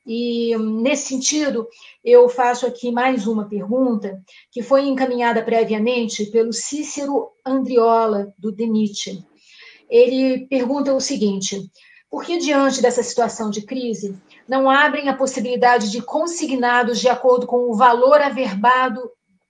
E, 0.06 0.56
nesse 0.58 1.08
sentido, 1.08 1.68
eu 2.04 2.30
faço 2.30 2.66
aqui 2.66 2.92
mais 2.92 3.26
uma 3.26 3.50
pergunta, 3.50 4.22
que 4.52 4.62
foi 4.62 4.88
encaminhada 4.88 5.42
previamente 5.42 6.26
pelo 6.28 6.54
Cícero 6.54 7.32
Andriola, 7.46 8.32
do 8.38 8.52
DENIT. 8.52 9.24
Ele 9.90 10.46
pergunta 10.48 10.94
o 10.94 11.02
seguinte: 11.02 11.60
por 12.10 12.24
que, 12.24 12.38
diante 12.38 12.82
dessa 12.82 13.02
situação 13.02 13.50
de 13.50 13.64
crise, 13.64 14.16
não 14.48 14.70
abrem 14.70 15.10
a 15.10 15.18
possibilidade 15.18 15.90
de 15.90 16.02
consignados 16.02 17.00
de 17.00 17.10
acordo 17.10 17.48
com 17.48 17.70
o 17.70 17.76
valor 17.76 18.22
averbado 18.22 19.02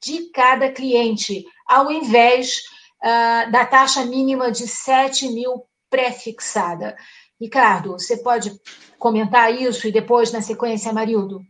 de 0.01 0.29
cada 0.31 0.71
cliente, 0.71 1.45
ao 1.67 1.91
invés 1.91 2.61
uh, 3.03 3.51
da 3.51 3.65
taxa 3.65 4.05
mínima 4.05 4.51
de 4.51 4.67
7 4.67 5.29
mil 5.29 5.65
pré-fixada. 5.89 6.95
Ricardo, 7.39 7.93
você 7.93 8.17
pode 8.17 8.51
comentar 8.97 9.53
isso 9.53 9.87
e 9.87 9.91
depois, 9.91 10.31
na 10.31 10.41
sequência, 10.41 10.93
Marildo? 10.93 11.41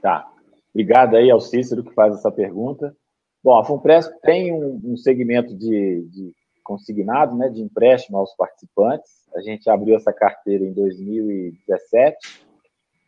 Tá. 0.00 0.30
Obrigado 0.72 1.16
aí 1.16 1.30
ao 1.30 1.40
Cícero 1.40 1.84
que 1.84 1.94
faz 1.94 2.14
essa 2.14 2.30
pergunta. 2.30 2.96
Bom, 3.42 3.58
a 3.58 3.64
FUNPRESP 3.64 4.12
tem 4.22 4.52
um, 4.52 4.80
um 4.84 4.96
segmento 4.96 5.54
de, 5.54 6.06
de 6.10 6.32
consignado, 6.62 7.36
né, 7.36 7.48
de 7.48 7.60
empréstimo 7.60 8.18
aos 8.18 8.34
participantes. 8.34 9.10
A 9.36 9.40
gente 9.40 9.68
abriu 9.68 9.94
essa 9.94 10.12
carteira 10.12 10.64
em 10.64 10.72
2017 10.72 12.44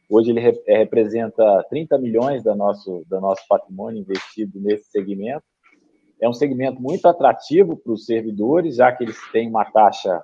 Hoje 0.08 0.30
ele 0.30 0.40
é, 0.66 0.78
representa 0.78 1.64
30 1.68 1.98
milhões 1.98 2.44
nosso, 2.44 3.04
do 3.08 3.20
nosso 3.20 3.42
patrimônio 3.48 4.00
investido 4.00 4.60
nesse 4.60 4.88
segmento. 4.90 5.44
É 6.20 6.28
um 6.28 6.32
segmento 6.32 6.80
muito 6.80 7.06
atrativo 7.06 7.76
para 7.76 7.92
os 7.92 8.06
servidores, 8.06 8.76
já 8.76 8.92
que 8.92 9.02
eles 9.02 9.18
têm 9.32 9.48
uma 9.48 9.64
taxa 9.64 10.22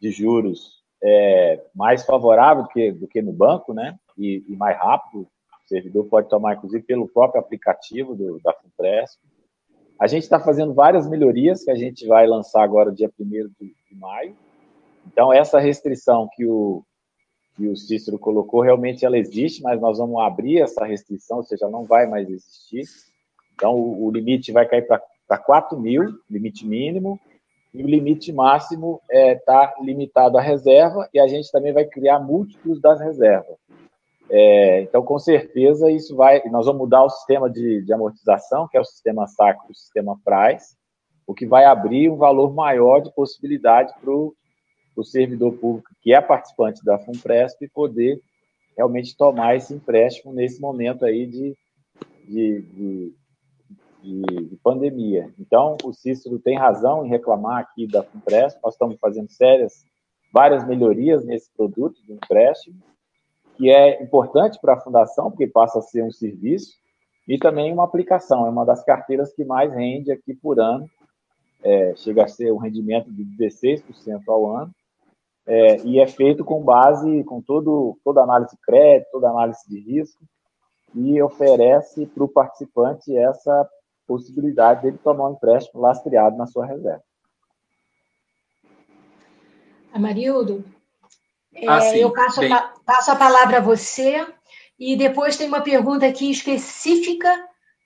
de 0.00 0.10
juros 0.10 0.75
é, 1.02 1.62
mais 1.74 2.04
favorável 2.04 2.64
do 2.64 2.68
que, 2.68 2.92
do 2.92 3.06
que 3.06 3.22
no 3.22 3.32
banco, 3.32 3.72
né? 3.72 3.98
E, 4.16 4.44
e, 4.48 4.56
mais 4.56 4.76
rápido. 4.76 5.22
O 5.22 5.68
servidor 5.68 6.04
pode 6.06 6.28
tomar, 6.28 6.54
inclusive, 6.54 6.82
pelo 6.84 7.08
próprio 7.08 7.40
aplicativo 7.40 8.14
do, 8.14 8.40
da 8.42 8.52
Funpresp. 8.52 9.20
A 10.00 10.06
gente 10.06 10.22
está 10.22 10.38
fazendo 10.38 10.74
várias 10.74 11.08
melhorias 11.08 11.64
que 11.64 11.70
a 11.70 11.74
gente 11.74 12.06
vai 12.06 12.26
lançar 12.26 12.62
agora, 12.62 12.92
dia 12.92 13.10
1 13.18 13.24
de, 13.28 13.74
de 13.88 13.96
maio. 13.98 14.36
Então, 15.06 15.32
essa 15.32 15.58
restrição 15.58 16.28
que 16.34 16.46
o, 16.46 16.84
que 17.56 17.66
o 17.66 17.76
Cícero 17.76 18.18
colocou, 18.18 18.60
realmente 18.60 19.04
ela 19.04 19.18
existe, 19.18 19.62
mas 19.62 19.80
nós 19.80 19.98
vamos 19.98 20.20
abrir 20.20 20.60
essa 20.60 20.84
restrição, 20.84 21.38
ou 21.38 21.44
seja, 21.44 21.68
não 21.68 21.84
vai 21.84 22.06
mais 22.06 22.28
existir. 22.28 22.84
Então, 23.54 23.74
o, 23.74 24.06
o 24.06 24.10
limite 24.10 24.52
vai 24.52 24.68
cair 24.68 24.86
para 24.86 25.38
4 25.38 25.78
mil, 25.78 26.02
limite 26.30 26.66
mínimo, 26.66 27.18
e 27.76 27.82
o 27.82 27.86
limite 27.86 28.32
máximo 28.32 29.00
está 29.10 29.20
é, 29.20 29.34
tá 29.34 29.74
limitado 29.82 30.38
à 30.38 30.40
reserva, 30.40 31.08
e 31.12 31.20
a 31.20 31.26
gente 31.28 31.52
também 31.52 31.72
vai 31.72 31.84
criar 31.84 32.18
múltiplos 32.18 32.80
das 32.80 33.00
reservas. 33.00 33.56
É, 34.30 34.80
então, 34.80 35.02
com 35.02 35.18
certeza, 35.18 35.90
isso 35.90 36.16
vai. 36.16 36.42
Nós 36.48 36.66
vamos 36.66 36.80
mudar 36.80 37.04
o 37.04 37.10
sistema 37.10 37.48
de, 37.48 37.82
de 37.82 37.92
amortização, 37.92 38.66
que 38.66 38.76
é 38.76 38.80
o 38.80 38.84
sistema 38.84 39.26
SAC, 39.26 39.58
o 39.70 39.74
sistema 39.74 40.18
PRAIS, 40.24 40.76
o 41.26 41.34
que 41.34 41.46
vai 41.46 41.64
abrir 41.64 42.10
um 42.10 42.16
valor 42.16 42.54
maior 42.54 43.00
de 43.00 43.12
possibilidade 43.12 43.92
para 44.00 44.10
o 44.10 44.34
servidor 45.04 45.52
público 45.52 45.90
que 46.00 46.14
é 46.14 46.20
participante 46.20 46.84
da 46.84 46.98
FUNPRESP 46.98 47.68
poder 47.74 48.20
realmente 48.76 49.16
tomar 49.16 49.56
esse 49.56 49.74
empréstimo 49.74 50.32
nesse 50.32 50.60
momento 50.60 51.04
aí 51.04 51.26
de, 51.26 51.56
de, 52.28 52.62
de, 52.62 53.14
de, 54.06 54.44
de 54.44 54.56
pandemia. 54.56 55.32
Então, 55.38 55.76
o 55.82 55.92
Cícero 55.92 56.38
tem 56.38 56.56
razão 56.56 57.04
em 57.04 57.08
reclamar 57.08 57.58
aqui 57.58 57.86
da 57.86 58.02
FUNPRESP, 58.02 58.60
nós 58.62 58.74
estamos 58.74 58.96
fazendo 59.00 59.30
sérias, 59.30 59.84
várias 60.32 60.66
melhorias 60.66 61.24
nesse 61.24 61.50
produto 61.56 62.00
de 62.04 62.12
empréstimo, 62.12 62.76
que 63.56 63.70
é 63.70 64.02
importante 64.02 64.58
para 64.60 64.74
a 64.74 64.80
Fundação, 64.80 65.30
porque 65.30 65.46
passa 65.46 65.78
a 65.78 65.82
ser 65.82 66.04
um 66.04 66.12
serviço, 66.12 66.74
e 67.26 67.38
também 67.38 67.72
uma 67.72 67.84
aplicação, 67.84 68.46
é 68.46 68.50
uma 68.50 68.64
das 68.64 68.84
carteiras 68.84 69.32
que 69.34 69.44
mais 69.44 69.72
rende 69.72 70.12
aqui 70.12 70.34
por 70.34 70.60
ano, 70.60 70.86
é, 71.62 71.94
chega 71.96 72.24
a 72.24 72.28
ser 72.28 72.52
um 72.52 72.58
rendimento 72.58 73.10
de 73.10 73.24
16% 73.24 73.82
ao 74.28 74.56
ano, 74.56 74.70
é, 75.46 75.80
e 75.84 75.98
é 75.98 76.06
feito 76.06 76.44
com 76.44 76.62
base, 76.62 77.24
com 77.24 77.40
todo, 77.40 77.98
toda 78.04 78.22
análise 78.22 78.52
de 78.52 78.62
crédito, 78.62 79.10
toda 79.10 79.30
análise 79.30 79.60
de 79.68 79.80
risco, 79.80 80.22
e 80.94 81.20
oferece 81.20 82.06
para 82.06 82.24
o 82.24 82.28
participante 82.28 83.16
essa 83.16 83.68
possibilidade 84.06 84.82
dele 84.82 84.98
tomar 85.02 85.28
um 85.28 85.32
empréstimo 85.32 85.80
lastreado 85.80 86.36
na 86.36 86.46
sua 86.46 86.66
reserva. 86.66 87.02
Amarildo, 89.92 90.64
ah, 91.66 91.84
é, 91.84 91.98
eu 91.98 92.12
passo, 92.12 92.42
a, 92.42 92.74
passo 92.84 93.10
a 93.10 93.16
palavra 93.16 93.58
a 93.58 93.62
você 93.62 94.26
e 94.78 94.94
depois 94.96 95.36
tem 95.36 95.48
uma 95.48 95.62
pergunta 95.62 96.06
aqui 96.06 96.30
específica 96.30 97.34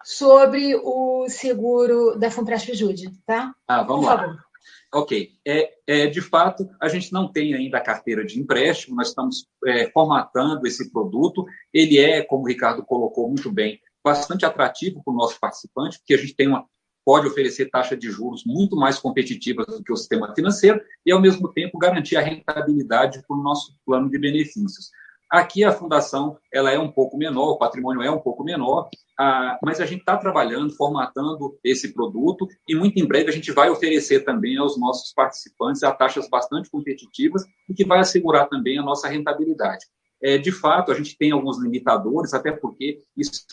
sobre 0.04 0.74
o 0.82 1.28
seguro 1.28 2.18
da 2.18 2.30
Funpresp 2.30 2.74
Jude, 2.74 3.10
tá? 3.24 3.54
Ah, 3.68 3.82
vamos 3.82 4.06
Por 4.06 4.12
lá. 4.12 4.18
Favor. 4.18 4.50
Ok. 4.92 5.30
É, 5.46 5.72
é, 5.86 6.06
de 6.08 6.20
fato, 6.20 6.68
a 6.80 6.88
gente 6.88 7.12
não 7.12 7.30
tem 7.30 7.54
ainda 7.54 7.78
a 7.78 7.82
carteira 7.82 8.24
de 8.24 8.40
empréstimo, 8.40 8.96
nós 8.96 9.08
estamos 9.08 9.48
é, 9.64 9.88
formatando 9.90 10.66
esse 10.66 10.90
produto. 10.90 11.44
Ele 11.72 11.98
é, 11.98 12.22
como 12.22 12.42
o 12.42 12.48
Ricardo 12.48 12.84
colocou 12.84 13.28
muito 13.28 13.52
bem, 13.52 13.80
bastante 14.04 14.44
atrativo 14.44 15.02
para 15.04 15.12
o 15.12 15.16
nosso 15.16 15.38
participante, 15.38 15.98
porque 15.98 16.14
a 16.14 16.18
gente 16.18 16.34
tem 16.34 16.48
uma, 16.48 16.64
pode 17.04 17.26
oferecer 17.26 17.70
taxa 17.70 17.96
de 17.96 18.10
juros 18.10 18.44
muito 18.44 18.76
mais 18.76 18.98
competitivas 18.98 19.66
do 19.66 19.82
que 19.82 19.92
o 19.92 19.96
sistema 19.96 20.34
financeiro 20.34 20.80
e, 21.04 21.12
ao 21.12 21.20
mesmo 21.20 21.52
tempo, 21.52 21.78
garantir 21.78 22.16
a 22.16 22.22
rentabilidade 22.22 23.22
para 23.26 23.36
o 23.36 23.42
nosso 23.42 23.74
plano 23.84 24.10
de 24.10 24.18
benefícios. 24.18 24.90
Aqui 25.30 25.62
a 25.62 25.70
fundação 25.70 26.36
ela 26.52 26.72
é 26.72 26.78
um 26.78 26.90
pouco 26.90 27.16
menor, 27.16 27.50
o 27.50 27.58
patrimônio 27.58 28.02
é 28.02 28.10
um 28.10 28.18
pouco 28.18 28.42
menor, 28.42 28.88
ah, 29.16 29.58
mas 29.62 29.80
a 29.80 29.86
gente 29.86 30.00
está 30.00 30.16
trabalhando, 30.16 30.74
formatando 30.74 31.56
esse 31.62 31.94
produto 31.94 32.48
e 32.66 32.74
muito 32.74 32.98
em 32.98 33.06
breve 33.06 33.28
a 33.28 33.32
gente 33.32 33.52
vai 33.52 33.70
oferecer 33.70 34.24
também 34.24 34.56
aos 34.56 34.76
nossos 34.76 35.12
participantes 35.12 35.84
a 35.84 35.92
taxas 35.92 36.28
bastante 36.28 36.68
competitivas 36.68 37.44
e 37.68 37.74
que 37.74 37.84
vai 37.84 38.00
assegurar 38.00 38.48
também 38.48 38.78
a 38.78 38.82
nossa 38.82 39.06
rentabilidade. 39.06 39.86
É, 40.22 40.36
de 40.36 40.52
fato, 40.52 40.92
a 40.92 40.94
gente 40.94 41.16
tem 41.16 41.30
alguns 41.30 41.62
limitadores, 41.62 42.34
até 42.34 42.52
porque 42.52 43.02
isso 43.16 43.44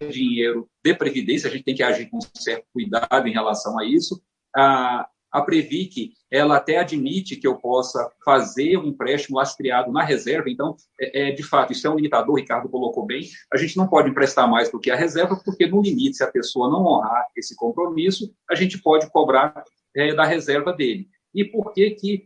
é 0.00 0.06
dinheiro 0.06 0.68
de 0.84 0.94
previdência, 0.94 1.48
a 1.48 1.52
gente 1.52 1.64
tem 1.64 1.74
que 1.74 1.82
agir 1.82 2.10
com 2.10 2.18
certo 2.34 2.64
cuidado 2.72 3.28
em 3.28 3.32
relação 3.32 3.78
a 3.78 3.84
isso. 3.84 4.20
Ah, 4.54 5.08
a 5.36 5.42
Previc, 5.42 6.12
ela 6.30 6.56
até 6.56 6.78
admite 6.78 7.36
que 7.36 7.46
eu 7.46 7.56
possa 7.56 8.10
fazer 8.24 8.78
um 8.78 8.86
empréstimo 8.86 9.36
lastreado 9.36 9.92
na 9.92 10.02
reserva, 10.02 10.48
então, 10.48 10.74
é, 10.98 11.28
é, 11.28 11.32
de 11.32 11.42
fato, 11.42 11.72
isso 11.72 11.86
é 11.86 11.90
um 11.90 11.96
limitador, 11.96 12.32
o 12.32 12.38
Ricardo 12.38 12.68
colocou 12.68 13.04
bem, 13.04 13.22
a 13.52 13.56
gente 13.56 13.76
não 13.76 13.86
pode 13.86 14.08
emprestar 14.08 14.48
mais 14.48 14.70
do 14.70 14.80
que 14.80 14.90
a 14.90 14.96
reserva, 14.96 15.38
porque 15.44 15.66
no 15.66 15.82
limite, 15.82 16.16
se 16.16 16.24
a 16.24 16.30
pessoa 16.30 16.70
não 16.70 16.86
honrar 16.86 17.26
esse 17.36 17.54
compromisso, 17.54 18.32
a 18.50 18.54
gente 18.54 18.78
pode 18.78 19.10
cobrar 19.10 19.62
é, 19.94 20.14
da 20.14 20.24
reserva 20.24 20.72
dele. 20.72 21.08
E 21.36 21.44
por 21.44 21.72
que 21.72 21.90
que 21.90 22.24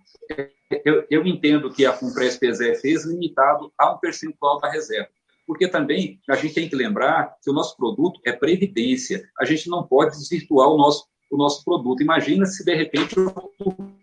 eu, 0.84 1.04
eu 1.11 1.26
entendo 1.26 1.70
que 1.70 1.84
a 1.84 1.92
Funpresp-PSE 1.92 2.76
fez 2.76 3.04
limitado 3.04 3.70
a 3.76 3.92
um 3.92 3.98
percentual 3.98 4.58
da 4.61 4.70
reserva? 4.70 5.11
porque 5.50 5.66
também 5.66 6.20
a 6.30 6.36
gente 6.36 6.54
tem 6.54 6.68
que 6.68 6.76
lembrar 6.76 7.34
que 7.42 7.50
o 7.50 7.52
nosso 7.52 7.76
produto 7.76 8.20
é 8.24 8.30
previdência. 8.30 9.28
A 9.36 9.44
gente 9.44 9.68
não 9.68 9.82
pode 9.82 10.16
desvirtuar 10.16 10.68
o 10.68 10.78
nosso 10.78 11.11
o 11.30 11.36
nosso 11.36 11.64
produto. 11.64 12.02
Imagina 12.02 12.44
se, 12.44 12.64
de 12.64 12.74
repente, 12.74 13.16
eu 13.16 13.32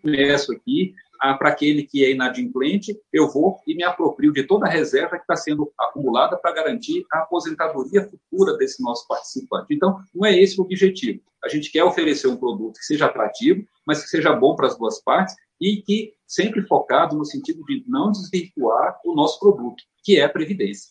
começo 0.00 0.50
aqui, 0.52 0.94
ah, 1.20 1.34
para 1.34 1.50
aquele 1.50 1.82
que 1.82 2.04
é 2.04 2.12
inadimplente, 2.12 2.98
eu 3.12 3.28
vou 3.28 3.58
e 3.66 3.74
me 3.74 3.84
aproprio 3.84 4.32
de 4.32 4.44
toda 4.44 4.66
a 4.66 4.70
reserva 4.70 5.16
que 5.16 5.22
está 5.22 5.36
sendo 5.36 5.70
acumulada 5.78 6.38
para 6.38 6.54
garantir 6.54 7.04
a 7.12 7.18
aposentadoria 7.18 8.08
futura 8.08 8.56
desse 8.56 8.82
nosso 8.82 9.06
participante. 9.06 9.74
Então, 9.74 10.00
não 10.14 10.26
é 10.26 10.40
esse 10.40 10.58
o 10.58 10.64
objetivo. 10.64 11.20
A 11.44 11.48
gente 11.48 11.70
quer 11.70 11.84
oferecer 11.84 12.28
um 12.28 12.36
produto 12.36 12.78
que 12.78 12.86
seja 12.86 13.06
atrativo, 13.06 13.64
mas 13.88 14.02
que 14.02 14.10
seja 14.10 14.34
bom 14.34 14.54
para 14.54 14.66
as 14.66 14.76
duas 14.76 15.02
partes 15.02 15.34
e 15.58 15.80
que 15.80 16.12
sempre 16.26 16.60
focado 16.60 17.16
no 17.16 17.24
sentido 17.24 17.64
de 17.64 17.82
não 17.88 18.12
desvirtuar 18.12 19.00
o 19.02 19.14
nosso 19.14 19.40
produto, 19.40 19.82
que 20.04 20.18
é 20.18 20.24
a 20.24 20.28
previdência. 20.28 20.90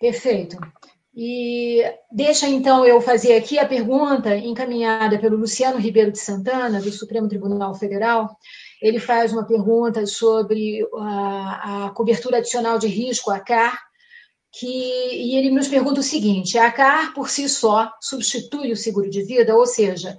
Perfeito. 0.00 0.56
E 1.14 1.84
deixa 2.10 2.48
então 2.48 2.84
eu 2.84 2.98
fazer 3.00 3.36
aqui 3.36 3.58
a 3.58 3.68
pergunta 3.68 4.34
encaminhada 4.36 5.18
pelo 5.18 5.36
Luciano 5.36 5.78
Ribeiro 5.78 6.10
de 6.10 6.18
Santana, 6.18 6.80
do 6.80 6.90
Supremo 6.90 7.28
Tribunal 7.28 7.74
Federal. 7.74 8.34
Ele 8.82 8.98
faz 8.98 9.32
uma 9.32 9.46
pergunta 9.46 10.06
sobre 10.06 10.80
a, 10.98 11.86
a 11.86 11.90
cobertura 11.90 12.38
adicional 12.38 12.78
de 12.78 12.88
risco, 12.88 13.30
a 13.30 13.38
CAR, 13.38 13.78
que, 14.50 14.66
e 14.66 15.36
ele 15.36 15.50
nos 15.50 15.68
pergunta 15.68 16.00
o 16.00 16.02
seguinte: 16.02 16.58
a 16.58 16.70
CAR 16.72 17.12
por 17.12 17.28
si 17.28 17.48
só 17.48 17.92
substitui 18.00 18.72
o 18.72 18.76
seguro 18.76 19.10
de 19.10 19.22
vida, 19.22 19.54
ou 19.54 19.66
seja, 19.66 20.16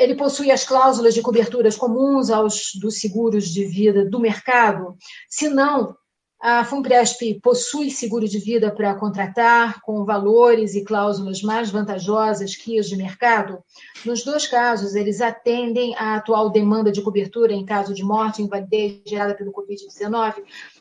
ele 0.00 0.14
possui 0.14 0.50
as 0.50 0.64
cláusulas 0.64 1.14
de 1.14 1.22
coberturas 1.22 1.76
comuns 1.76 2.30
aos 2.30 2.70
dos 2.80 3.00
seguros 3.00 3.48
de 3.48 3.64
vida 3.64 4.04
do 4.04 4.20
mercado? 4.20 4.96
Se 5.28 5.48
não, 5.48 5.96
a 6.40 6.64
Funpresp 6.64 7.40
possui 7.42 7.90
seguro 7.90 8.28
de 8.28 8.38
vida 8.38 8.70
para 8.70 8.94
contratar, 8.94 9.80
com 9.80 10.04
valores 10.04 10.74
e 10.74 10.84
cláusulas 10.84 11.42
mais 11.42 11.70
vantajosas 11.70 12.54
que 12.54 12.78
as 12.78 12.86
de 12.86 12.96
mercado? 12.96 13.58
Nos 14.04 14.22
dois 14.22 14.46
casos, 14.46 14.94
eles 14.94 15.20
atendem 15.20 15.96
à 15.96 16.16
atual 16.16 16.50
demanda 16.50 16.92
de 16.92 17.02
cobertura 17.02 17.52
em 17.52 17.64
caso 17.64 17.94
de 17.94 18.04
morte, 18.04 18.42
invalidez 18.42 19.00
gerada 19.06 19.34
pelo 19.34 19.52
Covid-19? 19.52 20.34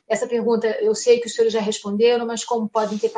Essa 0.07 0.27
pergunta 0.27 0.67
eu 0.81 0.93
sei 0.93 1.19
que 1.19 1.27
os 1.27 1.33
senhores 1.33 1.53
já 1.53 1.59
responderam, 1.59 2.25
mas 2.25 2.43
como 2.43 2.69
podem 2.69 2.97
ter 2.97 3.11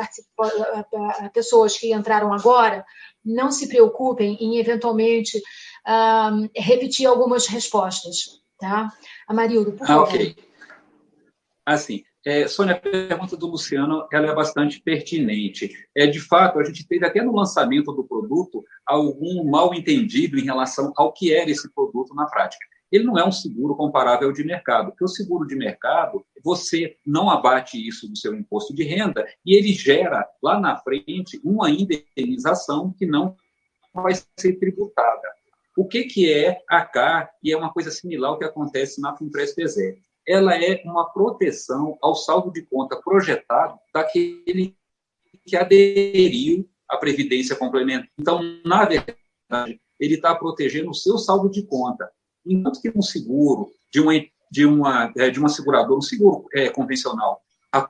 pessoas 1.32 1.76
que 1.76 1.92
entraram 1.92 2.32
agora, 2.32 2.84
não 3.24 3.50
se 3.50 3.68
preocupem 3.68 4.36
em 4.40 4.58
eventualmente 4.58 5.40
repetir 6.56 7.06
algumas 7.06 7.46
respostas. 7.46 8.40
Tá? 8.58 8.92
Amarildo, 9.28 9.72
por 9.72 9.84
ah, 9.84 9.86
favor. 9.86 10.08
Ah, 10.08 10.08
ok. 10.08 10.36
Assim, 11.64 12.02
é, 12.26 12.48
Sônia, 12.48 12.74
a 12.74 12.78
pergunta 12.78 13.36
do 13.36 13.46
Luciano 13.46 14.06
ela 14.12 14.30
é 14.30 14.34
bastante 14.34 14.80
pertinente. 14.80 15.70
É, 15.94 16.06
de 16.06 16.20
fato, 16.20 16.58
a 16.58 16.64
gente 16.64 16.86
teve 16.86 17.06
até 17.06 17.22
no 17.22 17.34
lançamento 17.34 17.92
do 17.92 18.04
produto 18.04 18.64
algum 18.84 19.44
mal 19.44 19.72
entendido 19.72 20.38
em 20.38 20.44
relação 20.44 20.92
ao 20.96 21.12
que 21.12 21.32
era 21.32 21.50
esse 21.50 21.72
produto 21.72 22.14
na 22.14 22.26
prática. 22.26 22.64
Ele 22.90 23.04
não 23.04 23.18
é 23.18 23.24
um 23.24 23.32
seguro 23.32 23.76
comparável 23.76 24.32
de 24.32 24.44
mercado, 24.44 24.90
porque 24.90 25.04
o 25.04 25.08
seguro 25.08 25.46
de 25.46 25.54
mercado, 25.54 26.24
você 26.42 26.96
não 27.04 27.28
abate 27.28 27.76
isso 27.86 28.08
do 28.08 28.16
seu 28.16 28.34
imposto 28.34 28.74
de 28.74 28.82
renda 28.82 29.26
e 29.44 29.56
ele 29.56 29.72
gera 29.72 30.26
lá 30.42 30.58
na 30.58 30.76
frente 30.76 31.40
uma 31.44 31.70
indenização 31.70 32.94
que 32.96 33.06
não 33.06 33.36
vai 33.92 34.14
ser 34.38 34.58
tributada. 34.58 35.28
O 35.76 35.86
que, 35.86 36.04
que 36.04 36.32
é 36.32 36.60
a 36.68 36.84
CAR? 36.84 37.30
E 37.42 37.52
é 37.52 37.56
uma 37.56 37.72
coisa 37.72 37.90
similar 37.90 38.30
ao 38.30 38.38
que 38.38 38.44
acontece 38.44 39.00
na 39.00 39.16
Funpresp-PSE 39.16 40.00
ela 40.28 40.54
é 40.62 40.82
uma 40.84 41.10
proteção 41.10 41.96
ao 42.02 42.14
saldo 42.14 42.52
de 42.52 42.60
conta 42.60 43.00
projetado 43.00 43.78
daquele 43.94 44.76
que 45.46 45.56
aderiu 45.56 46.68
à 46.86 46.98
previdência 46.98 47.56
complementar. 47.56 48.10
Então, 48.20 48.40
na 48.62 48.84
verdade, 48.84 49.80
ele 49.98 50.14
está 50.16 50.34
protegendo 50.34 50.90
o 50.90 50.94
seu 50.94 51.16
saldo 51.16 51.48
de 51.48 51.62
conta. 51.62 52.10
Enquanto 52.48 52.80
que 52.80 52.92
um 52.94 53.02
seguro 53.02 53.70
de 53.92 54.00
uma 54.00 54.12
de 54.50 54.64
uma 54.64 55.12
é, 55.16 55.28
de 55.30 55.38
uma 55.38 55.48
seguradora, 55.48 55.98
um 55.98 56.02
seguro 56.02 56.46
é, 56.54 56.70
convencional, 56.70 57.42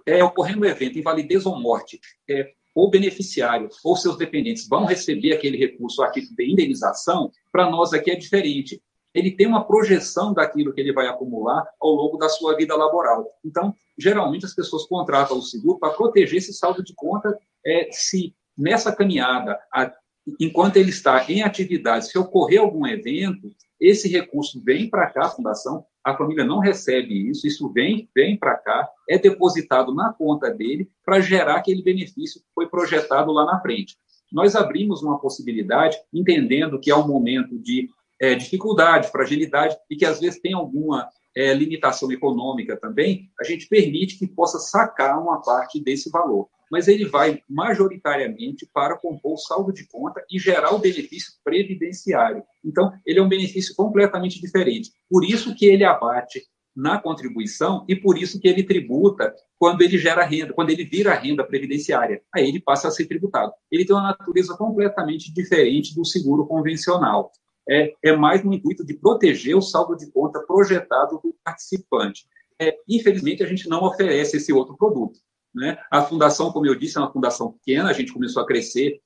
é 0.05 0.23
ocorrendo 0.25 0.63
um 0.63 0.65
evento, 0.65 0.99
invalidez 0.99 1.47
ou 1.47 1.59
morte, 1.59 2.01
é, 2.29 2.53
o 2.75 2.91
beneficiário 2.91 3.69
ou 3.85 3.97
seus 3.97 4.19
dependentes 4.19 4.69
vão 4.69 4.85
receber 4.85 5.33
aquele 5.33 5.57
recurso 5.57 6.03
a 6.03 6.11
título 6.11 6.37
de 6.37 6.51
indenização, 6.51 7.31
para 7.53 7.71
nós 7.71 7.93
aqui 7.93 8.11
é 8.11 8.17
diferente 8.17 8.83
ele 9.15 9.33
tem 9.33 9.47
uma 9.47 9.67
projeção 9.67 10.33
daquilo 10.33 10.73
que 10.73 10.81
ele 10.81 10.93
vai 10.93 11.07
acumular 11.09 11.67
ao 11.81 11.91
longo 11.91 12.17
da 12.17 12.29
sua 12.29 12.55
vida 12.57 12.77
laboral. 12.77 13.27
Então, 13.45 13.75
geralmente 13.97 14.45
as 14.45 14.55
pessoas 14.55 14.87
contratam 14.87 15.39
o 15.39 15.43
seguro 15.43 15.79
para 15.79 15.95
proteger 15.95 16.39
esse 16.39 16.53
saldo 16.53 16.85
de 16.85 16.95
conta 16.95 17.37
é, 17.65 17.89
se 17.91 18.35
nessa 18.57 18.95
caminhada, 18.95 19.59
a, 19.73 19.93
enquanto 20.39 20.77
ele 20.77 20.91
está 20.91 21.25
em 21.31 21.43
atividade, 21.43 22.09
se 22.09 22.19
ocorrer 22.19 22.61
algum 22.61 22.87
evento, 22.87 23.51
esse 23.81 24.09
recurso 24.09 24.61
vem 24.65 24.89
para 24.89 25.09
cá, 25.11 25.27
a 25.27 25.31
fundação, 25.31 25.85
a 26.05 26.17
família 26.17 26.45
não 26.45 26.59
recebe 26.59 27.29
isso, 27.31 27.47
isso 27.47 27.69
vem, 27.73 28.09
vem 28.15 28.37
para 28.37 28.57
cá, 28.57 28.89
é 29.09 29.19
depositado 29.19 29.95
na 29.95 30.13
conta 30.13 30.51
dele 30.51 30.91
para 31.05 31.21
gerar 31.21 31.57
aquele 31.57 31.83
benefício 31.83 32.41
que 32.41 32.47
foi 32.55 32.69
projetado 32.69 33.33
lá 33.33 33.45
na 33.45 33.61
frente. 33.61 33.97
Nós 34.33 34.55
abrimos 34.55 35.03
uma 35.03 35.19
possibilidade, 35.19 35.97
entendendo 36.13 36.81
que 36.81 36.91
é 36.91 36.97
um 36.97 37.07
momento 37.07 37.59
de 37.59 37.89
é, 38.21 38.35
dificuldade, 38.35 39.11
fragilidade, 39.11 39.77
e 39.89 39.97
que 39.97 40.05
às 40.05 40.21
vezes 40.21 40.41
tem 40.41 40.53
alguma 40.53 41.09
é, 41.37 41.55
limitação 41.55 42.11
econômica 42.11 42.77
também, 42.77 43.31
a 43.41 43.45
gente 43.45 43.69
permite 43.69 44.19
que 44.19 44.27
possa 44.27 44.59
sacar 44.59 45.23
uma 45.23 45.41
parte 45.41 45.81
desse 45.81 46.11
valor. 46.11 46.49
Mas 46.71 46.89
ele 46.89 47.05
vai 47.07 47.43
majoritariamente 47.49 48.69
para 48.73 48.97
compor 48.97 49.35
o 49.35 49.39
saldo 49.39 49.73
de 49.73 49.87
conta 49.87 50.25
e 50.31 50.39
gerar 50.39 50.75
o 50.75 50.79
benefício 50.79 51.33
previdenciário. 51.45 52.43
Então, 52.65 52.93
ele 53.07 53.19
é 53.19 53.23
um 53.23 53.29
benefício 53.29 53.75
completamente 53.75 54.41
diferente. 54.41 54.91
Por 55.09 55.25
isso 55.25 55.55
que 55.55 55.67
ele 55.67 55.85
abate 55.85 56.43
na 56.77 57.01
contribuição 57.01 57.85
e 57.89 57.97
por 57.97 58.17
isso 58.17 58.41
que 58.41 58.47
ele 58.47 58.63
tributa 58.63 59.35
quando 59.59 59.83
ele 59.83 59.99
gera 59.99 60.25
renda, 60.25 60.53
quando 60.53 60.71
ele 60.71 60.85
vira 60.85 61.13
renda 61.15 61.45
previdenciária. 61.45 62.23
Aí 62.33 62.49
ele 62.49 62.61
passa 62.61 62.87
a 62.87 62.91
ser 62.91 63.07
tributado. 63.07 63.53
Ele 63.71 63.85
tem 63.85 63.97
uma 63.97 64.03
natureza 64.03 64.57
completamente 64.57 65.33
diferente 65.33 65.95
do 65.95 66.05
seguro 66.05 66.47
convencional 66.47 67.33
é, 67.69 67.93
é 68.03 68.17
mais 68.17 68.43
no 68.43 68.55
intuito 68.55 68.85
de 68.85 68.95
proteger 68.95 69.55
o 69.55 69.61
saldo 69.61 69.95
de 69.95 70.11
conta 70.11 70.41
projetado 70.41 71.21
do 71.23 71.37
participante. 71.45 72.25
É, 72.59 72.75
infelizmente, 72.89 73.43
a 73.43 73.47
gente 73.47 73.69
não 73.69 73.85
oferece 73.85 74.39
esse 74.39 74.53
outro 74.53 74.77
produto. 74.77 75.21
Né? 75.59 75.77
A 75.91 76.03
fundação, 76.03 76.53
como 76.53 76.67
eu 76.67 76.77
disse, 76.77 76.97
é 76.97 77.01
uma 77.01 77.13
fundação 77.13 77.53
pequena, 77.53 77.91
a 77.91 77.93
gente 77.93 78.13
começou 78.13 78.41
a 78.41 78.47
crescer 78.47 79.01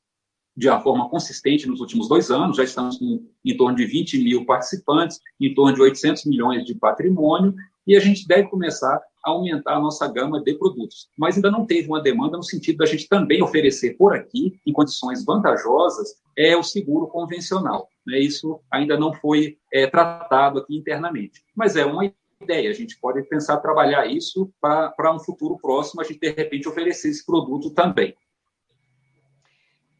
de 0.54 0.68
uma 0.68 0.80
forma 0.80 1.08
consistente 1.08 1.66
nos 1.66 1.80
últimos 1.80 2.08
dois 2.08 2.30
anos, 2.30 2.58
já 2.58 2.64
estamos 2.64 2.98
com 2.98 3.26
em 3.42 3.56
torno 3.56 3.74
de 3.74 3.86
20 3.86 4.22
mil 4.22 4.44
participantes, 4.44 5.18
em 5.40 5.54
torno 5.54 5.74
de 5.74 5.80
800 5.80 6.26
milhões 6.26 6.64
de 6.66 6.74
patrimônio, 6.74 7.54
e 7.86 7.96
a 7.96 8.00
gente 8.00 8.28
deve 8.28 8.48
começar 8.48 9.00
a 9.24 9.30
aumentar 9.30 9.76
a 9.76 9.80
nossa 9.80 10.06
gama 10.06 10.42
de 10.42 10.54
produtos. 10.54 11.08
Mas 11.18 11.36
ainda 11.36 11.50
não 11.50 11.64
teve 11.64 11.88
uma 11.88 12.02
demanda 12.02 12.36
no 12.36 12.42
sentido 12.42 12.78
da 12.78 12.86
gente 12.86 13.08
também 13.08 13.42
oferecer 13.42 13.96
por 13.96 14.14
aqui, 14.14 14.60
em 14.66 14.72
condições 14.72 15.24
vantajosas, 15.24 16.14
é 16.36 16.54
o 16.54 16.62
seguro 16.62 17.06
convencional. 17.06 17.88
Né? 18.06 18.20
Isso 18.20 18.60
ainda 18.70 18.98
não 18.98 19.12
foi 19.14 19.56
é, 19.72 19.86
tratado 19.86 20.58
aqui 20.58 20.76
internamente. 20.76 21.42
Mas 21.56 21.76
é 21.76 21.84
uma 21.84 22.04
ideia, 22.42 22.70
a 22.70 22.74
gente 22.74 22.98
pode 23.00 23.22
pensar 23.28 23.58
trabalhar 23.58 24.06
isso 24.06 24.52
para 24.60 25.14
um 25.14 25.18
futuro 25.18 25.58
próximo, 25.58 26.00
a 26.00 26.04
gente 26.04 26.20
de 26.20 26.30
repente 26.30 26.68
oferecer 26.68 27.10
esse 27.10 27.24
produto 27.24 27.70
também. 27.70 28.14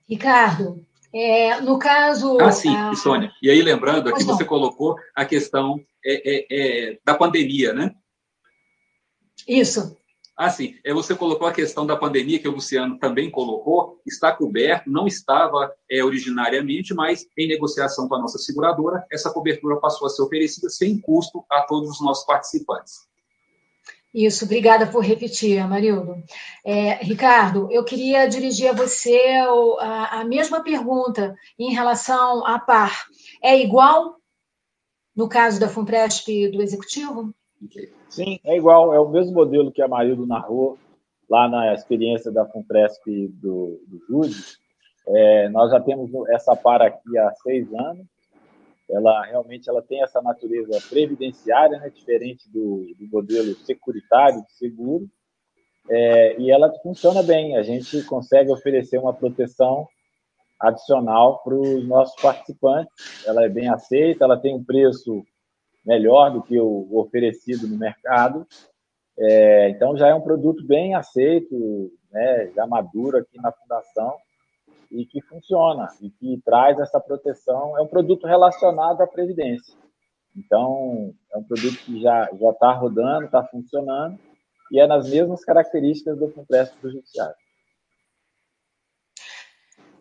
Ricardo, 0.09 0.85
é, 1.15 1.61
no 1.61 1.79
caso. 1.79 2.39
Ah, 2.41 2.51
sim, 2.53 2.75
a... 2.75 2.95
Sônia. 2.95 3.31
E 3.43 3.51
aí, 3.51 3.63
lembrando, 3.63 4.09
aqui 4.09 4.25
você 4.25 4.45
colocou 4.45 4.97
a 5.15 5.25
questão 5.25 5.79
é, 6.05 6.35
é, 6.35 6.47
é, 6.51 6.99
da 7.05 7.15
pandemia, 7.15 7.73
né? 7.73 7.95
Isso. 9.47 9.97
Ah, 10.43 10.51
sim. 10.51 10.75
É, 10.83 10.93
você 10.93 11.15
colocou 11.15 11.47
a 11.47 11.53
questão 11.53 11.87
da 11.87 11.97
pandemia, 11.97 12.37
que 12.37 12.49
o 12.49 12.51
Luciano 12.51 12.99
também 12.99 13.31
colocou, 13.31 14.01
está 14.05 14.33
coberto, 14.33 14.91
não 14.91 15.07
estava 15.07 15.73
é, 15.89 16.03
originariamente, 16.03 16.93
mas 16.93 17.25
em 17.39 17.47
negociação 17.47 18.09
com 18.09 18.17
a 18.17 18.19
nossa 18.19 18.39
seguradora, 18.39 19.07
essa 19.09 19.33
cobertura 19.33 19.77
passou 19.77 20.05
a 20.05 20.11
ser 20.11 20.21
oferecida 20.21 20.69
sem 20.69 21.01
custo 21.01 21.45
a 21.49 21.61
todos 21.61 21.91
os 21.91 22.01
nossos 22.01 22.27
participantes. 22.27 23.07
Isso, 24.13 24.45
obrigada 24.45 24.85
por 24.85 25.05
repetir, 25.05 25.61
Amarildo. 25.61 26.17
É, 26.67 26.95
Ricardo, 26.95 27.69
eu 27.71 27.85
queria 27.85 28.27
dirigir 28.27 28.69
a 28.69 28.73
você 28.73 29.21
a, 29.79 30.23
a 30.23 30.25
mesma 30.25 30.61
pergunta 30.61 31.37
em 31.57 31.73
relação 31.73 32.45
à 32.45 32.59
par. 32.59 33.07
É 33.41 33.57
igual 33.57 34.17
no 35.15 35.29
caso 35.29 35.61
da 35.61 35.69
FUNPRESP 35.69 36.49
do 36.49 36.61
Executivo? 36.61 37.33
Sim, 38.09 38.39
é 38.45 38.57
igual, 38.57 38.93
é 38.93 39.01
o 39.01 39.09
mesmo 39.09 39.35
modelo 39.35 39.73
que 39.73 39.83
a 39.83 39.89
Marildo 39.89 40.27
narrou 40.27 40.79
lá 41.29 41.49
na 41.49 41.73
experiência 41.73 42.31
da 42.31 42.47
FUNPRESP 42.47 43.29
do, 43.29 43.81
do. 43.89 44.21
É, 45.09 45.49
nós 45.49 45.71
já 45.71 45.81
temos 45.81 46.11
essa 46.29 46.55
par 46.55 46.83
aqui 46.83 47.19
há 47.19 47.33
seis 47.43 47.73
anos, 47.75 48.07
ela 48.91 49.25
realmente 49.25 49.69
ela 49.69 49.83
tem 49.83 50.03
essa 50.03 50.21
natureza 50.21 50.79
previdenciária, 50.89 51.79
né, 51.79 51.89
diferente 51.89 52.51
do, 52.51 52.87
do 52.99 53.09
modelo 53.11 53.55
securitário 53.65 54.43
de 54.45 54.53
seguro, 54.53 55.09
é, 55.91 56.39
e 56.39 56.51
ela 56.51 56.73
funciona 56.83 57.23
bem. 57.23 57.57
A 57.57 57.63
gente 57.63 58.03
consegue 58.05 58.53
oferecer 58.53 58.99
uma 58.99 59.15
proteção 59.15 59.89
adicional 60.61 61.43
para 61.43 61.55
os 61.55 61.87
nossos 61.87 62.21
participantes. 62.21 63.27
Ela 63.27 63.45
é 63.45 63.49
bem 63.49 63.69
aceita, 63.69 64.25
ela 64.25 64.39
tem 64.39 64.55
um 64.55 64.63
preço 64.63 65.25
melhor 65.85 66.31
do 66.31 66.43
que 66.43 66.59
o 66.59 66.89
oferecido 66.99 67.67
no 67.67 67.77
mercado. 67.77 68.47
É, 69.19 69.69
então 69.71 69.97
já 69.97 70.09
é 70.09 70.15
um 70.15 70.21
produto 70.21 70.65
bem 70.65 70.95
aceito, 70.95 71.93
né, 72.11 72.51
já 72.55 72.67
maduro 72.67 73.19
aqui 73.19 73.41
na 73.41 73.53
fundação 73.53 74.17
e 74.91 75.07
que 75.07 75.21
funciona 75.23 75.89
e 76.01 76.11
que 76.11 76.41
traz 76.45 76.79
essa 76.79 77.01
proteção. 77.01 77.77
É 77.79 77.83
um 77.83 77.87
produto 77.87 78.27
relacionado 78.27 79.01
à 79.01 79.07
previdência. 79.07 79.77
Então, 80.37 81.13
é 81.33 81.37
um 81.37 81.45
produto 81.45 81.77
que 81.85 82.01
já 82.01 82.29
já 82.41 82.51
está 82.51 82.73
rodando, 82.73 83.27
está 83.27 83.45
funcionando 83.45 84.19
e 84.71 84.81
é 84.81 84.87
nas 84.87 85.11
mesmas 85.11 85.45
características 85.45 86.19
do 86.19 86.31
complexo 86.31 86.75
do 86.81 86.91
judiciário. 86.91 87.35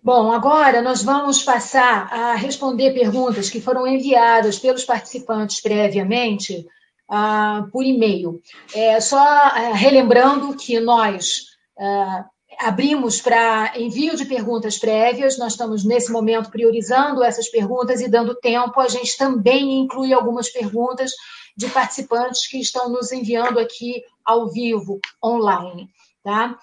Bom, 0.03 0.31
agora 0.31 0.81
nós 0.81 1.03
vamos 1.03 1.43
passar 1.43 2.11
a 2.11 2.33
responder 2.33 2.91
perguntas 2.91 3.51
que 3.51 3.61
foram 3.61 3.85
enviadas 3.85 4.57
pelos 4.57 4.83
participantes 4.83 5.61
previamente 5.61 6.65
uh, 7.07 7.69
por 7.71 7.83
e-mail. 7.83 8.41
É, 8.73 8.99
só 8.99 9.19
uh, 9.19 9.73
relembrando 9.73 10.55
que 10.55 10.79
nós 10.79 11.43
uh, 11.77 12.25
abrimos 12.59 13.21
para 13.21 13.73
envio 13.77 14.15
de 14.15 14.25
perguntas 14.25 14.79
prévias, 14.79 15.37
nós 15.37 15.53
estamos 15.53 15.85
nesse 15.85 16.11
momento 16.11 16.49
priorizando 16.49 17.23
essas 17.23 17.47
perguntas 17.47 18.01
e 18.01 18.09
dando 18.09 18.33
tempo. 18.33 18.79
A 18.79 18.87
gente 18.87 19.15
também 19.15 19.81
inclui 19.81 20.15
algumas 20.15 20.49
perguntas 20.49 21.11
de 21.55 21.69
participantes 21.69 22.47
que 22.47 22.59
estão 22.59 22.89
nos 22.89 23.11
enviando 23.11 23.59
aqui 23.59 24.01
ao 24.25 24.49
vivo, 24.49 24.99
online. 25.23 25.89
Tá? 26.23 26.57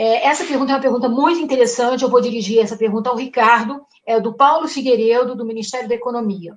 É, 0.00 0.28
essa 0.28 0.44
pergunta 0.44 0.70
é 0.70 0.76
uma 0.76 0.80
pergunta 0.80 1.08
muito 1.08 1.40
interessante, 1.40 2.04
eu 2.04 2.08
vou 2.08 2.20
dirigir 2.20 2.60
essa 2.60 2.76
pergunta 2.76 3.10
ao 3.10 3.16
Ricardo, 3.16 3.84
é 4.06 4.20
do 4.20 4.32
Paulo 4.32 4.68
Figueiredo, 4.68 5.34
do 5.34 5.44
Ministério 5.44 5.88
da 5.88 5.94
Economia. 5.96 6.56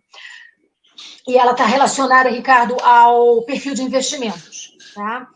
E 1.27 1.35
ela 1.35 1.53
está 1.53 1.65
relacionada, 1.65 2.29
Ricardo, 2.29 2.77
ao 2.83 3.41
perfil 3.41 3.73
de 3.73 3.81
investimentos. 3.81 4.77
Tá? 4.93 5.27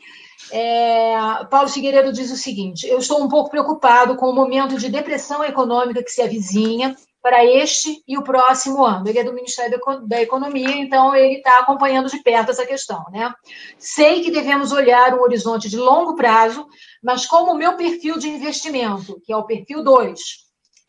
É, 0.51 1.15
Paulo 1.49 1.67
Figueiredo 1.67 2.13
diz 2.13 2.31
o 2.31 2.37
seguinte: 2.37 2.87
eu 2.87 2.99
estou 2.99 3.23
um 3.23 3.27
pouco 3.27 3.49
preocupado 3.49 4.15
com 4.15 4.29
o 4.29 4.35
momento 4.35 4.77
de 4.77 4.87
depressão 4.87 5.43
econômica 5.43 6.03
que 6.03 6.11
se 6.11 6.21
avizinha 6.21 6.95
para 7.25 7.43
este 7.43 8.03
e 8.07 8.19
o 8.19 8.21
próximo 8.21 8.85
ano. 8.85 9.09
Ele 9.09 9.17
é 9.17 9.23
do 9.23 9.33
Ministério 9.33 9.79
da 10.05 10.21
Economia, 10.21 10.75
então 10.75 11.15
ele 11.15 11.37
está 11.37 11.57
acompanhando 11.57 12.07
de 12.07 12.21
perto 12.21 12.51
essa 12.51 12.67
questão. 12.67 13.03
Né? 13.11 13.33
Sei 13.79 14.21
que 14.21 14.29
devemos 14.29 14.71
olhar 14.71 15.11
um 15.15 15.23
horizonte 15.23 15.67
de 15.67 15.75
longo 15.75 16.13
prazo, 16.13 16.67
mas 17.05 17.23
como 17.27 17.51
o 17.51 17.55
meu 17.55 17.77
perfil 17.77 18.17
de 18.17 18.27
investimento, 18.27 19.21
que 19.23 19.31
é 19.31 19.37
o 19.37 19.45
perfil 19.45 19.83
2, 19.83 20.19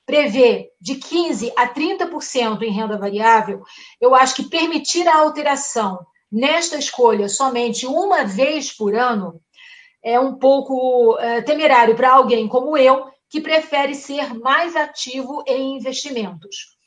prevê 0.07 0.71
de 0.81 0.95
15% 0.95 1.53
a 1.55 1.69
30% 1.69 2.62
em 2.62 2.71
renda 2.71 2.97
variável, 2.97 3.62
eu 4.01 4.14
acho 4.14 4.35
que 4.35 4.49
permitir 4.49 5.07
a 5.07 5.19
alteração 5.19 5.99
nesta 6.33 6.79
escolha 6.79 7.29
somente 7.29 7.87
uma 7.87 8.25
vez 8.25 8.75
por 8.75 8.95
ano 8.95 9.39
é 10.03 10.19
um 10.19 10.39
pouco 10.39 11.19
é, 11.19 11.43
temerário 11.43 11.95
para 11.95 12.12
alguém 12.12 12.49
como 12.49 12.79
eu, 12.79 13.11
que 13.29 13.39
prefere 13.39 13.95
ser 13.95 14.33
mais 14.33 14.75
ativo 14.75 15.45
em 15.47 15.77
investimentos. 15.77 16.79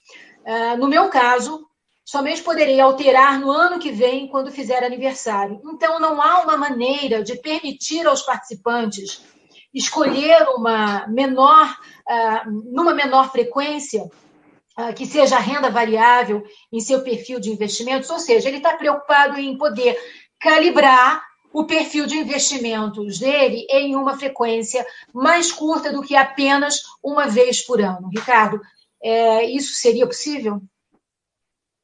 É, 0.43 0.75
no 0.75 0.87
meu 0.87 1.09
caso, 1.09 1.68
somente 2.09 2.41
poderei 2.41 2.79
alterar 2.79 3.39
no 3.39 3.51
ano 3.51 3.77
que 3.77 3.91
vem, 3.91 4.27
quando 4.27 4.51
fizer 4.51 4.83
aniversário. 4.83 5.61
Então, 5.63 5.99
não 5.99 6.19
há 6.19 6.41
uma 6.41 6.57
maneira 6.57 7.21
de 7.21 7.35
permitir 7.35 8.07
aos 8.07 8.23
participantes 8.23 9.21
escolher 9.71 10.47
uma 10.55 11.05
menor, 11.07 11.77
é, 12.09 12.45
numa 12.45 12.95
menor 12.95 13.31
frequência, 13.31 14.09
que 14.95 15.05
seja 15.05 15.37
renda 15.37 15.69
variável 15.69 16.41
em 16.71 16.79
seu 16.79 17.03
perfil 17.03 17.39
de 17.39 17.51
investimentos, 17.51 18.09
ou 18.09 18.17
seja, 18.17 18.47
ele 18.47 18.57
está 18.57 18.77
preocupado 18.77 19.37
em 19.37 19.57
poder 19.57 19.97
calibrar 20.39 21.21
o 21.51 21.65
perfil 21.65 22.05
de 22.05 22.15
investimentos 22.15 23.19
dele 23.19 23.67
em 23.69 23.93
uma 23.93 24.17
frequência 24.17 24.85
mais 25.13 25.51
curta 25.51 25.91
do 25.91 26.01
que 26.01 26.15
apenas 26.15 26.81
uma 27.03 27.27
vez 27.27 27.61
por 27.61 27.81
ano. 27.81 28.07
Ricardo, 28.07 28.61
é, 29.03 29.43
isso 29.45 29.73
seria 29.73 30.07
possível? 30.07 30.61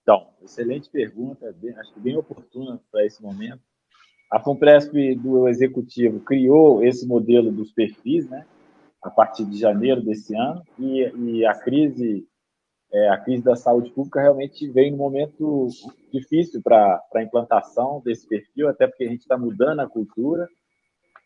Então, 0.05 0.27
excelente 0.43 0.87
pergunta, 0.87 1.51
bem, 1.59 1.75
acho 1.79 1.91
que 1.91 1.99
bem 1.99 2.15
oportuna 2.15 2.79
para 2.91 3.03
esse 3.03 3.23
momento. 3.23 3.59
A 4.31 4.39
Fompresp 4.39 4.93
do 5.15 5.47
Executivo 5.47 6.19
criou 6.19 6.83
esse 6.83 7.07
modelo 7.07 7.51
dos 7.51 7.71
perfis, 7.71 8.29
né, 8.29 8.45
a 9.01 9.09
partir 9.09 9.45
de 9.45 9.57
janeiro 9.57 10.03
desse 10.03 10.35
ano, 10.35 10.61
e, 10.77 11.01
e 11.01 11.45
a 11.45 11.55
crise 11.55 12.27
é, 12.93 13.09
a 13.09 13.17
crise 13.17 13.43
da 13.43 13.55
saúde 13.55 13.89
pública 13.89 14.21
realmente 14.21 14.69
veio 14.69 14.91
num 14.91 14.97
momento 14.97 15.69
difícil 16.13 16.61
para 16.61 17.01
a 17.15 17.23
implantação 17.23 17.99
desse 18.05 18.27
perfil, 18.27 18.69
até 18.69 18.85
porque 18.85 19.05
a 19.05 19.09
gente 19.09 19.21
está 19.21 19.35
mudando 19.35 19.79
a 19.79 19.89
cultura 19.89 20.47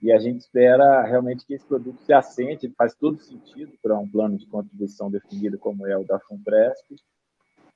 e 0.02 0.10
a 0.10 0.18
gente 0.20 0.40
espera 0.40 1.04
realmente 1.04 1.46
que 1.46 1.54
esse 1.54 1.66
produto 1.66 2.00
se 2.00 2.14
assente, 2.14 2.74
faz 2.78 2.96
todo 2.96 3.20
sentido 3.20 3.74
para 3.84 4.00
um 4.00 4.10
plano 4.10 4.38
de 4.38 4.48
contribuição 4.48 5.12
definido 5.12 5.60
como 5.60 5.86
é 5.86 5.98
o 5.98 6.06
da 6.06 6.18
FUNPRESP, 6.22 6.96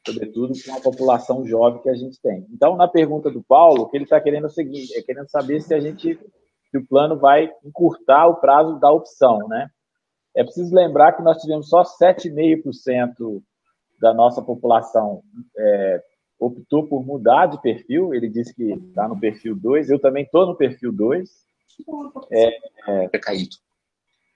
sobretudo 0.05 0.53
com 0.65 0.73
a 0.75 0.81
população 0.81 1.45
jovem 1.45 1.81
que 1.81 1.89
a 1.89 1.95
gente 1.95 2.19
tem. 2.21 2.45
Então, 2.51 2.75
na 2.75 2.87
pergunta 2.87 3.29
do 3.29 3.43
Paulo, 3.43 3.83
o 3.83 3.89
que 3.89 3.97
ele 3.97 4.03
está 4.03 4.19
querendo 4.19 4.45
é 4.45 4.47
o 4.47 4.51
seguinte, 4.51 4.97
é 4.97 5.01
querendo 5.01 5.29
saber 5.29 5.61
se 5.61 5.73
a 5.73 5.79
gente, 5.79 6.19
se 6.69 6.77
o 6.77 6.85
plano 6.87 7.17
vai 7.17 7.51
encurtar 7.63 8.27
o 8.27 8.35
prazo 8.35 8.79
da 8.79 8.91
opção, 8.91 9.47
né? 9.47 9.69
É 10.35 10.43
preciso 10.43 10.73
lembrar 10.73 11.13
que 11.13 11.21
nós 11.21 11.37
tivemos 11.37 11.69
só 11.69 11.83
7,5% 11.83 13.41
da 14.01 14.13
nossa 14.13 14.41
população 14.41 15.21
é, 15.57 16.03
optou 16.45 16.87
por 16.87 17.05
mudar 17.05 17.45
de 17.45 17.61
perfil, 17.61 18.13
ele 18.13 18.29
disse 18.29 18.53
que 18.53 18.71
está 18.71 19.07
no 19.07 19.19
perfil 19.19 19.55
2, 19.55 19.89
eu 19.89 19.99
também 19.99 20.23
estou 20.23 20.45
no 20.45 20.55
perfil 20.55 20.91
2. 20.91 21.29
É, 22.31 22.47
é, 22.47 23.09
é 23.13 23.19
caído. 23.19 23.55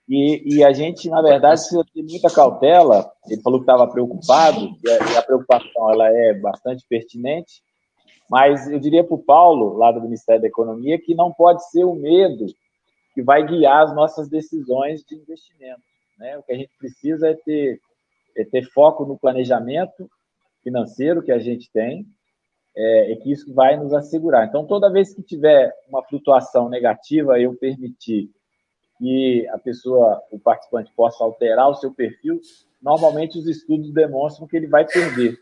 E, 0.08 0.56
e, 0.56 0.64
a 0.64 0.72
gente, 0.72 1.10
na 1.10 1.22
verdade, 1.22 1.60
precisa 1.60 1.84
ter 1.94 2.02
muita 2.02 2.34
cautela. 2.34 3.12
Ele 3.30 3.42
falou 3.42 3.60
que 3.60 3.64
estava 3.64 3.92
preocupado, 3.92 4.70
e 4.84 4.90
a, 4.90 5.14
e 5.14 5.18
a, 5.18 5.22
preocupação 5.22 5.92
ela 5.92 6.08
é 6.08 6.34
bastante 6.34 6.86
pertinente, 6.88 7.62
mas 8.30 8.70
eu 8.70 8.80
diria 8.80 9.04
para 9.04 9.16
o 9.16 9.24
Paulo, 9.24 9.78
lá 9.78 9.92
do 9.92 10.02
Ministério 10.02 10.42
da 10.42 10.48
Economia, 10.48 10.98
que 10.98 11.14
não 11.14 11.32
pode 11.34 11.70
ser 11.70 11.84
o 11.84 11.94
medo 11.94 12.46
que 13.14 13.22
vai 13.22 13.46
guiar 13.46 13.84
as 13.84 13.96
nossas 13.96 14.30
decisões 14.30 15.04
de 15.04 15.16
investimento. 15.16 15.82
Né? 16.18 16.38
O 16.38 16.44
que 16.44 16.54
a 16.54 16.58
gente 16.58 16.72
precisa 16.78 17.30
é 17.30 17.34
ter 17.34 17.80
é 18.38 18.46
ter 18.46 18.64
foco 18.70 19.04
no 19.04 19.18
planejamento 19.18 20.08
financeiro 20.64 21.24
que 21.24 21.32
a 21.32 21.40
gente 21.40 21.72
tem, 21.72 22.06
é, 22.76 23.12
é, 23.12 23.16
que 23.16 23.32
isso 23.32 23.52
vai 23.54 23.76
nos 23.76 23.94
assegurar. 23.94 24.48
Então, 24.48 24.66
toda 24.66 24.92
vez 24.92 25.14
que 25.14 25.24
tiver 25.24 25.74
uma 25.90 26.04
flutuação 26.04 26.70
negativa, 26.70 27.40
eu 27.40 27.56
permitir 27.56 28.30
que 28.98 29.48
a 29.50 29.58
pessoa, 29.58 30.22
o 30.32 30.40
participante, 30.40 30.92
possa 30.96 31.24
alterar 31.24 31.70
o 31.70 31.76
seu 31.76 31.94
perfil, 31.94 32.42
normalmente 32.82 33.38
os 33.38 33.48
estudos 33.48 33.92
demonstram 33.94 34.48
que 34.48 34.58
ele 34.58 34.68
vai 34.68 34.86
perder. 34.86 35.40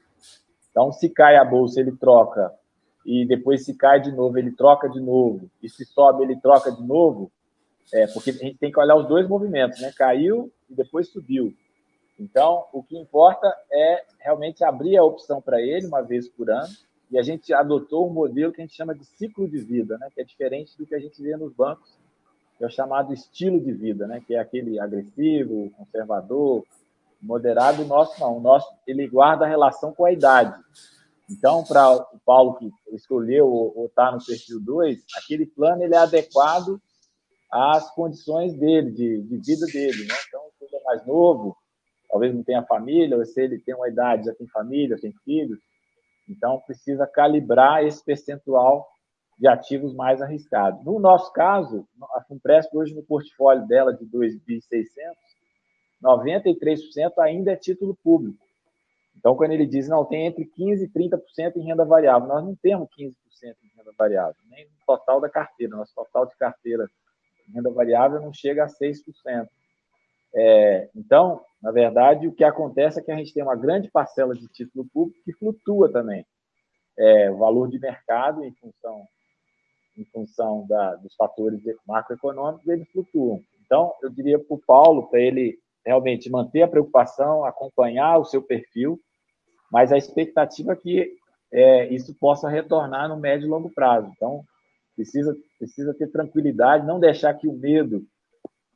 Então, 0.72 0.92
se 0.92 1.10
cai 1.10 1.38
a 1.38 1.46
bolsa, 1.46 1.80
ele 1.80 1.96
troca, 1.96 2.52
e 3.06 3.26
depois 3.26 3.64
se 3.64 3.74
cai 3.76 4.02
de 4.02 4.12
novo, 4.12 4.38
ele 4.38 4.52
troca 4.52 4.90
de 4.90 5.00
novo, 5.00 5.50
e 5.62 5.70
se 5.70 5.86
sobe, 5.86 6.24
ele 6.24 6.36
troca 6.40 6.72
de 6.72 6.84
novo, 6.84 7.32
é, 7.94 8.08
porque 8.08 8.32
a 8.32 8.34
gente 8.34 8.58
tem 8.58 8.72
que 8.72 8.80
olhar 8.80 8.96
os 8.96 9.08
dois 9.08 9.28
movimentos, 9.28 9.80
né? 9.80 9.92
Caiu 9.96 10.52
e 10.70 10.74
depois 10.74 11.08
subiu. 11.10 11.54
Então, 12.20 12.66
o 12.74 12.82
que 12.82 12.98
importa 12.98 13.48
é 13.72 14.04
realmente 14.20 14.64
abrir 14.64 14.98
a 14.98 15.04
opção 15.04 15.42
para 15.42 15.62
ele 15.62 15.86
uma 15.86 16.02
vez 16.02 16.28
por 16.28 16.50
ano, 16.50 16.74
e 17.12 17.18
a 17.18 17.22
gente 17.22 17.54
adotou 17.54 18.10
um 18.10 18.14
modelo 18.14 18.52
que 18.52 18.62
a 18.62 18.66
gente 18.66 18.76
chama 18.76 18.96
de 18.96 19.06
ciclo 19.06 19.48
de 19.48 19.60
vida, 19.60 19.98
né? 19.98 20.10
que 20.14 20.22
é 20.22 20.24
diferente 20.24 20.76
do 20.78 20.86
que 20.86 20.96
a 20.96 21.00
gente 21.00 21.22
vê 21.22 21.38
nos 21.38 21.54
bancos, 21.54 21.98
é 22.64 22.66
o 22.66 22.70
chamado 22.70 23.14
estilo 23.14 23.60
de 23.60 23.72
vida, 23.72 24.08
né? 24.08 24.22
que 24.26 24.36
é 24.36 24.40
aquele 24.40 24.80
agressivo, 24.80 25.72
conservador, 25.72 26.64
moderado. 27.22 27.84
O 27.84 27.86
nosso 27.86 28.20
não, 28.20 28.38
o 28.38 28.42
nosso 28.42 28.68
ele 28.88 29.08
guarda 29.08 29.46
a 29.46 29.48
relação 29.48 29.94
com 29.94 30.06
a 30.06 30.12
idade. 30.12 30.58
Então, 31.30 31.64
para 31.64 31.92
o 31.92 32.20
Paulo 32.26 32.56
que 32.56 32.72
escolheu 32.94 33.48
ou 33.48 33.88
está 33.88 34.12
no 34.12 34.24
perfil 34.24 34.60
2, 34.62 35.04
aquele 35.18 35.46
plano 35.46 35.84
ele 35.84 35.96
é 35.96 35.98
adequado 35.98 36.80
às 37.52 37.90
condições 37.96 38.54
dele, 38.54 38.92
de, 38.92 39.22
de 39.24 39.38
vida 39.38 39.66
dele. 39.66 40.06
Né? 40.06 40.16
Então, 40.28 40.42
se 40.58 40.66
ele 40.66 40.76
é 40.76 40.84
mais 40.84 41.06
novo, 41.06 41.58
talvez 42.10 42.34
não 42.34 42.44
tenha 42.44 42.64
família, 42.64 43.18
ou 43.18 43.26
se 43.26 43.42
ele 43.42 43.60
tem 43.60 43.74
uma 43.74 43.90
idade, 43.90 44.26
já 44.26 44.36
tem 44.36 44.48
família, 44.48 45.00
tem 45.00 45.14
filhos, 45.24 45.60
então, 46.28 46.60
precisa 46.66 47.06
calibrar 47.06 47.84
esse 47.84 48.04
percentual 48.04 48.88
de 49.38 49.48
ativos 49.48 49.94
mais 49.94 50.22
arriscados. 50.22 50.84
No 50.84 51.00
nosso 51.00 51.32
caso, 51.34 51.88
a 52.16 52.22
Funpresp, 52.22 52.74
hoje 52.76 52.96
no 52.96 53.04
portfólio 53.04 53.68
dela 53.68 53.94
de 53.94 54.06
2.600, 54.06 54.86
93% 56.02 57.12
ainda 57.20 57.52
é 57.52 57.56
título 57.56 57.98
público. 58.04 58.46
Então, 59.18 59.36
quando 59.36 59.52
ele 59.52 59.66
diz, 59.66 59.88
não, 59.88 60.06
tem 60.06 60.28
entre 60.28 60.46
15% 60.46 60.84
e 60.84 60.90
30% 60.90 61.56
em 61.58 61.66
renda 61.66 61.86
variável, 61.86 62.28
nós 62.28 62.44
não 62.44 62.56
temos 62.56 62.88
15% 62.90 63.14
em 63.44 63.78
renda 63.78 63.92
variável, 63.98 64.36
nem 64.50 64.66
no 64.66 64.72
total 64.86 65.20
da 65.20 65.30
carteira. 65.30 65.76
Nosso 65.76 65.94
total 65.96 66.26
de 66.26 66.36
carteira 66.38 66.90
em 67.50 67.54
renda 67.54 67.72
variável 67.72 68.22
não 68.22 68.34
chega 68.34 68.66
a 68.66 68.68
6%. 68.68 69.48
É, 70.38 70.90
então, 70.94 71.42
na 71.62 71.72
verdade, 71.72 72.28
o 72.28 72.34
que 72.34 72.44
acontece 72.44 73.00
é 73.00 73.04
que 73.04 73.12
a 73.12 73.16
gente 73.16 73.34
tem 73.34 73.42
uma 73.42 73.56
grande 73.56 73.90
parcela 73.90 74.36
de 74.36 74.48
título 74.50 74.86
público 74.94 75.24
que 75.24 75.34
flutua 75.34 75.92
também. 75.92 76.26
É, 76.98 77.32
o 77.32 77.38
valor 77.38 77.70
de 77.70 77.80
mercado, 77.80 78.44
em 78.44 78.54
função, 78.54 79.08
em 79.98 80.06
função 80.06 80.66
da, 80.68 80.96
dos 80.96 81.16
fatores 81.16 81.62
macroeconômicos, 81.88 82.68
eles 82.68 82.88
flutuam. 82.92 83.42
Então, 83.66 83.94
eu 84.02 84.10
diria 84.10 84.38
para 84.38 84.56
o 84.56 84.62
Paulo, 84.66 85.08
para 85.08 85.20
ele 85.20 85.58
realmente 85.86 86.30
manter 86.30 86.64
a 86.64 86.68
preocupação, 86.68 87.46
acompanhar 87.46 88.18
o 88.18 88.26
seu 88.26 88.42
perfil, 88.42 89.00
mas 89.72 89.92
a 89.92 89.98
expectativa 89.98 90.74
é 90.74 90.76
que 90.76 91.14
é, 91.52 91.94
isso 91.94 92.14
possa 92.16 92.50
retornar 92.50 93.08
no 93.08 93.18
médio 93.18 93.46
e 93.46 93.50
longo 93.50 93.70
prazo. 93.70 94.12
Então, 94.16 94.44
precisa, 94.96 95.36
precisa 95.58 95.94
ter 95.94 96.08
tranquilidade, 96.08 96.88
não 96.88 97.00
deixar 97.00 97.34
que 97.34 97.48
o 97.48 97.54
medo 97.54 98.04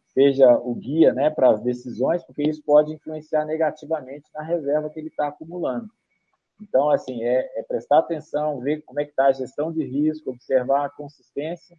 seja 0.07 0.57
o 0.57 0.73
guia 0.75 1.13
né, 1.13 1.29
para 1.29 1.49
as 1.49 1.61
decisões, 1.61 2.23
porque 2.23 2.43
isso 2.43 2.63
pode 2.63 2.93
influenciar 2.93 3.45
negativamente 3.45 4.25
na 4.33 4.43
reserva 4.43 4.89
que 4.89 4.99
ele 4.99 5.07
está 5.07 5.27
acumulando. 5.27 5.89
Então, 6.61 6.89
assim, 6.89 7.23
é, 7.23 7.59
é, 7.59 7.63
prestar 7.63 7.99
atenção, 7.99 8.59
ver 8.59 8.81
como 8.81 8.99
é 8.99 9.05
que 9.05 9.11
está 9.11 9.27
a 9.27 9.31
gestão 9.31 9.71
de 9.71 9.83
risco, 9.83 10.31
observar 10.31 10.85
a 10.85 10.89
consistência 10.89 11.75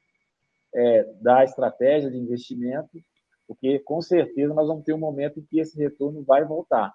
é, 0.74 1.04
da 1.20 1.44
estratégia 1.44 2.10
de 2.10 2.16
investimento, 2.16 2.98
porque 3.46 3.78
com 3.80 4.00
certeza 4.00 4.54
nós 4.54 4.68
vamos 4.68 4.84
ter 4.84 4.92
um 4.92 4.98
momento 4.98 5.40
em 5.40 5.44
que 5.44 5.60
esse 5.60 5.76
retorno 5.76 6.24
vai 6.24 6.44
voltar. 6.44 6.94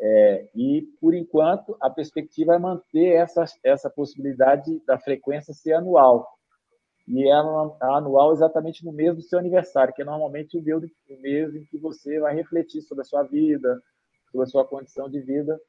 É, 0.00 0.48
e, 0.54 0.82
por 1.00 1.14
enquanto, 1.14 1.76
a 1.80 1.88
perspectiva 1.88 2.54
é 2.54 2.58
manter 2.58 3.14
essa, 3.14 3.44
essa 3.62 3.88
possibilidade 3.88 4.82
da 4.86 4.98
frequência 4.98 5.54
ser 5.54 5.74
anual 5.74 6.28
e 7.06 7.28
é 7.28 7.32
anual 7.32 8.32
exatamente 8.32 8.84
no 8.84 8.92
mês 8.92 9.14
do 9.14 9.22
seu 9.22 9.38
aniversário, 9.38 9.92
que 9.92 10.02
é 10.02 10.04
normalmente 10.04 10.56
o 10.56 10.62
mês 11.20 11.54
em 11.54 11.64
que 11.66 11.78
você 11.78 12.18
vai 12.18 12.34
refletir 12.34 12.80
sobre 12.82 13.02
a 13.02 13.04
sua 13.04 13.22
vida, 13.22 13.80
sobre 14.30 14.46
a 14.46 14.50
sua 14.50 14.64
condição 14.64 15.08
de 15.08 15.20
vida. 15.20 15.60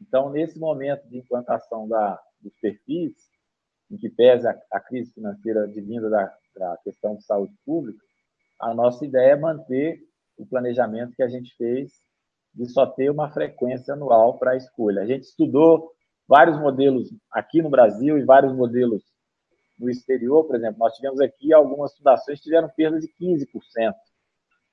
Então, 0.00 0.30
nesse 0.30 0.58
momento 0.58 1.08
de 1.08 1.18
implantação 1.18 1.88
da, 1.88 2.20
dos 2.40 2.54
perfis, 2.60 3.14
em 3.90 3.96
que 3.96 4.08
pesa 4.08 4.50
a, 4.72 4.78
a 4.78 4.80
crise 4.80 5.12
financeira 5.12 5.64
advinda 5.64 6.10
da, 6.10 6.32
da 6.56 6.76
questão 6.78 7.16
de 7.16 7.24
saúde 7.24 7.54
pública, 7.64 8.02
a 8.60 8.74
nossa 8.74 9.04
ideia 9.04 9.32
é 9.32 9.36
manter 9.36 10.00
o 10.36 10.46
planejamento 10.46 11.14
que 11.14 11.22
a 11.22 11.28
gente 11.28 11.54
fez 11.56 11.92
de 12.54 12.66
só 12.66 12.86
ter 12.86 13.10
uma 13.10 13.30
frequência 13.30 13.94
anual 13.94 14.38
para 14.38 14.52
a 14.52 14.56
escolha. 14.56 15.02
A 15.02 15.06
gente 15.06 15.24
estudou 15.24 15.90
vários 16.26 16.58
modelos 16.58 17.10
aqui 17.30 17.60
no 17.60 17.70
Brasil 17.70 18.16
e 18.16 18.24
vários 18.24 18.54
modelos 18.54 19.02
no 19.78 19.90
exterior, 19.90 20.44
por 20.44 20.56
exemplo, 20.56 20.78
nós 20.78 20.94
tivemos 20.94 21.20
aqui 21.20 21.52
algumas 21.52 21.96
fundações 21.96 22.38
que 22.38 22.44
tiveram 22.44 22.68
perda 22.76 23.00
de 23.00 23.08
15%, 23.08 23.92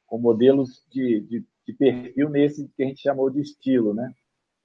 com 0.05 0.19
modelos 0.19 0.85
de, 0.91 1.21
de, 1.21 1.45
de, 1.67 1.73
perfil 1.73 2.29
nesse 2.29 2.67
que 2.69 2.83
a 2.83 2.85
gente 2.85 3.01
chamou 3.01 3.29
de 3.29 3.41
estilo, 3.41 3.95
né? 3.95 4.13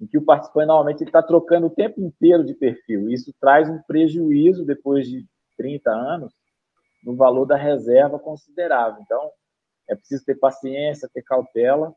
Em 0.00 0.06
que 0.06 0.18
o 0.18 0.24
participante 0.24 0.66
normalmente 0.66 1.04
está 1.04 1.22
trocando 1.22 1.66
o 1.66 1.74
tempo 1.74 2.00
inteiro 2.00 2.44
de 2.44 2.54
perfil. 2.54 3.08
Isso 3.08 3.34
traz 3.40 3.68
um 3.68 3.80
prejuízo, 3.82 4.64
depois 4.64 5.08
de 5.08 5.26
30 5.56 5.90
anos, 5.90 6.32
no 7.02 7.16
valor 7.16 7.46
da 7.46 7.56
reserva 7.56 8.18
considerável. 8.18 9.00
Então, 9.02 9.30
é 9.88 9.94
preciso 9.94 10.24
ter 10.24 10.34
paciência, 10.34 11.08
ter 11.12 11.22
cautela 11.22 11.94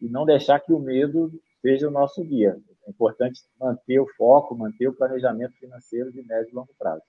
e 0.00 0.08
não 0.08 0.24
deixar 0.24 0.60
que 0.60 0.72
o 0.72 0.78
medo 0.78 1.32
seja 1.60 1.88
o 1.88 1.90
nosso 1.90 2.22
guia. 2.22 2.56
É 2.86 2.90
importante 2.90 3.40
manter 3.58 3.98
o 3.98 4.06
foco, 4.16 4.54
manter 4.54 4.88
o 4.88 4.94
planejamento 4.94 5.54
financeiro 5.58 6.12
de 6.12 6.22
médio 6.22 6.50
e 6.50 6.54
longo 6.54 6.74
prazo. 6.78 7.02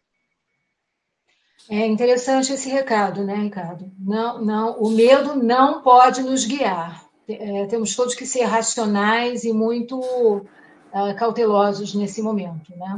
É 1.69 1.85
interessante 1.85 2.53
esse 2.53 2.69
recado, 2.69 3.23
né, 3.23 3.35
Ricardo? 3.35 3.91
Não, 3.99 4.43
não, 4.43 4.79
o 4.79 4.89
medo 4.89 5.35
não 5.35 5.81
pode 5.81 6.21
nos 6.21 6.45
guiar. 6.45 7.04
É, 7.27 7.65
temos 7.65 7.95
todos 7.95 8.13
que 8.13 8.25
ser 8.25 8.43
racionais 8.43 9.43
e 9.43 9.51
muito 9.51 9.99
uh, 9.99 11.15
cautelosos 11.17 11.93
nesse 11.95 12.21
momento, 12.21 12.75
né? 12.77 12.95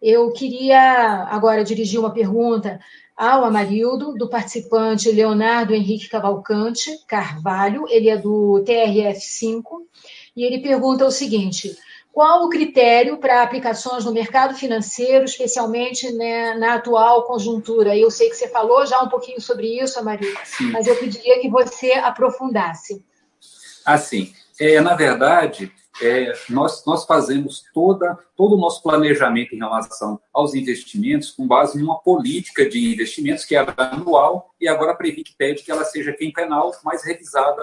Eu 0.00 0.32
queria 0.32 1.24
agora 1.30 1.64
dirigir 1.64 2.00
uma 2.00 2.12
pergunta 2.12 2.80
ao 3.14 3.44
Amarildo, 3.44 4.14
do 4.14 4.30
participante 4.30 5.12
Leonardo 5.12 5.74
Henrique 5.74 6.08
Cavalcante 6.08 6.90
Carvalho, 7.06 7.84
ele 7.90 8.08
é 8.08 8.16
do 8.16 8.64
TRF5, 8.66 9.62
e 10.34 10.42
ele 10.42 10.60
pergunta 10.60 11.04
o 11.04 11.10
seguinte: 11.10 11.76
qual 12.10 12.44
o 12.44 12.48
critério 12.48 13.18
para 13.18 13.42
aplicações 13.42 14.06
no 14.06 14.12
mercado 14.12 14.54
financeiro, 14.54 15.26
especialmente 15.26 16.10
né, 16.12 16.54
na 16.54 16.74
atual 16.74 17.24
conjuntura? 17.24 17.94
Eu 17.94 18.10
sei 18.10 18.30
que 18.30 18.36
você 18.36 18.48
falou 18.48 18.86
já 18.86 19.02
um 19.02 19.08
pouquinho 19.08 19.40
sobre 19.40 19.78
isso, 19.78 20.02
Maria, 20.02 20.32
mas 20.72 20.86
eu 20.86 20.96
pediria 20.96 21.40
que 21.40 21.50
você 21.50 21.92
aprofundasse. 21.92 23.04
Assim, 23.84 24.32
é, 24.58 24.80
na 24.80 24.94
verdade, 24.94 25.72
é, 26.02 26.32
nós, 26.48 26.84
nós 26.86 27.04
fazemos 27.04 27.64
toda, 27.74 28.18
todo 28.36 28.54
o 28.54 28.60
nosso 28.60 28.82
planejamento 28.82 29.54
em 29.54 29.58
relação 29.58 30.20
aos 30.32 30.54
investimentos 30.54 31.30
com 31.30 31.46
base 31.46 31.78
em 31.78 31.82
uma 31.82 31.98
política 31.98 32.68
de 32.68 32.92
investimentos 32.92 33.44
que 33.44 33.54
é 33.54 33.66
anual 33.76 34.54
e 34.60 34.68
agora 34.68 34.92
a 34.92 34.94
Previc 34.94 35.34
pede 35.36 35.62
que 35.62 35.70
ela 35.70 35.84
seja 35.84 36.12
quinquenal, 36.12 36.72
mas 36.84 37.04
revisada 37.04 37.62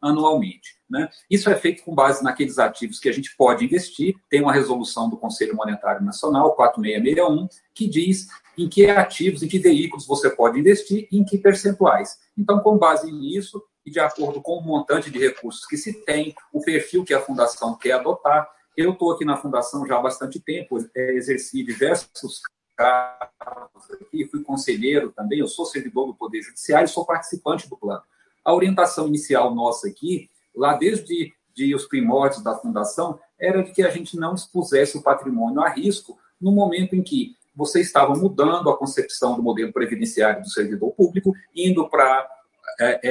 anualmente. 0.00 0.76
Né? 0.88 1.08
Isso 1.30 1.50
é 1.50 1.54
feito 1.54 1.82
com 1.82 1.94
base 1.94 2.22
naqueles 2.22 2.58
ativos 2.58 2.98
que 2.98 3.08
a 3.08 3.12
gente 3.12 3.34
pode 3.36 3.64
investir. 3.64 4.14
Tem 4.28 4.40
uma 4.40 4.52
resolução 4.52 5.08
do 5.08 5.16
Conselho 5.16 5.56
Monetário 5.56 6.04
Nacional, 6.04 6.54
4661, 6.54 7.48
que 7.74 7.88
diz 7.88 8.28
em 8.56 8.68
que 8.68 8.88
ativos, 8.88 9.42
em 9.42 9.48
que 9.48 9.58
veículos 9.58 10.06
você 10.06 10.30
pode 10.30 10.58
investir 10.58 11.08
e 11.10 11.18
em 11.18 11.24
que 11.24 11.38
percentuais. 11.38 12.18
Então, 12.38 12.60
com 12.60 12.78
base 12.78 13.10
nisso 13.10 13.62
e 13.86 13.90
de 13.90 14.00
acordo 14.00 14.42
com 14.42 14.58
o 14.58 14.62
montante 14.62 15.10
de 15.10 15.18
recursos 15.18 15.64
que 15.64 15.76
se 15.76 16.04
tem, 16.04 16.34
o 16.52 16.60
perfil 16.60 17.04
que 17.04 17.14
a 17.14 17.20
fundação 17.20 17.76
quer 17.76 17.92
adotar, 17.92 18.50
eu 18.76 18.92
estou 18.92 19.12
aqui 19.12 19.24
na 19.24 19.36
fundação 19.36 19.86
já 19.86 19.96
há 19.96 20.02
bastante 20.02 20.40
tempo, 20.40 20.76
é, 20.94 21.12
exerci 21.14 21.62
diversos 21.62 22.42
cargos 22.76 23.90
aqui, 23.92 24.26
fui 24.26 24.42
conselheiro 24.42 25.12
também, 25.12 25.38
eu 25.38 25.46
sou 25.46 25.64
servidor 25.64 26.08
do 26.08 26.14
Poder 26.14 26.42
Judiciário 26.42 26.86
e 26.86 26.88
sou 26.88 27.06
participante 27.06 27.70
do 27.70 27.76
plano. 27.76 28.02
A 28.44 28.52
orientação 28.52 29.06
inicial 29.06 29.54
nossa 29.54 29.88
aqui, 29.88 30.28
lá 30.54 30.74
desde 30.74 31.32
de 31.54 31.74
os 31.74 31.86
primórdios 31.86 32.42
da 32.42 32.54
fundação, 32.54 33.18
era 33.40 33.62
de 33.62 33.72
que 33.72 33.82
a 33.82 33.88
gente 33.88 34.16
não 34.18 34.34
expusesse 34.34 34.98
o 34.98 35.02
patrimônio 35.02 35.62
a 35.62 35.70
risco 35.70 36.18
no 36.38 36.52
momento 36.52 36.94
em 36.94 37.02
que 37.02 37.34
você 37.54 37.80
estava 37.80 38.14
mudando 38.14 38.68
a 38.68 38.76
concepção 38.76 39.34
do 39.36 39.42
modelo 39.42 39.72
previdenciário 39.72 40.42
do 40.42 40.50
servidor 40.50 40.92
público, 40.92 41.32
indo 41.54 41.88
para 41.88 42.28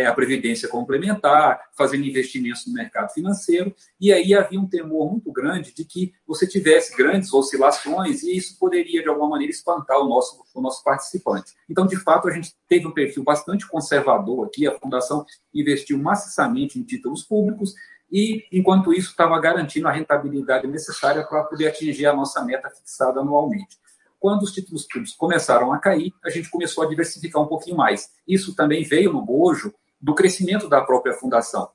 a 0.08 0.14
previdência 0.14 0.68
complementar, 0.68 1.60
fazendo 1.78 2.06
investimentos 2.06 2.66
no 2.68 2.74
mercado 2.74 3.12
financeiro, 3.12 3.76
e 4.00 4.12
aí 4.12 4.34
havia 4.34 4.60
um 4.60 4.68
temor 4.68 5.12
muito 5.12 5.32
grande 5.32 5.74
de 5.74 5.86
que 5.86 6.14
você 6.28 6.48
tivesse 6.48 6.96
grandes 6.96 7.34
oscilações 7.34 8.24
e 8.24 8.36
isso 8.36 8.58
poderia, 8.60 9.02
de 9.02 9.10
alguma 9.10 9.30
maneira, 9.30 9.52
espantar 9.52 9.98
o 10.00 10.08
nosso, 10.08 10.44
o 10.54 10.62
nosso 10.62 10.84
participante. 10.84 11.54
Então, 11.70 11.86
de 11.86 11.98
fato, 11.98 12.28
a 12.28 12.32
gente 12.32 12.54
teve 12.68 12.88
um 12.88 12.92
perfil 12.92 13.24
bastante 13.24 13.68
conservador 13.68 14.48
aqui, 14.48 14.68
a 14.68 14.78
Fundação 14.80 15.26
investiu 15.54 15.98
maciçamente 15.98 16.80
em 16.80 16.84
títulos 16.84 17.24
públicos, 17.24 17.74
e, 18.12 18.46
enquanto 18.52 18.94
isso, 18.94 19.10
estava 19.10 19.40
garantindo 19.40 19.88
a 19.88 19.92
rentabilidade 19.92 20.68
necessária 20.68 21.26
para 21.26 21.44
poder 21.44 21.68
atingir 21.68 22.06
a 22.06 22.14
nossa 22.14 22.44
meta 22.46 22.70
fixada 22.70 23.20
anualmente. 23.20 23.78
Quando 24.20 24.44
os 24.44 24.52
títulos 24.52 24.84
públicos 24.84 25.14
começaram 25.14 25.72
a 25.72 25.80
cair, 25.80 26.14
a 26.24 26.30
gente 26.30 26.50
começou 26.50 26.84
a 26.84 26.88
diversificar 26.88 27.42
um 27.42 27.48
pouquinho 27.48 27.78
mais. 27.78 28.10
Isso 28.28 28.56
também 28.56 28.84
veio 28.84 29.14
no 29.14 29.22
bojo 29.22 29.74
do 30.02 30.14
crescimento 30.14 30.68
da 30.68 30.82
própria 30.82 31.14
fundação, 31.14 31.70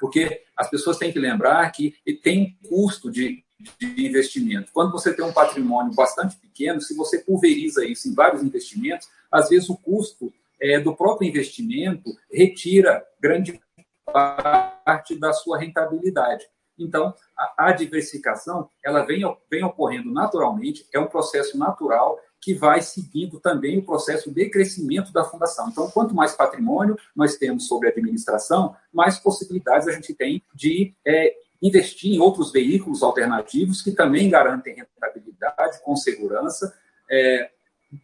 porque 0.00 0.42
as 0.56 0.68
pessoas 0.68 0.98
têm 0.98 1.12
que 1.12 1.18
lembrar 1.18 1.70
que 1.70 1.94
tem 2.22 2.58
custo 2.68 3.10
de, 3.10 3.42
de 3.78 4.06
investimento. 4.06 4.70
Quando 4.72 4.92
você 4.92 5.14
tem 5.14 5.24
um 5.24 5.32
patrimônio 5.32 5.94
bastante 5.94 6.36
pequeno, 6.36 6.80
se 6.80 6.94
você 6.94 7.18
pulveriza 7.18 7.84
isso 7.84 8.08
em 8.08 8.14
vários 8.14 8.42
investimentos, 8.42 9.08
às 9.30 9.48
vezes 9.48 9.68
o 9.68 9.76
custo 9.76 10.32
é, 10.60 10.78
do 10.78 10.94
próprio 10.94 11.28
investimento 11.28 12.10
retira 12.30 13.04
grande 13.20 13.60
parte 14.04 15.16
da 15.16 15.32
sua 15.32 15.58
rentabilidade. 15.58 16.44
Então, 16.78 17.14
a, 17.36 17.68
a 17.68 17.72
diversificação 17.72 18.68
ela 18.84 19.04
vem, 19.04 19.22
vem 19.50 19.64
ocorrendo 19.64 20.10
naturalmente, 20.10 20.86
é 20.92 20.98
um 20.98 21.06
processo 21.06 21.56
natural 21.58 22.18
que 22.40 22.54
vai 22.54 22.82
seguindo 22.82 23.38
também 23.38 23.78
o 23.78 23.84
processo 23.84 24.30
de 24.32 24.50
crescimento 24.50 25.12
da 25.12 25.24
fundação. 25.24 25.68
Então, 25.68 25.88
quanto 25.90 26.12
mais 26.12 26.32
patrimônio 26.32 26.98
nós 27.14 27.36
temos 27.36 27.68
sobre 27.68 27.86
a 27.86 27.90
administração, 27.92 28.74
mais 28.92 29.16
possibilidades 29.16 29.86
a 29.86 29.92
gente 29.92 30.12
tem 30.12 30.42
de 30.52 30.92
é, 31.06 31.36
investir 31.62 32.12
em 32.12 32.18
outros 32.18 32.50
veículos 32.50 33.04
alternativos 33.04 33.80
que 33.80 33.92
também 33.92 34.28
garantem 34.28 34.74
rentabilidade 34.74 35.80
com 35.84 35.94
segurança. 35.94 36.74
É, 37.08 37.50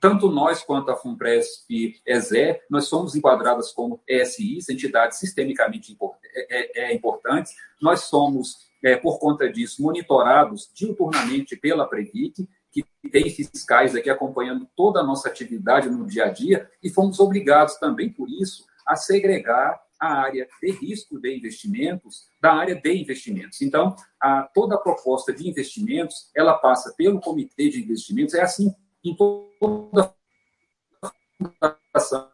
tanto 0.01 0.31
nós 0.31 0.63
quanto 0.63 0.91
a 0.91 0.97
FUNPRESP 0.97 2.01
ESE, 2.07 2.61
nós 2.69 2.87
somos 2.87 3.15
enquadradas 3.17 3.73
como 3.73 4.03
ESIs, 4.07 4.69
entidades 4.69 5.19
sistemicamente 5.19 5.97
é, 6.35 6.61
é, 6.61 6.91
é, 6.91 6.95
importantes. 6.95 7.55
Nós 7.81 8.01
somos, 8.01 8.69
é, 8.85 8.97
por 8.97 9.19
conta 9.19 9.51
disso, 9.51 9.83
monitorados 9.83 10.71
diuturnamente 10.75 11.57
pela 11.57 11.87
Previc, 11.87 12.49
que 12.71 12.85
tem 13.11 13.31
fiscais 13.31 13.97
aqui 13.97 14.11
acompanhando 14.11 14.69
toda 14.77 15.01
a 15.01 15.05
nossa 15.05 15.29
atividade 15.29 15.89
no 15.89 16.07
dia 16.07 16.27
a 16.27 16.29
dia, 16.31 16.71
e 16.83 16.91
fomos 16.91 17.19
obrigados 17.19 17.77
também, 17.77 18.13
por 18.13 18.29
isso, 18.29 18.67
a 18.87 18.95
segregar 18.95 19.81
a 19.99 20.21
área 20.21 20.47
de 20.63 20.71
risco 20.71 21.19
de 21.19 21.35
investimentos 21.37 22.29
da 22.41 22.53
área 22.53 22.77
de 22.77 22.95
investimentos. 22.95 23.61
Então, 23.63 23.97
a, 24.21 24.43
toda 24.55 24.77
a 24.77 24.79
proposta 24.79 25.33
de 25.33 25.49
investimentos, 25.49 26.31
ela 26.37 26.55
passa 26.55 26.95
pelo 26.97 27.21
comitê 27.21 27.69
de 27.69 27.83
investimentos, 27.83 28.35
é 28.35 28.43
assim 28.43 28.73
em 29.11 29.17
toda 29.17 30.15
a 31.03 31.13
fundação, 31.39 32.31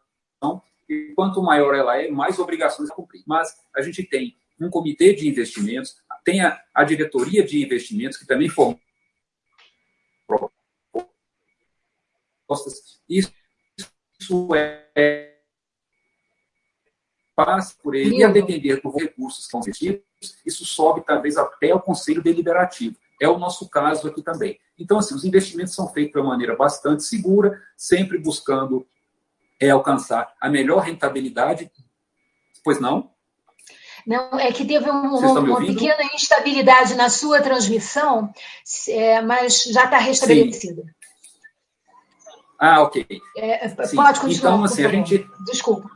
e 0.89 1.13
quanto 1.15 1.43
maior 1.43 1.75
ela 1.75 2.01
é, 2.01 2.11
mais 2.11 2.39
obrigações 2.39 2.91
a 2.91 2.95
cumprir. 2.95 3.23
Mas 3.27 3.57
a 3.75 3.83
gente 3.83 4.03
tem 4.03 4.37
um 4.61 4.71
comitê 4.71 5.15
de 5.15 5.29
investimentos, 5.29 5.97
tem 6.25 6.41
a, 6.41 6.63
a 6.73 6.85
diretoria 6.85 7.45
de 7.45 7.63
investimentos, 7.63 8.19
que 8.19 8.27
também 8.27 8.49
forma 8.49 8.79
propostas. 12.47 13.01
Isso, 13.09 13.33
isso 14.19 14.55
é 14.55 15.35
passa 17.35 17.77
por 17.83 17.95
ele, 17.95 18.19
e 18.19 18.25
a 18.25 18.31
depender 18.31 18.81
dos 18.81 18.95
recursos 18.95 19.45
que 19.45 19.51
são 19.51 19.61
investidos, 19.61 20.05
isso 20.47 20.65
sobe 20.65 21.05
talvez 21.05 21.37
até 21.37 21.75
o 21.75 21.81
Conselho 21.81 22.23
Deliberativo. 22.23 22.97
É 23.21 23.29
o 23.29 23.39
nosso 23.39 23.69
caso 23.69 24.09
aqui 24.09 24.23
também. 24.23 24.59
Então, 24.79 24.99
assim, 24.99 25.15
os 25.15 25.25
investimentos 25.25 25.75
são 25.75 25.89
feitos 25.89 26.13
de 26.13 26.21
uma 26.21 26.31
maneira 26.31 26.57
bastante 26.57 27.05
segura, 27.05 27.61
sempre 27.77 28.19
buscando 28.19 28.87
é, 29.61 29.71
alcançar 29.71 30.35
a 30.41 30.49
melhor 30.49 30.81
rentabilidade. 30.81 31.71
Pois 32.63 32.81
não? 32.81 33.11
Não, 34.07 34.39
é 34.39 34.53
que 34.53 34.65
teve 34.65 34.91
um, 34.91 35.17
uma, 35.17 35.59
pequena 35.59 36.05
instabilidade 36.15 36.95
na 36.95 37.09
sua 37.09 37.41
transmissão, 37.41 38.31
é, 38.89 39.23
mas 39.23 39.63
já 39.65 39.85
está 39.85 39.97
restabelecida. 39.97 40.83
Ah, 42.59 42.83
ok. 42.83 43.07
É, 43.37 43.69
pode 43.69 44.21
continuar. 44.21 44.53
Então, 44.53 44.65
assim, 44.65 44.85
a 44.85 44.89
gente. 44.89 45.27
Desculpa. 45.47 45.91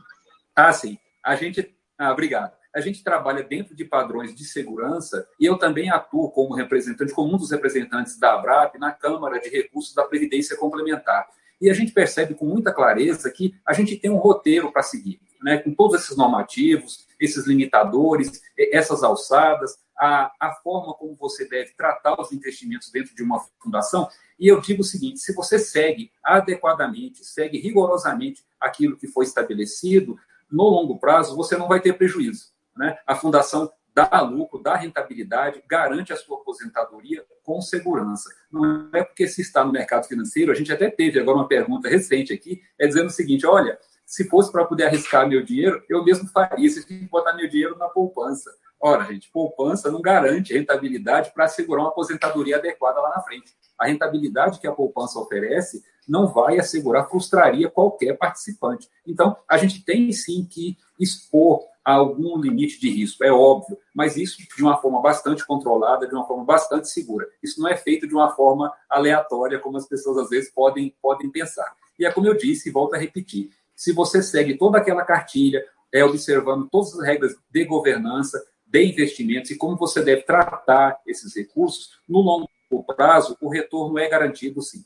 Ah, 0.55 0.73
sim. 0.73 0.97
A 1.23 1.35
gente. 1.35 1.75
Ah, 1.97 2.11
obrigado 2.11 2.58
a 2.79 2.81
gente 2.81 3.03
trabalha 3.03 3.43
dentro 3.43 3.75
de 3.75 3.83
padrões 3.83 4.33
de 4.33 4.45
segurança 4.45 5.27
e 5.39 5.45
eu 5.45 5.57
também 5.57 5.91
atuo 5.91 6.31
como 6.31 6.55
representante, 6.55 7.13
como 7.13 7.33
um 7.33 7.37
dos 7.37 7.51
representantes 7.51 8.17
da 8.17 8.33
ABRAP 8.33 8.77
na 8.79 8.91
Câmara 8.91 9.39
de 9.39 9.49
Recursos 9.49 9.93
da 9.93 10.03
Previdência 10.05 10.55
Complementar. 10.55 11.27
E 11.61 11.69
a 11.69 11.73
gente 11.73 11.91
percebe 11.91 12.33
com 12.33 12.45
muita 12.45 12.73
clareza 12.73 13.29
que 13.29 13.53
a 13.65 13.73
gente 13.73 13.97
tem 13.97 14.09
um 14.09 14.17
roteiro 14.17 14.71
para 14.71 14.81
seguir, 14.81 15.19
né? 15.43 15.57
com 15.57 15.73
todos 15.73 16.01
esses 16.01 16.15
normativos, 16.15 17.05
esses 17.19 17.45
limitadores, 17.45 18.41
essas 18.57 19.03
alçadas, 19.03 19.77
a, 19.97 20.31
a 20.39 20.53
forma 20.63 20.93
como 20.93 21.15
você 21.15 21.45
deve 21.47 21.71
tratar 21.75 22.19
os 22.19 22.31
investimentos 22.31 22.89
dentro 22.89 23.13
de 23.13 23.21
uma 23.21 23.43
fundação. 23.61 24.07
E 24.39 24.47
eu 24.47 24.61
digo 24.61 24.81
o 24.81 24.85
seguinte: 24.85 25.19
se 25.19 25.35
você 25.35 25.59
segue 25.59 26.11
adequadamente, 26.23 27.25
segue 27.25 27.59
rigorosamente 27.59 28.41
aquilo 28.57 28.95
que 28.95 29.07
foi 29.07 29.25
estabelecido, 29.25 30.17
no 30.49 30.63
longo 30.63 30.97
prazo 30.97 31.35
você 31.35 31.57
não 31.57 31.67
vai 31.67 31.81
ter 31.81 31.93
prejuízo 31.93 32.57
né, 32.79 32.97
a 33.05 33.13
fundação 33.13 33.69
dá 33.93 34.21
lucro, 34.21 34.63
dá 34.63 34.77
rentabilidade, 34.77 35.61
garante 35.67 36.13
a 36.13 36.15
sua 36.15 36.37
aposentadoria 36.37 37.25
com 37.43 37.61
segurança. 37.61 38.29
Não 38.49 38.89
é 38.93 39.03
porque 39.03 39.27
se 39.27 39.41
está 39.41 39.65
no 39.65 39.73
mercado 39.73 40.07
financeiro, 40.07 40.51
a 40.51 40.55
gente 40.55 40.71
até 40.71 40.89
teve 40.89 41.19
agora 41.19 41.37
uma 41.37 41.47
pergunta 41.47 41.89
recente 41.89 42.31
aqui, 42.31 42.61
é 42.79 42.87
dizendo 42.87 43.07
o 43.07 43.11
seguinte, 43.11 43.45
olha, 43.45 43.77
se 44.05 44.29
fosse 44.29 44.49
para 44.49 44.63
poder 44.63 44.85
arriscar 44.85 45.27
meu 45.27 45.43
dinheiro, 45.43 45.83
eu 45.89 46.03
mesmo 46.05 46.29
faria, 46.29 46.69
se 46.69 46.85
eu 46.89 47.09
botar 47.09 47.33
meu 47.33 47.49
dinheiro 47.49 47.77
na 47.77 47.89
poupança. 47.89 48.49
Ora, 48.79 49.03
gente, 49.03 49.29
poupança 49.29 49.91
não 49.91 50.01
garante 50.01 50.53
rentabilidade 50.53 51.33
para 51.33 51.43
assegurar 51.45 51.83
uma 51.83 51.89
aposentadoria 51.89 52.55
adequada 52.55 53.01
lá 53.01 53.09
na 53.09 53.21
frente. 53.21 53.51
A 53.77 53.87
rentabilidade 53.87 54.59
que 54.59 54.67
a 54.67 54.71
poupança 54.71 55.19
oferece 55.19 55.83
não 56.07 56.27
vai 56.27 56.57
assegurar, 56.57 57.09
frustraria 57.09 57.69
qualquer 57.69 58.17
participante. 58.17 58.87
Então, 59.05 59.37
a 59.47 59.57
gente 59.57 59.83
tem 59.83 60.11
sim 60.13 60.47
que 60.49 60.77
expor 60.97 61.59
algum 61.91 62.37
limite 62.37 62.79
de 62.79 62.89
risco, 62.89 63.23
é 63.23 63.31
óbvio, 63.31 63.77
mas 63.93 64.17
isso 64.17 64.37
de 64.37 64.63
uma 64.63 64.77
forma 64.77 65.01
bastante 65.01 65.45
controlada, 65.45 66.07
de 66.07 66.13
uma 66.13 66.25
forma 66.25 66.43
bastante 66.43 66.89
segura. 66.89 67.27
Isso 67.41 67.61
não 67.61 67.69
é 67.69 67.75
feito 67.75 68.07
de 68.07 68.13
uma 68.13 68.29
forma 68.35 68.73
aleatória, 68.89 69.59
como 69.59 69.77
as 69.77 69.87
pessoas 69.87 70.17
às 70.17 70.29
vezes 70.29 70.51
podem, 70.51 70.93
podem 71.01 71.29
pensar. 71.29 71.73
E 71.97 72.05
é 72.05 72.11
como 72.11 72.27
eu 72.27 72.37
disse, 72.37 72.69
e 72.69 72.71
volto 72.71 72.95
a 72.95 72.97
repetir: 72.97 73.49
se 73.75 73.91
você 73.91 74.21
segue 74.21 74.57
toda 74.57 74.77
aquela 74.77 75.03
cartilha, 75.03 75.65
é 75.91 76.03
observando 76.03 76.67
todas 76.69 76.93
as 76.93 77.05
regras 77.05 77.35
de 77.49 77.65
governança, 77.65 78.43
de 78.65 78.83
investimentos 78.83 79.49
e 79.51 79.57
como 79.57 79.75
você 79.75 80.03
deve 80.03 80.21
tratar 80.21 80.99
esses 81.07 81.35
recursos, 81.35 81.99
no 82.07 82.19
longo 82.19 82.49
prazo, 82.95 83.35
o 83.41 83.49
retorno 83.49 83.97
é 83.97 84.07
garantido 84.07 84.61
sim. 84.61 84.85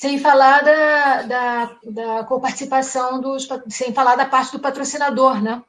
Sem 0.00 0.18
falar 0.18 0.62
da, 0.62 1.22
da, 1.24 1.76
da 1.84 2.24
coparticipação 2.24 3.20
dos. 3.20 3.46
sem 3.68 3.92
falar 3.92 4.16
da 4.16 4.24
parte 4.24 4.50
do 4.50 4.58
patrocinador, 4.58 5.42
né? 5.42 5.62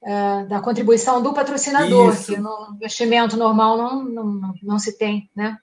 É, 0.00 0.44
da 0.44 0.60
contribuição 0.60 1.20
do 1.20 1.34
patrocinador, 1.34 2.12
isso. 2.12 2.32
que 2.32 2.40
no 2.40 2.68
investimento 2.76 3.36
normal 3.36 3.76
não, 3.76 4.04
não, 4.04 4.54
não 4.62 4.78
se 4.78 4.96
tem, 4.96 5.28
né? 5.34 5.58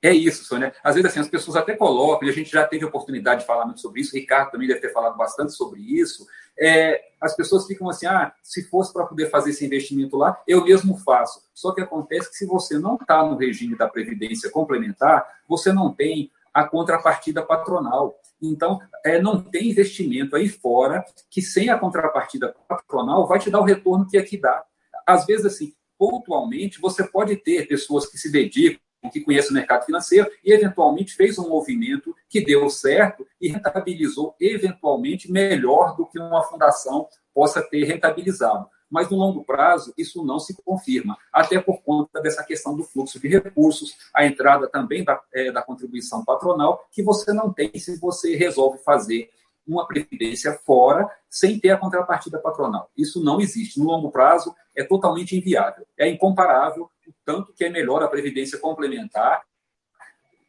É 0.00 0.10
isso, 0.14 0.44
Sônia. 0.44 0.74
Às 0.82 0.94
vezes 0.94 1.10
assim, 1.10 1.20
as 1.20 1.28
pessoas 1.28 1.58
até 1.58 1.76
colocam, 1.76 2.26
e 2.26 2.30
a 2.30 2.34
gente 2.34 2.50
já 2.50 2.66
teve 2.66 2.86
oportunidade 2.86 3.42
de 3.42 3.46
falar 3.46 3.66
muito 3.66 3.82
sobre 3.82 4.00
isso, 4.00 4.16
o 4.16 4.18
Ricardo 4.18 4.52
também 4.52 4.66
deve 4.66 4.80
ter 4.80 4.90
falado 4.90 5.18
bastante 5.18 5.52
sobre 5.52 5.80
isso. 5.80 6.26
É, 6.58 7.10
as 7.20 7.36
pessoas 7.36 7.66
ficam 7.66 7.90
assim, 7.90 8.06
ah, 8.06 8.32
se 8.42 8.62
fosse 8.70 8.90
para 8.90 9.04
poder 9.04 9.28
fazer 9.28 9.50
esse 9.50 9.66
investimento 9.66 10.16
lá, 10.16 10.40
eu 10.48 10.64
mesmo 10.64 10.96
faço. 10.96 11.42
Só 11.52 11.72
que 11.72 11.82
acontece 11.82 12.30
que 12.30 12.36
se 12.36 12.46
você 12.46 12.78
não 12.78 12.94
está 12.94 13.22
no 13.22 13.36
regime 13.36 13.76
da 13.76 13.86
Previdência 13.86 14.50
complementar, 14.50 15.26
você 15.46 15.74
não 15.74 15.92
tem 15.92 16.30
a 16.56 16.66
contrapartida 16.66 17.42
patronal. 17.42 18.18
Então, 18.40 18.80
é, 19.04 19.20
não 19.20 19.42
tem 19.42 19.68
investimento 19.68 20.34
aí 20.34 20.48
fora 20.48 21.04
que, 21.28 21.42
sem 21.42 21.68
a 21.68 21.78
contrapartida 21.78 22.56
patronal, 22.66 23.26
vai 23.26 23.38
te 23.38 23.50
dar 23.50 23.60
o 23.60 23.64
retorno 23.64 24.08
que 24.08 24.16
aqui 24.16 24.38
dá. 24.38 24.64
Às 25.06 25.26
vezes, 25.26 25.44
assim, 25.44 25.74
pontualmente, 25.98 26.80
você 26.80 27.04
pode 27.04 27.36
ter 27.36 27.68
pessoas 27.68 28.06
que 28.06 28.16
se 28.16 28.32
dedicam, 28.32 28.80
que 29.12 29.20
conhecem 29.20 29.50
o 29.50 29.54
mercado 29.54 29.84
financeiro 29.84 30.30
e, 30.42 30.50
eventualmente, 30.50 31.14
fez 31.14 31.38
um 31.38 31.46
movimento 31.46 32.14
que 32.26 32.42
deu 32.42 32.70
certo 32.70 33.26
e 33.38 33.48
rentabilizou, 33.48 34.34
eventualmente, 34.40 35.30
melhor 35.30 35.94
do 35.94 36.06
que 36.06 36.18
uma 36.18 36.42
fundação 36.42 37.06
possa 37.34 37.62
ter 37.62 37.84
rentabilizado 37.84 38.66
mas 38.90 39.10
no 39.10 39.16
longo 39.16 39.44
prazo 39.44 39.92
isso 39.96 40.24
não 40.24 40.38
se 40.38 40.54
confirma, 40.62 41.16
até 41.32 41.60
por 41.60 41.82
conta 41.82 42.20
dessa 42.20 42.44
questão 42.44 42.76
do 42.76 42.84
fluxo 42.84 43.18
de 43.20 43.28
recursos, 43.28 43.96
a 44.14 44.26
entrada 44.26 44.68
também 44.68 45.04
da, 45.04 45.20
é, 45.32 45.50
da 45.50 45.62
contribuição 45.62 46.24
patronal, 46.24 46.86
que 46.90 47.02
você 47.02 47.32
não 47.32 47.52
tem 47.52 47.70
se 47.78 47.98
você 47.98 48.36
resolve 48.36 48.78
fazer 48.78 49.30
uma 49.66 49.86
previdência 49.86 50.52
fora 50.52 51.10
sem 51.28 51.58
ter 51.58 51.70
a 51.70 51.76
contrapartida 51.76 52.38
patronal. 52.38 52.88
Isso 52.96 53.22
não 53.22 53.40
existe. 53.40 53.80
No 53.80 53.86
longo 53.86 54.12
prazo, 54.12 54.54
é 54.76 54.84
totalmente 54.84 55.36
inviável. 55.36 55.84
É 55.98 56.08
incomparável 56.08 56.88
o 57.06 57.12
tanto 57.24 57.52
que 57.52 57.64
é 57.64 57.68
melhor 57.68 58.02
a 58.02 58.08
previdência 58.08 58.58
complementar 58.58 59.42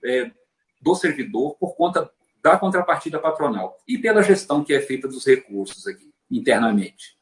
é, 0.03 0.31
do 0.79 0.93
servidor 0.93 1.55
por 1.57 1.75
conta 1.75 2.09
da 2.41 2.57
contrapartida 2.57 3.19
patronal 3.19 3.77
e 3.87 3.97
pela 3.97 4.21
gestão 4.21 4.63
que 4.63 4.73
é 4.73 4.79
feita 4.79 5.07
dos 5.07 5.25
recursos 5.25 5.87
aqui 5.87 6.13
internamente. 6.29 7.16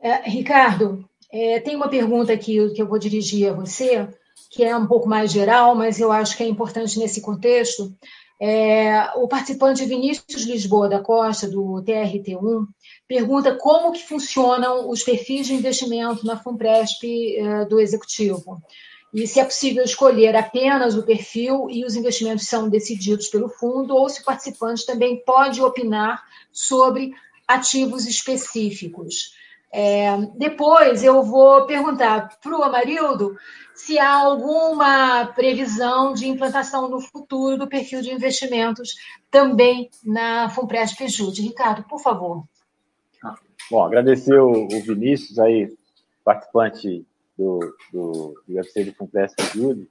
É, 0.00 0.28
Ricardo, 0.28 1.08
é, 1.32 1.60
tem 1.60 1.76
uma 1.76 1.88
pergunta 1.88 2.32
aqui 2.32 2.70
que 2.70 2.80
eu 2.80 2.86
vou 2.86 2.98
dirigir 2.98 3.48
a 3.48 3.52
você, 3.52 4.08
que 4.50 4.64
é 4.64 4.76
um 4.76 4.86
pouco 4.86 5.08
mais 5.08 5.32
geral, 5.32 5.74
mas 5.74 5.98
eu 5.98 6.12
acho 6.12 6.36
que 6.36 6.42
é 6.42 6.48
importante 6.48 6.98
nesse 6.98 7.20
contexto. 7.20 7.94
É, 8.40 9.10
o 9.16 9.26
participante 9.26 9.84
Vinícius 9.86 10.42
Lisboa 10.42 10.88
da 10.88 11.00
Costa, 11.00 11.48
do 11.48 11.82
TRT1, 11.82 12.66
pergunta 13.08 13.56
como 13.56 13.92
que 13.92 14.06
funcionam 14.06 14.90
os 14.90 15.02
perfis 15.02 15.46
de 15.46 15.54
investimento 15.54 16.26
na 16.26 16.38
FUNPRESP 16.38 17.36
é, 17.36 17.64
do 17.64 17.80
Executivo. 17.80 18.62
E 19.14 19.26
se 19.26 19.40
é 19.40 19.44
possível 19.44 19.82
escolher 19.82 20.36
apenas 20.36 20.94
o 20.94 21.02
perfil 21.02 21.68
e 21.70 21.84
os 21.86 21.96
investimentos 21.96 22.46
são 22.46 22.68
decididos 22.68 23.28
pelo 23.28 23.48
fundo, 23.48 23.96
ou 23.96 24.08
se 24.10 24.20
o 24.20 24.24
participante 24.24 24.84
também 24.84 25.22
pode 25.24 25.62
opinar 25.62 26.22
sobre 26.52 27.12
ativos 27.48 28.06
específicos. 28.06 29.35
É, 29.78 30.16
depois 30.38 31.04
eu 31.04 31.22
vou 31.22 31.66
perguntar 31.66 32.38
para 32.42 32.58
o 32.58 32.62
Amarildo 32.62 33.36
se 33.74 33.98
há 33.98 34.10
alguma 34.10 35.26
previsão 35.34 36.14
de 36.14 36.26
implantação 36.26 36.88
no 36.88 36.98
futuro 36.98 37.58
do 37.58 37.68
perfil 37.68 38.00
de 38.00 38.10
investimentos 38.10 38.94
também 39.30 39.90
na 40.02 40.48
Fumpresp 40.48 41.06
Jude. 41.06 41.42
Ricardo, 41.42 41.82
por 41.82 42.00
favor. 42.00 42.44
Bom, 43.70 43.84
agradecer 43.84 44.40
o, 44.40 44.66
Vinícius 44.66 45.38
aí, 45.38 45.70
participante 46.24 47.04
do, 47.36 47.58
do, 47.92 48.42
do 48.48 48.54
UFC 48.54 48.82
do 48.82 48.94
Fumpresp 48.94 49.38
Jude. 49.52 49.86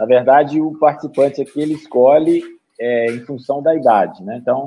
Na 0.00 0.04
verdade, 0.04 0.60
o 0.60 0.76
participante 0.80 1.40
aqui 1.40 1.60
ele 1.60 1.74
escolhe 1.74 2.42
é, 2.76 3.06
em 3.12 3.20
função 3.20 3.62
da 3.62 3.72
idade, 3.72 4.20
né? 4.24 4.38
Então, 4.42 4.66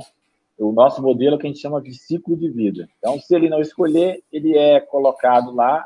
o 0.57 0.71
nosso 0.71 1.01
modelo 1.01 1.35
é 1.35 1.39
que 1.39 1.47
a 1.47 1.49
gente 1.49 1.61
chama 1.61 1.81
de 1.81 1.93
ciclo 1.93 2.37
de 2.37 2.49
vida. 2.49 2.87
Então, 2.97 3.19
se 3.19 3.35
ele 3.35 3.49
não 3.49 3.59
escolher, 3.59 4.23
ele 4.31 4.57
é 4.57 4.79
colocado 4.79 5.53
lá 5.53 5.85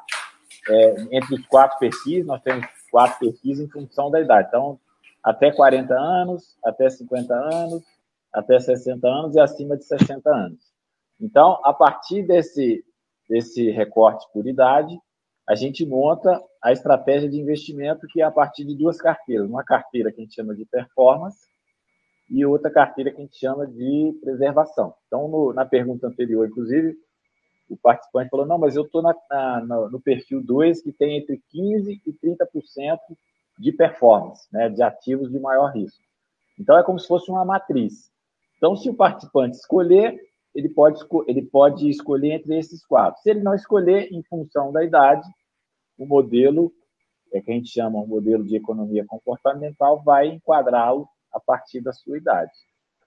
é, 0.67 1.07
entre 1.11 1.35
os 1.35 1.45
quatro 1.47 1.79
perfis, 1.79 2.25
nós 2.25 2.41
temos 2.41 2.65
quatro 2.91 3.19
perfis 3.19 3.59
em 3.59 3.67
função 3.67 4.11
da 4.11 4.21
idade. 4.21 4.47
Então, 4.49 4.79
até 5.23 5.51
40 5.51 5.93
anos, 5.93 6.57
até 6.63 6.89
50 6.89 7.33
anos, 7.33 7.83
até 8.31 8.59
60 8.59 9.07
anos 9.07 9.35
e 9.35 9.39
acima 9.39 9.75
de 9.75 9.85
60 9.85 10.29
anos. 10.29 10.59
Então, 11.19 11.59
a 11.63 11.73
partir 11.73 12.23
desse, 12.23 12.83
desse 13.27 13.71
recorte 13.71 14.25
por 14.31 14.47
idade, 14.47 14.97
a 15.47 15.55
gente 15.55 15.85
monta 15.85 16.41
a 16.61 16.71
estratégia 16.71 17.27
de 17.27 17.39
investimento 17.39 18.05
que 18.07 18.21
é 18.21 18.23
a 18.23 18.31
partir 18.31 18.63
de 18.65 18.75
duas 18.75 19.01
carteiras. 19.01 19.49
Uma 19.49 19.63
carteira 19.63 20.11
que 20.11 20.21
a 20.21 20.23
gente 20.23 20.35
chama 20.35 20.55
de 20.55 20.63
performance 20.65 21.39
e 22.29 22.45
outra 22.45 22.69
carteira 22.69 23.11
que 23.11 23.17
a 23.17 23.21
gente 23.21 23.37
chama 23.37 23.65
de 23.65 24.17
preservação. 24.21 24.93
Então, 25.07 25.27
no, 25.27 25.53
na 25.53 25.65
pergunta 25.65 26.07
anterior, 26.07 26.47
inclusive, 26.47 26.95
o 27.67 27.75
participante 27.75 28.29
falou: 28.29 28.45
não, 28.45 28.57
mas 28.57 28.75
eu 28.75 28.83
estou 28.83 29.01
no 29.01 29.99
perfil 29.99 30.41
2 30.43 30.81
que 30.81 30.91
tem 30.91 31.17
entre 31.17 31.41
15% 31.53 32.01
e 32.05 32.13
30% 32.13 32.97
de 33.57 33.71
performance, 33.71 34.47
né, 34.53 34.69
de 34.69 34.81
ativos 34.81 35.31
de 35.31 35.39
maior 35.39 35.71
risco. 35.71 36.01
Então, 36.57 36.77
é 36.77 36.83
como 36.83 36.99
se 36.99 37.07
fosse 37.07 37.29
uma 37.31 37.43
matriz. 37.43 38.11
Então, 38.57 38.75
se 38.75 38.89
o 38.89 38.93
participante 38.93 39.57
escolher, 39.57 40.19
ele 40.53 40.69
pode, 40.69 41.01
ele 41.27 41.41
pode 41.41 41.89
escolher 41.89 42.33
entre 42.33 42.57
esses 42.57 42.85
quatro. 42.85 43.21
Se 43.21 43.29
ele 43.29 43.41
não 43.41 43.53
escolher, 43.53 44.11
em 44.11 44.21
função 44.23 44.71
da 44.71 44.83
idade, 44.83 45.27
o 45.97 46.05
modelo, 46.05 46.71
é 47.33 47.41
que 47.41 47.51
a 47.51 47.53
gente 47.53 47.69
chama 47.69 47.99
um 47.99 48.07
modelo 48.07 48.43
de 48.43 48.55
economia 48.55 49.05
comportamental, 49.05 50.01
vai 50.03 50.27
enquadrá-lo 50.27 51.07
a 51.39 51.41
partir 51.41 51.81
da 51.81 51.91
sua 51.91 52.17
idade. 52.17 52.51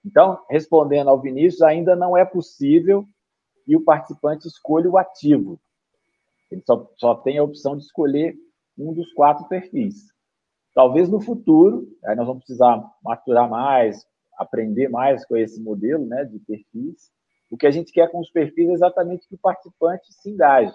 Então, 0.05 0.43
respondendo 0.51 1.09
ao 1.09 1.21
Vinícius, 1.21 1.63
ainda 1.63 1.95
não 1.95 2.17
é 2.17 2.25
possível 2.25 3.07
que 3.65 3.77
o 3.77 3.85
participante 3.85 4.49
escolha 4.49 4.91
o 4.91 4.99
ativo. 4.99 5.61
Ele 6.51 6.63
só, 6.67 6.91
só 6.97 7.15
tem 7.15 7.39
a 7.39 7.45
opção 7.45 7.77
de 7.77 7.85
escolher 7.85 8.35
um 8.77 8.93
dos 8.93 9.13
quatro 9.13 9.47
perfis. 9.47 10.13
Talvez 10.75 11.09
no 11.09 11.21
futuro, 11.21 11.87
aí 12.05 12.17
nós 12.17 12.27
vamos 12.27 12.45
precisar 12.45 12.83
maturar 13.03 13.49
mais, 13.49 14.05
aprender 14.37 14.89
mais 14.89 15.25
com 15.25 15.37
esse 15.37 15.61
modelo 15.61 16.05
né, 16.07 16.25
de 16.25 16.39
perfis. 16.41 17.11
O 17.51 17.57
que 17.57 17.67
a 17.67 17.71
gente 17.71 17.93
quer 17.93 18.11
com 18.11 18.19
os 18.19 18.31
perfis 18.31 18.69
é 18.69 18.73
exatamente 18.73 19.29
que 19.29 19.35
o 19.35 19.39
participante 19.39 20.13
se 20.13 20.31
engaje. 20.31 20.75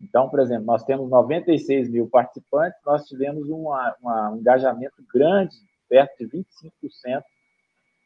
Então, 0.00 0.28
por 0.28 0.40
exemplo, 0.40 0.64
nós 0.64 0.84
temos 0.84 1.10
96 1.10 1.90
mil 1.90 2.08
participantes, 2.08 2.78
nós 2.84 3.06
tivemos 3.06 3.48
uma, 3.48 3.96
uma, 4.00 4.30
um 4.30 4.36
engajamento 4.36 5.02
grande 5.12 5.56
perto 5.88 6.18
de 6.18 6.26
25% 6.26 7.22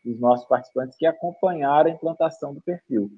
dos 0.05 0.19
nossos 0.19 0.47
participantes 0.47 0.97
que 0.97 1.07
acompanharam 1.07 1.91
a 1.91 1.95
implantação 1.95 2.55
do 2.55 2.61
perfil. 2.61 3.11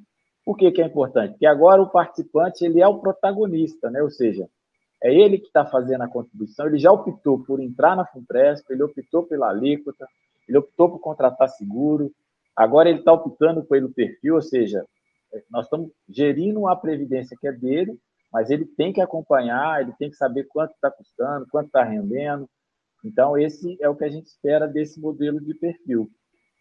Por 0.45 0.57
que, 0.57 0.71
que 0.73 0.83
é 0.83 0.87
importante? 0.87 1.33
Porque 1.33 1.47
agora 1.47 1.81
o 1.81 1.91
participante 1.91 2.65
ele 2.65 2.81
é 2.81 2.87
o 2.87 2.99
protagonista, 2.99 3.91
né? 3.91 4.03
ou 4.03 4.11
seja, 4.11 4.49
é 5.03 5.13
ele 5.13 5.39
que 5.39 5.47
está 5.47 5.65
fazendo 5.65 6.03
a 6.03 6.09
contribuição, 6.09 6.67
ele 6.67 6.79
já 6.79 6.91
optou 6.91 7.43
por 7.45 7.61
entrar 7.61 7.97
na 7.97 8.07
FUNPRESP, 8.07 8.73
ele 8.73 8.83
optou 8.83 9.25
pela 9.25 9.49
alíquota, 9.49 10.07
ele 10.49 10.59
optou 10.59 10.91
por 10.91 11.01
contratar 11.01 11.49
seguro, 11.49 12.13
agora 12.55 12.89
ele 12.89 13.01
está 13.01 13.13
optando 13.13 13.65
pelo 13.65 13.93
perfil, 13.93 14.35
ou 14.35 14.43
seja, 14.43 14.85
nós 15.51 15.67
estamos 15.67 15.91
gerindo 16.09 16.69
a 16.69 16.77
previdência 16.77 17.37
que 17.41 17.49
é 17.49 17.53
dele, 17.53 17.99
mas 18.33 18.51
ele 18.51 18.65
tem 18.65 18.93
que 18.93 19.01
acompanhar, 19.01 19.81
ele 19.81 19.93
tem 19.99 20.11
que 20.11 20.17
saber 20.17 20.45
quanto 20.45 20.73
está 20.73 20.91
custando, 20.91 21.47
quanto 21.51 21.67
está 21.67 21.83
rendendo, 21.83 22.49
então, 23.05 23.37
esse 23.37 23.77
é 23.81 23.89
o 23.89 23.97
que 23.97 24.05
a 24.05 24.09
gente 24.09 24.27
espera 24.27 24.67
desse 24.67 25.01
modelo 25.01 25.41
de 25.41 25.55
perfil. 25.55 26.09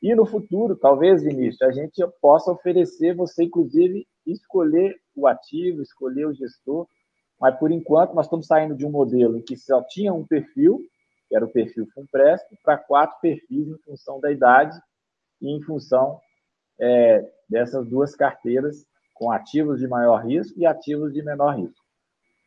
E 0.01 0.15
no 0.15 0.25
futuro, 0.25 0.75
talvez, 0.75 1.21
Vinícius, 1.21 1.61
a 1.61 1.71
gente 1.71 2.01
possa 2.19 2.51
oferecer 2.51 3.15
você, 3.15 3.43
inclusive, 3.43 4.07
escolher 4.25 4.95
o 5.15 5.27
ativo, 5.27 5.81
escolher 5.81 6.25
o 6.25 6.33
gestor, 6.33 6.87
mas 7.39 7.57
por 7.57 7.71
enquanto 7.71 8.13
nós 8.13 8.25
estamos 8.25 8.47
saindo 8.47 8.75
de 8.75 8.85
um 8.85 8.91
modelo 8.91 9.37
em 9.37 9.41
que 9.41 9.55
só 9.55 9.83
tinha 9.83 10.13
um 10.13 10.25
perfil, 10.25 10.79
que 11.27 11.35
era 11.35 11.45
o 11.45 11.51
perfil 11.51 11.87
Funpresp, 11.93 12.47
para 12.63 12.77
quatro 12.77 13.19
perfis 13.21 13.67
em 13.67 13.77
função 13.79 14.19
da 14.19 14.31
idade 14.31 14.79
e 15.39 15.55
em 15.55 15.61
função 15.61 16.19
é, 16.79 17.31
dessas 17.47 17.87
duas 17.87 18.15
carteiras 18.15 18.85
com 19.13 19.31
ativos 19.31 19.79
de 19.79 19.87
maior 19.87 20.25
risco 20.25 20.59
e 20.59 20.65
ativos 20.65 21.13
de 21.13 21.23
menor 21.23 21.55
risco. 21.55 21.85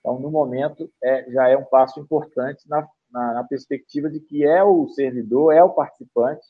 Então, 0.00 0.18
no 0.18 0.30
momento, 0.30 0.90
é, 1.02 1.30
já 1.30 1.48
é 1.48 1.56
um 1.56 1.64
passo 1.64 2.00
importante 2.00 2.68
na 2.68 2.86
na, 3.14 3.32
na 3.34 3.44
perspectiva 3.44 4.10
de 4.10 4.18
que 4.18 4.44
é 4.44 4.62
o 4.62 4.88
servidor, 4.88 5.54
é 5.54 5.62
o 5.62 5.70
participante 5.70 6.44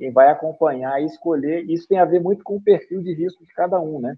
quem 0.00 0.10
vai 0.10 0.30
acompanhar 0.30 0.98
e 1.02 1.04
escolher. 1.04 1.68
Isso 1.68 1.86
tem 1.86 1.98
a 1.98 2.06
ver 2.06 2.20
muito 2.20 2.42
com 2.42 2.56
o 2.56 2.62
perfil 2.62 3.02
de 3.02 3.12
risco 3.12 3.44
de 3.44 3.52
cada 3.52 3.78
um, 3.78 4.00
né? 4.00 4.16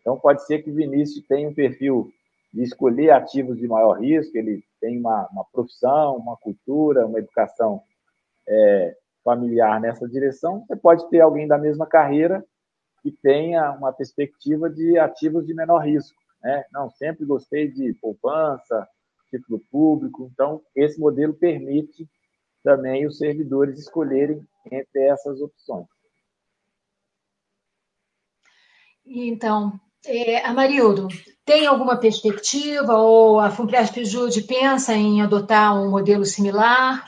Então, 0.00 0.18
pode 0.18 0.44
ser 0.44 0.64
que 0.64 0.70
o 0.70 0.74
Vinícius 0.74 1.24
tenha 1.28 1.48
um 1.48 1.54
perfil 1.54 2.10
de 2.52 2.64
escolher 2.64 3.10
ativos 3.12 3.56
de 3.56 3.68
maior 3.68 4.00
risco, 4.00 4.36
ele 4.36 4.64
tem 4.80 4.98
uma, 4.98 5.28
uma 5.30 5.44
profissão, 5.52 6.16
uma 6.16 6.36
cultura, 6.36 7.06
uma 7.06 7.20
educação 7.20 7.80
é, 8.48 8.96
familiar 9.22 9.80
nessa 9.80 10.08
direção. 10.08 10.64
Você 10.66 10.74
pode 10.74 11.08
ter 11.08 11.20
alguém 11.20 11.46
da 11.46 11.56
mesma 11.56 11.86
carreira 11.86 12.44
que 13.00 13.12
tenha 13.12 13.70
uma 13.70 13.92
perspectiva 13.92 14.68
de 14.68 14.98
ativos 14.98 15.46
de 15.46 15.54
menor 15.54 15.86
risco. 15.86 16.18
Né? 16.42 16.64
Não, 16.72 16.90
sempre 16.90 17.24
gostei 17.24 17.70
de 17.70 17.94
poupança, 17.94 18.88
título 19.32 19.60
público. 19.70 20.30
Então, 20.32 20.62
esse 20.76 21.00
modelo 21.00 21.32
permite 21.32 22.06
também 22.62 23.06
os 23.06 23.18
servidores 23.18 23.78
escolherem 23.78 24.46
entre 24.70 25.02
essas 25.02 25.40
opções. 25.40 25.86
Então, 29.04 29.80
é, 30.06 30.44
Amarildo, 30.44 31.08
tem 31.44 31.66
alguma 31.66 31.96
perspectiva 31.96 32.96
ou 32.96 33.40
a 33.40 33.50
Funpresp 33.50 34.04
Jude 34.04 34.42
pensa 34.42 34.94
em 34.94 35.22
adotar 35.22 35.76
um 35.76 35.90
modelo 35.90 36.24
similar? 36.24 37.04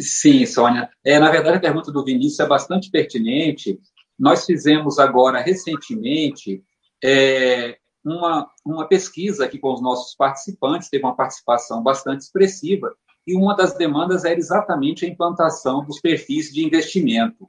Sim, 0.00 0.46
Sônia. 0.46 0.90
É, 1.04 1.18
na 1.18 1.30
verdade, 1.30 1.58
a 1.58 1.60
pergunta 1.60 1.92
do 1.92 2.04
Vinícius 2.04 2.40
é 2.40 2.46
bastante 2.46 2.90
pertinente. 2.90 3.78
Nós 4.18 4.44
fizemos 4.44 4.98
agora, 4.98 5.40
recentemente, 5.40 6.62
é, 7.02 7.78
uma, 8.04 8.50
uma 8.64 8.86
pesquisa 8.86 9.44
aqui 9.44 9.58
com 9.58 9.72
os 9.72 9.82
nossos 9.82 10.14
participantes, 10.14 10.88
teve 10.88 11.04
uma 11.04 11.16
participação 11.16 11.82
bastante 11.82 12.22
expressiva, 12.22 12.94
e 13.26 13.36
uma 13.36 13.54
das 13.54 13.74
demandas 13.76 14.24
era 14.24 14.38
exatamente 14.38 15.04
a 15.04 15.08
implantação 15.08 15.84
dos 15.84 16.00
perfis 16.00 16.52
de 16.52 16.64
investimento. 16.64 17.46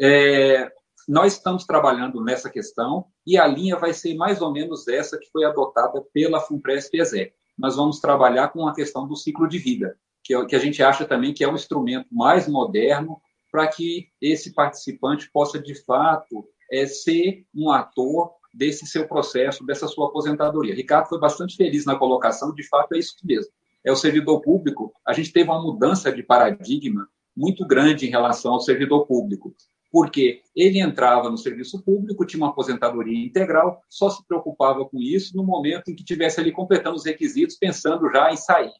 É, 0.00 0.70
nós 1.08 1.34
estamos 1.34 1.64
trabalhando 1.64 2.22
nessa 2.22 2.50
questão 2.50 3.06
e 3.26 3.38
a 3.38 3.46
linha 3.46 3.76
vai 3.76 3.92
ser 3.92 4.14
mais 4.14 4.42
ou 4.42 4.52
menos 4.52 4.86
essa 4.88 5.18
que 5.18 5.30
foi 5.30 5.44
adotada 5.44 6.04
pela 6.12 6.40
Funpresp 6.40 6.94
ESEC. 6.94 7.32
Nós 7.56 7.76
vamos 7.76 8.00
trabalhar 8.00 8.48
com 8.48 8.68
a 8.68 8.74
questão 8.74 9.06
do 9.06 9.16
ciclo 9.16 9.48
de 9.48 9.58
vida, 9.58 9.96
que, 10.22 10.34
é, 10.34 10.44
que 10.44 10.54
a 10.54 10.58
gente 10.58 10.82
acha 10.82 11.04
também 11.04 11.32
que 11.32 11.42
é 11.42 11.48
um 11.48 11.54
instrumento 11.54 12.08
mais 12.12 12.46
moderno 12.46 13.20
para 13.50 13.66
que 13.68 14.08
esse 14.20 14.52
participante 14.52 15.30
possa, 15.32 15.58
de 15.58 15.74
fato, 15.84 16.46
é, 16.70 16.86
ser 16.86 17.46
um 17.54 17.70
ator 17.70 18.32
desse 18.56 18.86
seu 18.86 19.06
processo, 19.06 19.64
dessa 19.66 19.86
sua 19.86 20.08
aposentadoria. 20.08 20.74
Ricardo 20.74 21.08
foi 21.08 21.20
bastante 21.20 21.56
feliz 21.56 21.84
na 21.84 21.94
colocação, 21.94 22.54
de 22.54 22.66
fato 22.66 22.94
é 22.94 22.98
isso 22.98 23.14
mesmo. 23.22 23.52
É 23.84 23.92
o 23.92 23.96
servidor 23.96 24.40
público, 24.40 24.92
a 25.06 25.12
gente 25.12 25.32
teve 25.32 25.48
uma 25.50 25.62
mudança 25.62 26.10
de 26.10 26.22
paradigma 26.22 27.06
muito 27.36 27.66
grande 27.66 28.06
em 28.06 28.10
relação 28.10 28.54
ao 28.54 28.60
servidor 28.60 29.06
público, 29.06 29.54
porque 29.92 30.40
ele 30.56 30.80
entrava 30.80 31.30
no 31.30 31.36
serviço 31.36 31.82
público, 31.84 32.24
tinha 32.24 32.42
uma 32.42 32.50
aposentadoria 32.50 33.24
integral, 33.24 33.80
só 33.88 34.08
se 34.08 34.26
preocupava 34.26 34.84
com 34.86 35.00
isso 35.00 35.36
no 35.36 35.44
momento 35.44 35.90
em 35.90 35.94
que 35.94 36.02
tivesse 36.02 36.40
ali 36.40 36.50
completando 36.50 36.96
os 36.96 37.04
requisitos, 37.04 37.56
pensando 37.56 38.10
já 38.10 38.32
em 38.32 38.36
sair. 38.36 38.72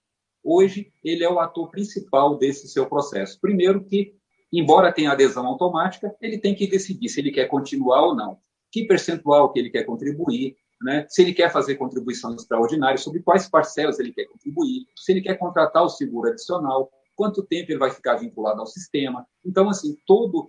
Hoje, 0.43 0.91
ele 1.05 1.23
é 1.23 1.31
o 1.31 1.39
ator 1.39 1.71
principal 1.71 2.39
desse 2.39 2.67
seu 2.69 2.87
processo. 2.87 3.39
Primeiro 3.41 3.85
que, 3.85 4.15
embora 4.53 4.93
tenha 4.93 5.13
adesão 5.13 5.47
automática, 5.47 6.15
ele 6.21 6.39
tem 6.39 6.55
que 6.55 6.67
decidir 6.67 7.09
se 7.09 7.21
ele 7.21 7.31
quer 7.31 7.47
continuar 7.47 8.07
ou 8.07 8.17
não 8.17 8.39
que 8.77 8.87
percentual 8.87 9.51
que 9.51 9.59
ele 9.59 9.71
quer 9.71 9.85
contribuir, 9.85 10.55
né? 10.83 11.07
se 11.09 11.23
ele 11.23 11.33
quer 11.33 11.51
fazer 11.51 11.77
contribuição 11.77 12.35
extraordinária, 12.35 12.99
sobre 12.99 13.23
quais 13.23 13.49
parcelas 13.49 13.99
ele 13.99 14.13
quer 14.13 14.27
contribuir, 14.27 14.87
se 14.95 15.13
ele 15.13 15.23
quer 15.23 15.39
contratar 15.39 15.83
o 15.83 15.89
seguro 15.89 16.29
adicional, 16.29 16.91
quanto 17.15 17.43
tempo 17.43 17.73
ele 17.73 17.79
vai 17.79 17.91
ficar 17.91 18.17
vinculado 18.17 18.61
ao 18.61 18.67
sistema. 18.67 19.27
Então, 19.43 19.71
assim, 19.71 19.97
tudo, 20.07 20.47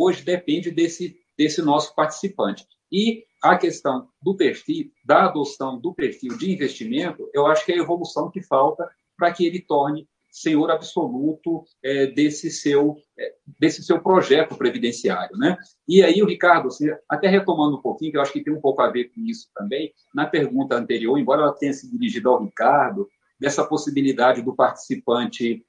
hoje 0.00 0.24
depende 0.24 0.70
desse, 0.70 1.18
desse 1.36 1.60
nosso 1.60 1.94
participante. 1.94 2.66
E 2.90 3.24
a 3.42 3.58
questão 3.58 4.08
do 4.22 4.34
perfil, 4.34 4.90
da 5.04 5.26
adoção 5.26 5.78
do 5.78 5.92
perfil 5.92 6.34
de 6.38 6.50
investimento, 6.50 7.28
eu 7.34 7.46
acho 7.46 7.66
que 7.66 7.72
é 7.72 7.74
a 7.74 7.82
evolução 7.82 8.30
que 8.30 8.40
falta 8.40 8.88
para 9.18 9.30
que 9.34 9.44
ele 9.44 9.60
torne 9.60 10.08
senhor 10.36 10.70
absoluto 10.70 11.64
é, 11.82 12.06
desse 12.08 12.50
seu 12.50 12.96
é, 13.18 13.34
desse 13.58 13.82
seu 13.82 14.00
projeto 14.00 14.54
previdenciário, 14.54 15.36
né? 15.38 15.56
E 15.88 16.02
aí 16.02 16.22
o 16.22 16.26
Ricardo, 16.26 16.68
assim, 16.68 16.88
até 17.08 17.26
retomando 17.26 17.78
um 17.78 17.80
pouquinho, 17.80 18.12
que 18.12 18.18
eu 18.18 18.20
acho 18.20 18.32
que 18.32 18.44
tem 18.44 18.52
um 18.52 18.60
pouco 18.60 18.82
a 18.82 18.90
ver 18.90 19.04
com 19.04 19.20
isso 19.22 19.48
também, 19.54 19.92
na 20.14 20.26
pergunta 20.26 20.76
anterior, 20.76 21.18
embora 21.18 21.42
ela 21.42 21.54
tenha 21.54 21.72
se 21.72 21.90
dirigido 21.90 22.28
ao 22.28 22.44
Ricardo, 22.44 23.08
dessa 23.40 23.64
possibilidade 23.64 24.42
do 24.42 24.54
participante 24.54 25.64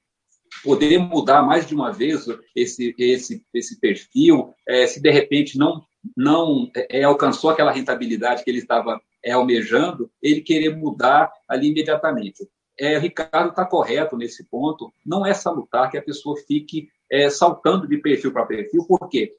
poder 0.63 0.97
mudar 0.97 1.41
mais 1.43 1.65
de 1.65 1.73
uma 1.73 1.91
vez 1.91 2.25
esse 2.53 2.93
esse 2.97 3.45
esse 3.53 3.79
perfil, 3.79 4.53
é, 4.67 4.85
se 4.85 5.01
de 5.01 5.11
repente 5.11 5.57
não 5.57 5.81
não 6.15 6.69
é, 6.89 7.03
alcançou 7.03 7.49
aquela 7.49 7.71
rentabilidade 7.71 8.43
que 8.43 8.49
ele 8.49 8.59
estava 8.59 8.99
é, 9.23 9.31
almejando, 9.31 10.11
ele 10.21 10.41
querer 10.41 10.75
mudar 10.75 11.31
ali 11.47 11.69
imediatamente 11.69 12.47
é, 12.79 12.97
Ricardo 12.97 13.49
está 13.49 13.65
correto 13.65 14.15
nesse 14.15 14.43
ponto. 14.45 14.91
Não 15.05 15.25
é 15.25 15.33
salutar 15.33 15.89
que 15.89 15.97
a 15.97 16.01
pessoa 16.01 16.37
fique 16.47 16.89
é, 17.09 17.29
saltando 17.29 17.87
de 17.87 17.97
perfil 17.97 18.31
para 18.31 18.45
perfil, 18.45 18.85
porque 18.87 19.33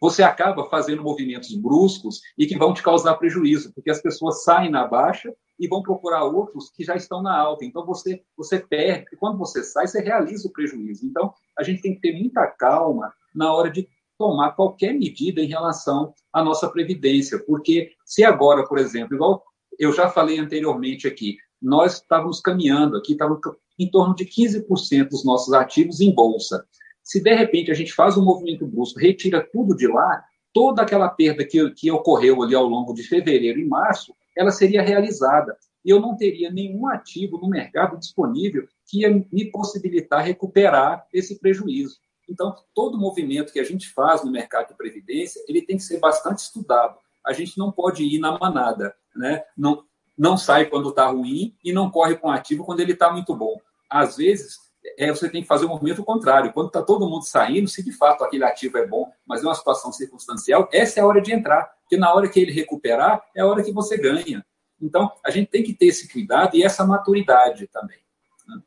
você 0.00 0.22
acaba 0.22 0.68
fazendo 0.68 1.02
movimentos 1.02 1.54
bruscos 1.54 2.20
e 2.36 2.46
que 2.46 2.56
vão 2.56 2.72
te 2.72 2.82
causar 2.82 3.16
prejuízo, 3.16 3.72
porque 3.74 3.90
as 3.90 4.00
pessoas 4.00 4.44
saem 4.44 4.70
na 4.70 4.86
baixa 4.86 5.34
e 5.58 5.66
vão 5.66 5.82
procurar 5.82 6.24
outros 6.24 6.70
que 6.70 6.84
já 6.84 6.94
estão 6.94 7.20
na 7.20 7.36
alta. 7.36 7.64
Então 7.64 7.84
você 7.84 8.22
você 8.36 8.60
perde. 8.60 9.16
Quando 9.16 9.38
você 9.38 9.62
sai, 9.64 9.88
você 9.88 10.00
realiza 10.00 10.46
o 10.46 10.52
prejuízo. 10.52 11.04
Então 11.04 11.34
a 11.58 11.64
gente 11.64 11.82
tem 11.82 11.94
que 11.94 12.00
ter 12.00 12.12
muita 12.12 12.46
calma 12.46 13.12
na 13.34 13.52
hora 13.52 13.70
de 13.70 13.88
tomar 14.16 14.52
qualquer 14.52 14.92
medida 14.94 15.40
em 15.40 15.46
relação 15.46 16.12
à 16.32 16.42
nossa 16.42 16.68
previdência, 16.68 17.38
porque 17.38 17.92
se 18.04 18.24
agora, 18.24 18.66
por 18.66 18.78
exemplo, 18.78 19.14
igual 19.14 19.44
eu 19.78 19.92
já 19.92 20.08
falei 20.08 20.38
anteriormente 20.38 21.06
aqui, 21.06 21.36
nós 21.60 21.94
estávamos 21.94 22.40
caminhando 22.40 22.96
aqui, 22.96 23.12
estávamos 23.12 23.40
em 23.78 23.90
torno 23.90 24.14
de 24.14 24.24
15% 24.24 25.08
dos 25.08 25.24
nossos 25.24 25.52
ativos 25.52 26.00
em 26.00 26.12
bolsa. 26.12 26.64
Se 27.02 27.22
de 27.22 27.34
repente 27.34 27.70
a 27.70 27.74
gente 27.74 27.92
faz 27.92 28.16
um 28.16 28.24
movimento 28.24 28.66
brusco, 28.66 28.98
retira 28.98 29.46
tudo 29.52 29.74
de 29.74 29.86
lá, 29.86 30.22
toda 30.52 30.82
aquela 30.82 31.08
perda 31.08 31.44
que, 31.44 31.70
que 31.70 31.90
ocorreu 31.90 32.42
ali 32.42 32.54
ao 32.54 32.66
longo 32.66 32.92
de 32.92 33.02
fevereiro 33.02 33.60
e 33.60 33.64
março, 33.64 34.12
ela 34.36 34.50
seria 34.50 34.82
realizada. 34.82 35.56
E 35.84 35.90
eu 35.90 36.00
não 36.00 36.16
teria 36.16 36.50
nenhum 36.50 36.86
ativo 36.86 37.38
no 37.38 37.48
mercado 37.48 37.98
disponível 37.98 38.66
que 38.86 39.00
ia 39.00 39.10
me 39.10 39.50
possibilitar 39.50 40.24
recuperar 40.24 41.06
esse 41.12 41.38
prejuízo. 41.38 41.96
Então, 42.28 42.54
todo 42.74 42.98
movimento 42.98 43.52
que 43.52 43.60
a 43.60 43.64
gente 43.64 43.88
faz 43.90 44.22
no 44.22 44.30
mercado 44.30 44.68
de 44.68 44.76
previdência, 44.76 45.42
ele 45.48 45.62
tem 45.62 45.76
que 45.76 45.82
ser 45.82 45.98
bastante 45.98 46.40
estudado. 46.40 46.98
A 47.26 47.32
gente 47.32 47.56
não 47.56 47.72
pode 47.72 48.04
ir 48.04 48.18
na 48.18 48.38
manada, 48.38 48.94
né? 49.16 49.42
Não, 49.56 49.82
não 50.18 50.36
sai 50.36 50.66
quando 50.66 50.88
está 50.88 51.06
ruim 51.06 51.54
e 51.62 51.72
não 51.72 51.90
corre 51.90 52.16
com 52.16 52.30
ativo 52.30 52.64
quando 52.64 52.80
ele 52.80 52.92
está 52.92 53.12
muito 53.12 53.34
bom. 53.36 53.56
Às 53.88 54.16
vezes, 54.16 54.58
é, 54.98 55.10
você 55.10 55.28
tem 55.28 55.42
que 55.42 55.48
fazer 55.48 55.66
o 55.66 55.68
movimento 55.68 56.04
contrário. 56.04 56.52
Quando 56.52 56.66
está 56.66 56.82
todo 56.82 57.08
mundo 57.08 57.22
saindo, 57.22 57.68
se 57.68 57.84
de 57.84 57.92
fato 57.92 58.24
aquele 58.24 58.44
ativo 58.44 58.78
é 58.78 58.86
bom, 58.86 59.10
mas 59.26 59.42
é 59.42 59.46
uma 59.46 59.54
situação 59.54 59.92
circunstancial, 59.92 60.68
essa 60.72 60.98
é 60.98 61.02
a 61.02 61.06
hora 61.06 61.20
de 61.20 61.32
entrar. 61.32 61.70
Porque 61.82 61.96
na 61.96 62.12
hora 62.12 62.28
que 62.28 62.40
ele 62.40 62.52
recuperar, 62.52 63.22
é 63.34 63.40
a 63.40 63.46
hora 63.46 63.62
que 63.62 63.72
você 63.72 63.96
ganha. 63.96 64.44
Então, 64.80 65.10
a 65.24 65.30
gente 65.30 65.50
tem 65.50 65.62
que 65.62 65.72
ter 65.72 65.86
esse 65.86 66.10
cuidado 66.10 66.56
e 66.56 66.62
essa 66.62 66.84
maturidade 66.84 67.66
também. 67.68 67.98
Né? 68.46 68.60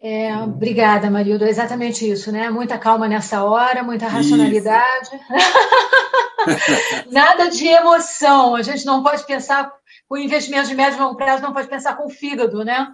É, 0.00 0.36
obrigada, 0.38 1.10
Marildo. 1.10 1.44
É 1.44 1.48
exatamente 1.48 2.08
isso, 2.08 2.30
né? 2.30 2.50
Muita 2.50 2.78
calma 2.78 3.08
nessa 3.08 3.44
hora, 3.44 3.82
muita 3.82 4.06
racionalidade. 4.08 5.10
Nada 7.10 7.50
de 7.50 7.66
emoção. 7.66 8.54
A 8.54 8.62
gente 8.62 8.84
não 8.84 9.02
pode 9.02 9.24
pensar 9.26 9.72
com 10.08 10.16
investimento 10.16 10.68
de 10.68 10.74
médio 10.74 10.98
e 10.98 11.02
longo 11.02 11.16
prazo, 11.16 11.42
não 11.42 11.52
pode 11.52 11.68
pensar 11.68 11.96
com 11.96 12.06
o 12.06 12.10
fígado, 12.10 12.64
né? 12.64 12.92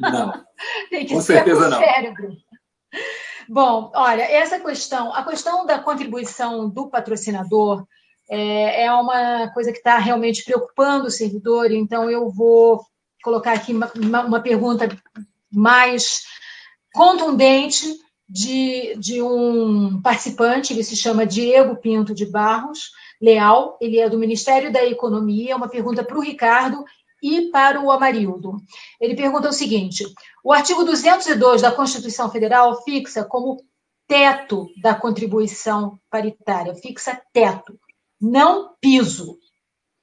Não. 0.00 0.32
Tem 0.90 1.06
que 1.06 1.14
com 1.14 1.20
ser 1.20 1.34
certeza 1.34 1.60
com 1.60 1.66
o 1.66 1.70
não. 1.70 1.78
cérebro. 1.78 2.36
Bom, 3.48 3.92
olha, 3.94 4.22
essa 4.22 4.58
questão, 4.58 5.14
a 5.14 5.24
questão 5.24 5.64
da 5.64 5.78
contribuição 5.78 6.68
do 6.68 6.88
patrocinador 6.88 7.86
é, 8.28 8.84
é 8.84 8.92
uma 8.92 9.48
coisa 9.52 9.70
que 9.70 9.78
está 9.78 9.98
realmente 9.98 10.44
preocupando 10.44 11.06
o 11.06 11.10
servidor, 11.10 11.70
então 11.70 12.10
eu 12.10 12.28
vou 12.28 12.84
colocar 13.22 13.52
aqui 13.52 13.72
uma, 13.72 13.90
uma 14.24 14.40
pergunta 14.40 14.88
mais 15.52 16.24
contundente 16.92 17.86
de, 18.28 18.96
de 18.96 19.22
um 19.22 20.00
participante, 20.02 20.72
ele 20.72 20.82
se 20.82 20.96
chama 20.96 21.26
Diego 21.26 21.76
Pinto 21.76 22.14
de 22.14 22.26
Barros 22.26 22.90
Leal, 23.20 23.78
ele 23.80 23.98
é 23.98 24.08
do 24.08 24.18
Ministério 24.18 24.72
da 24.72 24.84
Economia, 24.84 25.56
uma 25.56 25.68
pergunta 25.68 26.04
para 26.04 26.18
o 26.18 26.22
Ricardo 26.22 26.84
e 27.22 27.50
para 27.50 27.80
o 27.80 27.90
Amarildo. 27.90 28.56
Ele 29.00 29.14
pergunta 29.14 29.48
o 29.48 29.52
seguinte: 29.52 30.04
o 30.44 30.52
artigo 30.52 30.84
202 30.84 31.62
da 31.62 31.72
Constituição 31.72 32.30
Federal 32.30 32.82
fixa 32.82 33.24
como 33.24 33.62
teto 34.06 34.68
da 34.80 34.94
contribuição 34.94 35.98
paritária, 36.10 36.74
fixa 36.74 37.20
teto, 37.32 37.78
não 38.20 38.74
piso, 38.80 39.38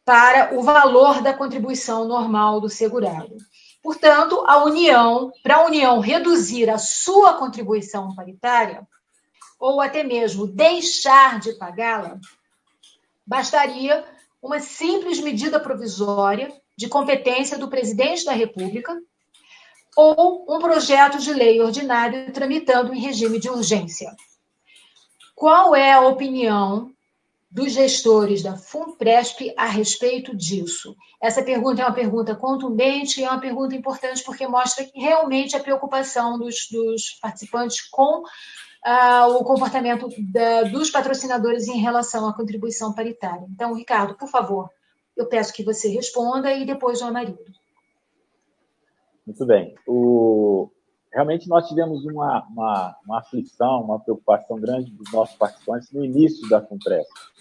para 0.06 0.58
o 0.58 0.64
valor 0.64 1.22
da 1.22 1.34
contribuição 1.34 2.06
normal 2.06 2.60
do 2.60 2.70
segurado. 2.70 3.38
Portanto, 3.84 4.46
a 4.48 4.64
União, 4.64 5.34
para 5.44 5.58
a 5.58 5.66
União 5.66 6.00
reduzir 6.00 6.70
a 6.70 6.78
sua 6.78 7.34
contribuição 7.34 8.16
paritária, 8.16 8.88
ou 9.60 9.82
até 9.82 10.04
mesmo 10.04 10.48
deixar 10.48 11.40
de 11.42 11.54
pagá-la, 11.56 12.18
bastaria 13.28 14.06
uma 14.42 14.62
simples 14.62 15.20
medida 15.20 15.60
provisória 15.60 16.54
de 16.78 16.88
competência 16.88 17.58
do 17.58 17.70
presidente 17.70 18.24
da 18.24 18.32
República 18.32 18.98
ou 19.96 20.46
um 20.50 20.60
projeto 20.60 21.20
de 21.20 21.34
lei 21.34 21.62
ordinário 21.62 22.32
tramitando 22.32 22.94
em 22.94 23.00
regime 23.00 23.38
de 23.38 23.50
urgência. 23.50 24.16
Qual 25.36 25.76
é 25.76 25.92
a 25.92 26.02
opinião 26.02 26.90
dos 27.54 27.72
gestores 27.72 28.42
da 28.42 28.58
FUNPRESP 28.58 29.54
a 29.56 29.68
respeito 29.68 30.36
disso? 30.36 30.96
Essa 31.22 31.44
pergunta 31.44 31.84
é 31.84 31.86
uma 31.86 31.94
pergunta 31.94 32.36
contundente 32.36 33.22
e 33.22 33.24
é 33.24 33.30
uma 33.30 33.40
pergunta 33.40 33.76
importante 33.76 34.24
porque 34.24 34.48
mostra 34.48 34.84
realmente 34.96 35.56
a 35.56 35.60
preocupação 35.60 36.40
dos, 36.40 36.68
dos 36.72 37.12
participantes 37.22 37.88
com 37.92 38.24
uh, 38.24 39.36
o 39.40 39.44
comportamento 39.44 40.10
da, 40.32 40.64
dos 40.64 40.90
patrocinadores 40.90 41.68
em 41.68 41.78
relação 41.78 42.28
à 42.28 42.34
contribuição 42.34 42.92
paritária. 42.92 43.46
Então, 43.52 43.76
Ricardo, 43.76 44.16
por 44.16 44.30
favor, 44.30 44.68
eu 45.16 45.28
peço 45.28 45.54
que 45.54 45.64
você 45.64 45.90
responda 45.90 46.52
e 46.52 46.66
depois 46.66 47.04
o 47.04 47.14
marido. 47.14 47.38
Muito 49.28 49.46
bem. 49.46 49.76
O... 49.88 50.72
Realmente 51.14 51.48
nós 51.48 51.68
tivemos 51.68 52.04
uma, 52.04 52.44
uma, 52.48 52.98
uma 53.06 53.20
aflição, 53.20 53.84
uma 53.84 54.00
preocupação 54.00 54.60
grande 54.60 54.90
dos 54.90 55.14
nossos 55.14 55.36
participantes 55.36 55.92
no 55.92 56.04
início 56.04 56.50
da 56.50 56.60
FUNPRESP 56.60 57.33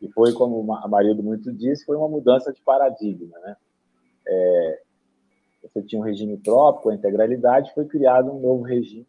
e 0.00 0.08
foi, 0.08 0.32
como 0.32 0.72
a 0.74 0.86
Marildo 0.86 1.22
muito 1.22 1.52
disse, 1.52 1.84
foi 1.84 1.96
uma 1.96 2.08
mudança 2.08 2.52
de 2.52 2.60
paradigma. 2.62 3.38
Né? 3.40 3.56
É, 4.26 4.82
você 5.62 5.82
tinha 5.82 6.00
um 6.00 6.04
regime 6.04 6.36
próprio, 6.36 6.82
com 6.82 6.90
a 6.90 6.94
integralidade, 6.94 7.74
foi 7.74 7.84
criado 7.86 8.30
um 8.30 8.40
novo 8.40 8.62
regime 8.62 9.06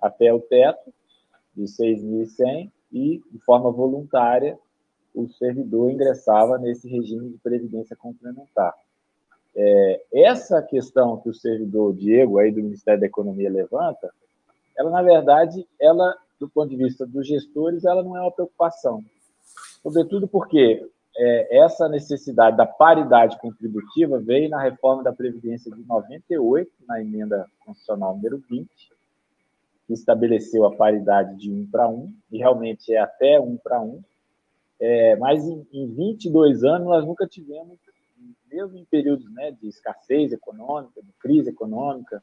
até 0.00 0.32
o 0.32 0.40
teto 0.40 0.92
de 1.54 1.64
6.100 1.64 2.70
e, 2.92 3.22
de 3.30 3.38
forma 3.40 3.70
voluntária, 3.70 4.58
o 5.14 5.28
servidor 5.28 5.90
ingressava 5.90 6.58
nesse 6.58 6.88
regime 6.88 7.30
de 7.30 7.38
previdência 7.38 7.96
complementar. 7.96 8.74
É, 9.56 10.04
essa 10.12 10.62
questão 10.62 11.16
que 11.20 11.28
o 11.28 11.34
servidor 11.34 11.94
Diego, 11.94 12.38
aí 12.38 12.52
do 12.52 12.62
Ministério 12.62 13.00
da 13.00 13.06
Economia, 13.06 13.50
levanta, 13.50 14.12
ela 14.76 14.90
na 14.90 15.02
verdade, 15.02 15.66
ela 15.80 16.16
do 16.38 16.48
ponto 16.48 16.70
de 16.70 16.76
vista 16.76 17.04
dos 17.04 17.26
gestores, 17.26 17.84
ela 17.84 18.02
não 18.02 18.16
é 18.16 18.20
uma 18.20 18.30
preocupação. 18.30 19.04
Sobretudo 19.82 20.26
porque 20.26 20.86
é, 21.16 21.58
essa 21.58 21.88
necessidade 21.88 22.56
da 22.56 22.66
paridade 22.66 23.38
contributiva 23.40 24.18
veio 24.18 24.48
na 24.48 24.60
reforma 24.60 25.02
da 25.02 25.12
Previdência 25.12 25.70
de 25.72 25.82
98, 25.82 26.70
na 26.86 27.00
emenda 27.00 27.46
constitucional 27.64 28.14
número 28.14 28.42
20, 28.48 28.68
que 29.86 29.92
estabeleceu 29.92 30.64
a 30.66 30.76
paridade 30.76 31.36
de 31.36 31.50
um 31.50 31.66
para 31.66 31.88
um, 31.88 32.12
e 32.30 32.38
realmente 32.38 32.92
é 32.92 32.98
até 32.98 33.40
um 33.40 33.56
para 33.56 33.80
um, 33.80 34.02
é, 34.80 35.16
mas 35.16 35.44
em, 35.44 35.66
em 35.72 35.86
22 35.88 36.62
anos 36.62 36.86
nós 36.86 37.04
nunca 37.04 37.26
tivemos, 37.26 37.78
mesmo 38.50 38.78
em 38.78 38.84
períodos 38.84 39.28
né, 39.32 39.50
de 39.50 39.68
escassez 39.68 40.32
econômica, 40.32 41.02
de 41.02 41.12
crise 41.20 41.50
econômica, 41.50 42.22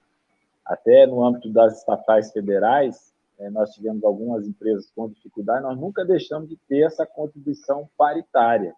até 0.64 1.06
no 1.06 1.24
âmbito 1.24 1.50
das 1.50 1.80
estatais 1.80 2.32
federais, 2.32 3.14
é, 3.40 3.50
nós 3.50 3.72
tivemos 3.72 4.04
algumas 4.04 4.48
empresas 4.48 4.90
com 4.96 5.10
dificuldade, 5.10 5.64
nós 5.64 5.78
nunca 5.78 6.06
deixamos 6.06 6.50
de 6.50 6.58
ter 6.68 6.86
essa 6.86 7.06
contribuição 7.06 7.90
paritária. 7.98 8.74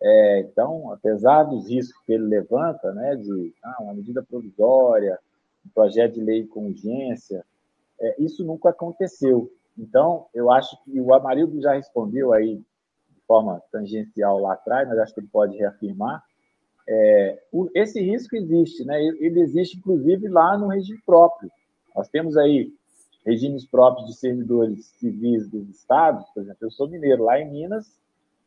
É, 0.00 0.40
então, 0.40 0.92
apesar 0.92 1.44
dos 1.44 1.68
riscos 1.68 2.00
que 2.04 2.12
ele 2.12 2.24
levanta, 2.24 2.92
né, 2.92 3.16
de 3.16 3.54
ah, 3.62 3.76
uma 3.80 3.94
medida 3.94 4.22
provisória, 4.22 5.18
um 5.64 5.70
projeto 5.70 6.14
de 6.14 6.20
lei 6.20 6.46
com 6.46 6.66
urgência, 6.66 7.44
é, 8.00 8.22
isso 8.22 8.44
nunca 8.44 8.70
aconteceu. 8.70 9.50
Então, 9.78 10.26
eu 10.34 10.50
acho 10.52 10.76
que 10.84 11.00
o 11.00 11.14
Amarildo 11.14 11.60
já 11.60 11.74
respondeu 11.74 12.32
aí 12.32 12.56
de 12.56 13.20
forma 13.26 13.62
tangencial 13.72 14.38
lá 14.38 14.52
atrás, 14.52 14.88
mas 14.88 14.98
acho 14.98 15.14
que 15.14 15.20
ele 15.20 15.28
pode 15.28 15.56
reafirmar. 15.56 16.22
É, 16.86 17.42
o, 17.50 17.68
esse 17.74 18.00
risco 18.00 18.36
existe, 18.36 18.84
né? 18.84 19.02
Ele 19.02 19.40
existe, 19.40 19.78
inclusive, 19.78 20.28
lá 20.28 20.58
no 20.58 20.68
regime 20.68 21.00
próprio. 21.04 21.50
Nós 21.94 22.08
temos 22.08 22.36
aí 22.36 22.72
regimes 23.24 23.66
próprios 23.66 24.06
de 24.06 24.14
servidores 24.14 24.86
civis 24.98 25.48
dos 25.48 25.68
estados, 25.70 26.28
por 26.30 26.42
exemplo, 26.42 26.58
eu 26.60 26.70
sou 26.70 26.88
mineiro, 26.88 27.24
lá 27.24 27.40
em 27.40 27.50
Minas, 27.50 27.98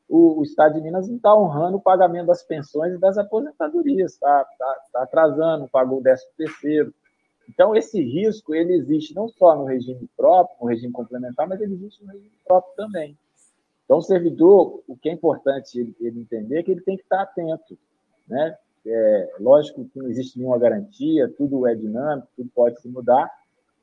o, 0.07 0.39
o 0.39 0.43
estado 0.43 0.75
de 0.75 0.82
Minas 0.82 1.07
não 1.07 1.17
está 1.17 1.36
honrando 1.36 1.78
o 1.78 1.82
pagamento 1.82 2.28
das 2.28 2.43
pensões 2.43 2.93
e 2.93 2.97
das 2.97 3.17
aposentadorias, 3.17 4.13
está 4.13 4.45
tá, 4.57 4.75
tá 4.93 5.03
atrasando, 5.03 5.67
pagou 5.69 5.99
o 5.99 6.03
décimo 6.03 6.32
terceiro. 6.38 6.93
Então, 7.49 7.75
esse 7.75 8.01
risco, 8.01 8.53
ele 8.53 8.73
existe 8.73 9.15
não 9.15 9.28
só 9.28 9.55
no 9.55 9.65
regime 9.65 10.07
próprio, 10.15 10.57
no 10.61 10.67
regime 10.67 10.91
complementar, 10.91 11.47
mas 11.47 11.59
ele 11.61 11.73
existe 11.73 12.03
no 12.03 12.11
regime 12.11 12.32
próprio 12.45 12.73
também. 12.75 13.17
Então, 13.86 13.97
o 13.97 14.01
servidor, 14.01 14.84
o 14.88 14.97
que 14.97 15.09
é 15.09 15.13
importante 15.13 15.80
ele, 15.80 15.95
ele 15.99 16.19
entender 16.19 16.59
é 16.59 16.63
que 16.63 16.71
ele 16.71 16.82
tem 16.82 16.97
que 16.97 17.03
estar 17.03 17.21
atento, 17.21 17.78
né? 18.28 18.57
É, 18.86 19.36
lógico 19.39 19.86
que 19.86 19.99
não 19.99 20.07
existe 20.07 20.38
nenhuma 20.38 20.57
garantia, 20.57 21.34
tudo 21.38 21.67
é 21.67 21.75
dinâmico, 21.75 22.28
tudo 22.36 22.49
pode 22.53 22.80
se 22.82 22.88
mudar, 22.88 23.30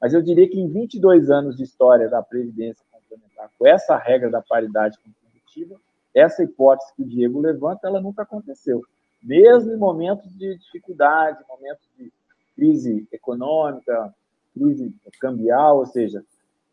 mas 0.04 0.12
eu 0.12 0.20
diria 0.20 0.46
que 0.46 0.60
em 0.60 0.68
22 0.68 1.30
anos 1.30 1.56
de 1.56 1.62
história 1.62 2.10
da 2.10 2.22
Previdência 2.22 2.84
Complementar, 2.92 3.48
com 3.58 3.66
essa 3.66 3.96
regra 3.96 4.30
da 4.30 4.42
paridade 4.42 4.98
contributiva, 4.98 5.80
essa 6.14 6.44
hipótese 6.44 6.92
que 6.94 7.00
o 7.00 7.06
Diego 7.06 7.40
levanta, 7.40 7.88
ela 7.88 8.02
nunca 8.02 8.20
aconteceu. 8.20 8.82
Mesmo 9.22 9.72
em 9.72 9.78
momentos 9.78 10.30
de 10.36 10.58
dificuldade, 10.58 11.42
momentos 11.48 11.88
de 11.96 12.12
crise 12.54 13.08
econômica, 13.10 14.14
crise 14.52 14.94
cambial, 15.18 15.78
ou 15.78 15.86
seja, 15.86 16.22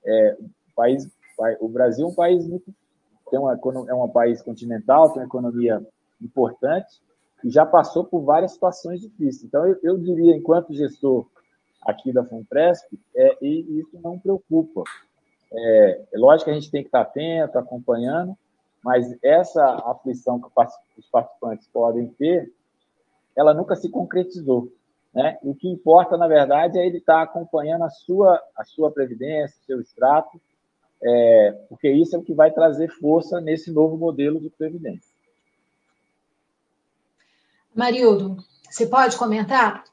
é, 0.05 0.37
o, 0.41 0.75
país, 0.75 1.09
o 1.61 1.69
Brasil 1.69 2.07
é 2.07 2.09
um 2.09 2.13
país 2.13 2.45
muito, 2.45 2.65
tem 3.29 3.39
uma, 3.39 3.57
é 3.87 3.93
um 3.93 4.09
país 4.09 4.41
continental, 4.41 5.13
tem 5.13 5.21
uma 5.21 5.27
economia 5.27 5.81
importante 6.21 7.01
e 7.45 7.49
já 7.49 7.65
passou 7.65 8.03
por 8.03 8.25
várias 8.25 8.51
situações 8.51 8.99
difíceis. 8.99 9.45
Então, 9.45 9.65
eu, 9.65 9.79
eu 9.81 9.97
diria, 9.97 10.35
enquanto 10.35 10.73
gestor 10.73 11.25
aqui 11.81 12.13
da 12.13 12.23
FUNPRESP, 12.23 12.99
é, 13.15 13.37
e 13.41 13.79
isso 13.79 13.99
não 14.03 14.19
preocupa. 14.19 14.83
É, 15.51 16.05
é, 16.13 16.17
lógico 16.17 16.45
que 16.45 16.51
a 16.51 16.59
gente 16.59 16.71
tem 16.71 16.81
que 16.81 16.87
estar 16.87 17.01
atento, 17.01 17.57
acompanhando, 17.57 18.37
mas 18.83 19.15
essa 19.23 19.63
aflição 19.85 20.39
que 20.39 20.47
os 20.97 21.09
participantes 21.09 21.67
podem 21.67 22.07
ter, 22.07 22.51
ela 23.35 23.53
nunca 23.53 23.75
se 23.75 23.89
concretizou. 23.89 24.71
Né? 25.13 25.37
O 25.43 25.53
que 25.53 25.67
importa, 25.67 26.17
na 26.17 26.27
verdade, 26.27 26.79
é 26.79 26.85
ele 26.85 26.97
estar 26.97 27.21
acompanhando 27.21 27.83
a 27.83 27.89
sua, 27.89 28.41
a 28.55 28.63
sua 28.63 28.91
previdência, 28.91 29.59
seu 29.65 29.81
extrato, 29.81 30.39
é, 31.03 31.51
porque 31.67 31.89
isso 31.89 32.15
é 32.15 32.19
o 32.19 32.23
que 32.23 32.33
vai 32.33 32.51
trazer 32.51 32.87
força 32.87 33.41
nesse 33.41 33.71
novo 33.71 33.97
modelo 33.97 34.39
de 34.39 34.49
previdência. 34.49 35.11
Marildo, 37.73 38.37
você 38.69 38.85
pode 38.85 39.17
comentar? 39.17 39.83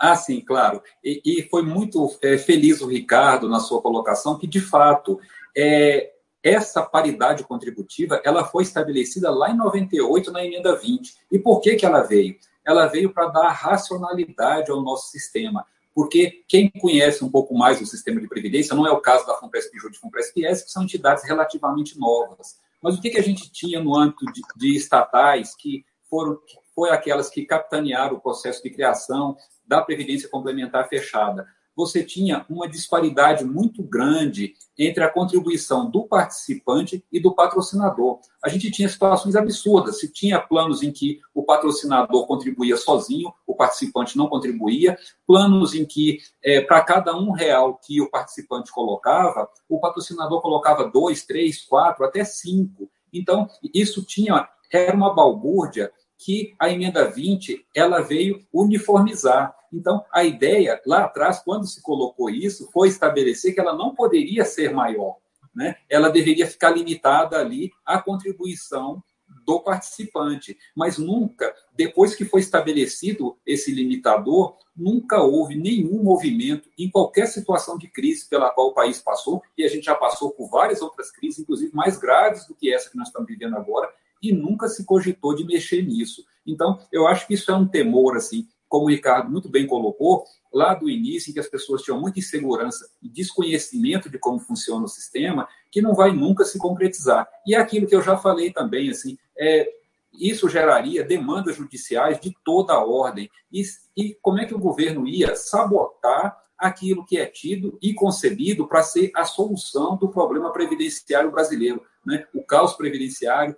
Ah, 0.00 0.16
sim, 0.16 0.40
claro. 0.40 0.82
E, 1.04 1.20
e 1.26 1.42
foi 1.50 1.62
muito 1.62 2.10
é, 2.22 2.38
feliz 2.38 2.80
o 2.80 2.86
Ricardo 2.86 3.50
na 3.50 3.60
sua 3.60 3.82
colocação, 3.82 4.38
que 4.38 4.46
de 4.46 4.58
fato 4.58 5.20
é, 5.54 6.10
essa 6.42 6.82
paridade 6.82 7.44
contributiva 7.44 8.18
ela 8.24 8.42
foi 8.42 8.62
estabelecida 8.62 9.30
lá 9.30 9.50
em 9.50 9.56
98 9.56 10.32
na 10.32 10.42
emenda 10.42 10.74
20. 10.74 11.14
E 11.30 11.38
por 11.38 11.60
que, 11.60 11.76
que 11.76 11.84
ela 11.84 12.00
veio? 12.00 12.34
Ela 12.64 12.86
veio 12.86 13.12
para 13.12 13.28
dar 13.28 13.50
racionalidade 13.50 14.70
ao 14.70 14.80
nosso 14.80 15.10
sistema. 15.10 15.66
Porque 15.94 16.44
quem 16.48 16.70
conhece 16.70 17.22
um 17.22 17.30
pouco 17.30 17.54
mais 17.54 17.78
o 17.78 17.84
sistema 17.84 18.22
de 18.22 18.28
previdência, 18.28 18.74
não 18.74 18.86
é 18.86 18.90
o 18.90 19.02
caso 19.02 19.26
da 19.26 19.34
FUNPRESP 19.34 19.76
e 19.76 19.98
FUNPRESP 19.98 20.46
S, 20.46 20.64
que 20.64 20.70
são 20.70 20.84
entidades 20.84 21.24
relativamente 21.24 21.98
novas. 21.98 22.58
Mas 22.80 22.96
o 22.96 23.02
que, 23.02 23.10
que 23.10 23.18
a 23.18 23.22
gente 23.22 23.52
tinha 23.52 23.82
no 23.82 23.94
âmbito 23.94 24.24
de, 24.32 24.40
de 24.56 24.76
estatais 24.76 25.54
que 25.54 25.84
foram 26.08 26.38
foi 26.80 26.88
aquelas 26.88 27.28
que 27.28 27.44
capitanearam 27.44 28.16
o 28.16 28.20
processo 28.22 28.62
de 28.62 28.70
criação 28.70 29.36
da 29.66 29.82
Previdência 29.82 30.30
Complementar 30.30 30.88
Fechada, 30.88 31.46
você 31.76 32.02
tinha 32.02 32.46
uma 32.48 32.66
disparidade 32.66 33.44
muito 33.44 33.82
grande 33.82 34.54
entre 34.78 35.04
a 35.04 35.10
contribuição 35.10 35.90
do 35.90 36.04
participante 36.04 37.04
e 37.12 37.20
do 37.20 37.34
patrocinador. 37.34 38.20
A 38.42 38.48
gente 38.48 38.70
tinha 38.70 38.88
situações 38.88 39.36
absurdas. 39.36 40.00
Se 40.00 40.10
tinha 40.10 40.40
planos 40.40 40.82
em 40.82 40.90
que 40.90 41.20
o 41.34 41.42
patrocinador 41.42 42.26
contribuía 42.26 42.78
sozinho, 42.78 43.30
o 43.46 43.54
participante 43.54 44.16
não 44.16 44.26
contribuía, 44.26 44.96
planos 45.26 45.74
em 45.74 45.84
que, 45.84 46.16
é, 46.42 46.62
para 46.62 46.80
cada 46.80 47.14
um 47.14 47.30
real 47.30 47.78
que 47.78 48.00
o 48.00 48.10
participante 48.10 48.72
colocava, 48.72 49.46
o 49.68 49.78
patrocinador 49.78 50.40
colocava 50.40 50.90
dois, 50.90 51.26
três, 51.26 51.62
quatro, 51.62 52.06
até 52.06 52.24
cinco. 52.24 52.90
Então, 53.12 53.50
isso 53.74 54.02
tinha 54.02 54.48
era 54.72 54.96
uma 54.96 55.12
balbúrdia 55.12 55.92
que 56.20 56.54
a 56.58 56.70
emenda 56.70 57.10
20 57.10 57.66
ela 57.74 58.00
veio 58.00 58.44
uniformizar. 58.52 59.56
Então, 59.72 60.04
a 60.12 60.22
ideia 60.22 60.80
lá 60.84 61.04
atrás, 61.04 61.40
quando 61.42 61.66
se 61.66 61.82
colocou 61.82 62.28
isso, 62.28 62.70
foi 62.70 62.88
estabelecer 62.88 63.54
que 63.54 63.60
ela 63.60 63.74
não 63.74 63.94
poderia 63.94 64.44
ser 64.44 64.72
maior. 64.72 65.16
Né? 65.54 65.76
Ela 65.88 66.10
deveria 66.10 66.46
ficar 66.46 66.70
limitada 66.70 67.38
ali 67.38 67.70
à 67.86 68.00
contribuição 68.00 69.02
do 69.46 69.60
participante. 69.60 70.58
Mas 70.76 70.98
nunca, 70.98 71.54
depois 71.74 72.14
que 72.14 72.24
foi 72.24 72.40
estabelecido 72.40 73.38
esse 73.46 73.72
limitador, 73.72 74.58
nunca 74.76 75.22
houve 75.22 75.56
nenhum 75.56 76.02
movimento 76.02 76.68
em 76.78 76.90
qualquer 76.90 77.26
situação 77.26 77.78
de 77.78 77.88
crise 77.88 78.28
pela 78.28 78.50
qual 78.50 78.68
o 78.68 78.74
país 78.74 79.00
passou, 79.00 79.42
e 79.56 79.64
a 79.64 79.68
gente 79.68 79.84
já 79.84 79.94
passou 79.94 80.32
por 80.32 80.50
várias 80.50 80.82
outras 80.82 81.10
crises, 81.10 81.38
inclusive 81.38 81.74
mais 81.74 81.96
graves 81.96 82.46
do 82.46 82.54
que 82.54 82.72
essa 82.72 82.90
que 82.90 82.96
nós 82.96 83.08
estamos 83.08 83.28
vivendo 83.28 83.56
agora, 83.56 83.90
e 84.22 84.32
nunca 84.32 84.68
se 84.68 84.84
cogitou 84.84 85.34
de 85.34 85.44
mexer 85.44 85.82
nisso. 85.82 86.24
Então, 86.46 86.78
eu 86.92 87.06
acho 87.06 87.26
que 87.26 87.34
isso 87.34 87.50
é 87.50 87.54
um 87.54 87.66
temor, 87.66 88.16
assim, 88.16 88.46
como 88.68 88.84
o 88.84 88.88
Ricardo 88.88 89.30
muito 89.30 89.48
bem 89.48 89.66
colocou, 89.66 90.24
lá 90.52 90.74
do 90.74 90.88
início, 90.88 91.30
em 91.30 91.34
que 91.34 91.40
as 91.40 91.48
pessoas 91.48 91.82
tinham 91.82 92.00
muita 92.00 92.18
insegurança 92.18 92.88
e 93.02 93.08
desconhecimento 93.08 94.10
de 94.10 94.18
como 94.18 94.38
funciona 94.38 94.84
o 94.84 94.88
sistema, 94.88 95.48
que 95.70 95.82
não 95.82 95.94
vai 95.94 96.12
nunca 96.12 96.44
se 96.44 96.58
concretizar. 96.58 97.28
E 97.46 97.54
é 97.54 97.58
aquilo 97.58 97.86
que 97.86 97.94
eu 97.94 98.02
já 98.02 98.16
falei 98.16 98.52
também, 98.52 98.90
assim, 98.90 99.16
é, 99.38 99.68
isso 100.12 100.48
geraria 100.48 101.04
demandas 101.04 101.56
judiciais 101.56 102.20
de 102.20 102.34
toda 102.44 102.72
a 102.72 102.84
ordem. 102.84 103.30
E, 103.52 103.62
e 103.96 104.14
como 104.20 104.38
é 104.38 104.46
que 104.46 104.54
o 104.54 104.58
governo 104.58 105.06
ia 105.06 105.34
sabotar 105.36 106.36
aquilo 106.58 107.06
que 107.06 107.16
é 107.16 107.26
tido 107.26 107.78
e 107.80 107.94
concebido 107.94 108.68
para 108.68 108.82
ser 108.82 109.10
a 109.14 109.24
solução 109.24 109.96
do 109.96 110.08
problema 110.08 110.52
previdenciário 110.52 111.30
brasileiro? 111.30 111.82
Né? 112.04 112.26
O 112.34 112.42
caos 112.42 112.74
previdenciário, 112.74 113.56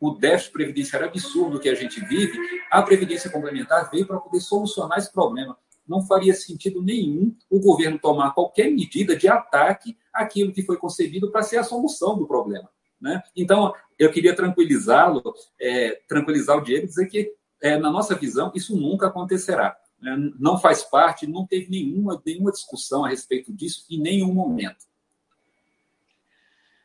o 0.00 0.12
déficit 0.12 0.52
previdenciário 0.52 1.08
absurdo 1.08 1.60
que 1.60 1.68
a 1.68 1.74
gente 1.74 2.00
vive, 2.06 2.38
a 2.70 2.82
Previdência 2.82 3.30
Complementar 3.30 3.90
veio 3.90 4.06
para 4.06 4.18
poder 4.18 4.40
solucionar 4.40 4.98
esse 4.98 5.12
problema. 5.12 5.56
Não 5.86 6.00
faria 6.00 6.32
sentido 6.32 6.80
nenhum 6.80 7.36
o 7.50 7.60
governo 7.60 7.98
tomar 7.98 8.32
qualquer 8.32 8.70
medida 8.70 9.14
de 9.14 9.28
ataque 9.28 9.96
àquilo 10.12 10.52
que 10.52 10.62
foi 10.62 10.78
concebido 10.78 11.30
para 11.30 11.42
ser 11.42 11.58
a 11.58 11.64
solução 11.64 12.16
do 12.16 12.26
problema. 12.26 12.68
Né? 13.00 13.22
Então, 13.36 13.74
eu 13.98 14.10
queria 14.10 14.34
tranquilizá-lo, 14.34 15.22
é, 15.60 16.00
tranquilizar 16.08 16.56
o 16.56 16.62
Diego, 16.62 16.86
dizer 16.86 17.06
que, 17.06 17.32
é, 17.60 17.76
na 17.76 17.90
nossa 17.90 18.14
visão, 18.14 18.50
isso 18.54 18.76
nunca 18.76 19.08
acontecerá. 19.08 19.76
Né? 20.00 20.16
Não 20.38 20.58
faz 20.58 20.82
parte, 20.82 21.26
não 21.26 21.46
teve 21.46 21.70
nenhuma, 21.70 22.20
nenhuma 22.24 22.52
discussão 22.52 23.04
a 23.04 23.08
respeito 23.08 23.52
disso 23.52 23.84
em 23.90 24.00
nenhum 24.00 24.32
momento. 24.32 24.89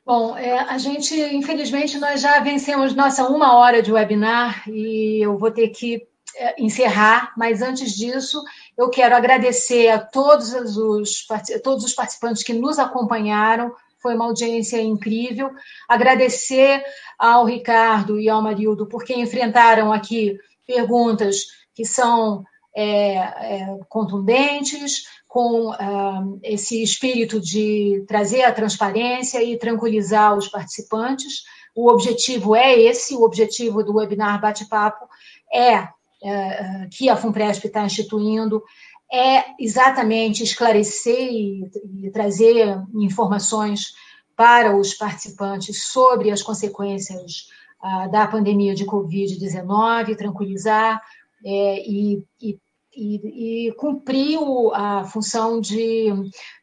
Bom, 0.05 0.37
é, 0.37 0.59
a 0.59 0.77
gente, 0.77 1.19
infelizmente, 1.35 1.97
nós 1.97 2.21
já 2.21 2.39
vencemos 2.39 2.93
nossa 2.93 3.27
uma 3.27 3.55
hora 3.55 3.81
de 3.81 3.91
webinar 3.91 4.63
e 4.69 5.25
eu 5.25 5.35
vou 5.35 5.49
ter 5.49 5.69
que 5.69 6.07
é, 6.35 6.61
encerrar, 6.61 7.33
mas 7.35 7.63
antes 7.63 7.91
disso, 7.95 8.43
eu 8.77 8.89
quero 8.91 9.15
agradecer 9.15 9.89
a 9.89 9.97
todos 9.97 10.53
os, 10.53 11.25
todos 11.63 11.83
os 11.83 11.93
participantes 11.93 12.43
que 12.43 12.53
nos 12.53 12.77
acompanharam. 12.77 13.73
Foi 13.99 14.13
uma 14.13 14.25
audiência 14.25 14.79
incrível. 14.79 15.49
Agradecer 15.87 16.83
ao 17.17 17.43
Ricardo 17.43 18.19
e 18.19 18.29
ao 18.29 18.43
Marildo, 18.43 18.85
porque 18.85 19.15
enfrentaram 19.15 19.91
aqui 19.91 20.37
perguntas 20.67 21.45
que 21.73 21.83
são 21.83 22.43
é, 22.75 23.15
é, 23.15 23.79
contundentes, 23.89 25.05
com 25.35 25.71
uh, 25.71 26.39
esse 26.41 26.81
espírito 26.81 27.41
de 27.41 28.05
trazer 28.07 28.43
a 28.43 28.53
transparência 28.53 29.43
e 29.43 29.59
tranquilizar 29.59 30.33
os 30.33 30.47
participantes. 30.47 31.43
O 31.75 31.91
objetivo 31.91 32.55
é 32.55 32.79
esse, 32.79 33.15
o 33.15 33.23
objetivo 33.23 33.83
do 33.83 33.95
webinar 33.95 34.39
Bate-Papo 34.39 35.09
é, 35.53 35.89
é 36.23 36.87
que 36.89 37.09
a 37.09 37.17
FUNPRESP 37.17 37.67
está 37.67 37.83
instituindo 37.83 38.63
é 39.11 39.43
exatamente 39.59 40.41
esclarecer 40.41 41.27
e, 41.29 41.69
e 42.01 42.11
trazer 42.11 42.81
informações 42.93 43.93
para 44.37 44.73
os 44.73 44.93
participantes 44.93 45.87
sobre 45.87 46.31
as 46.31 46.41
consequências 46.41 47.49
uh, 47.83 48.09
da 48.09 48.25
pandemia 48.25 48.73
de 48.73 48.85
Covid-19, 48.85 50.15
tranquilizar 50.15 51.01
é, 51.45 51.79
e, 51.85 52.23
e 52.41 52.57
e, 52.95 53.67
e 53.67 53.71
cumpriu 53.73 54.73
a 54.73 55.03
função 55.05 55.59
de, 55.59 56.11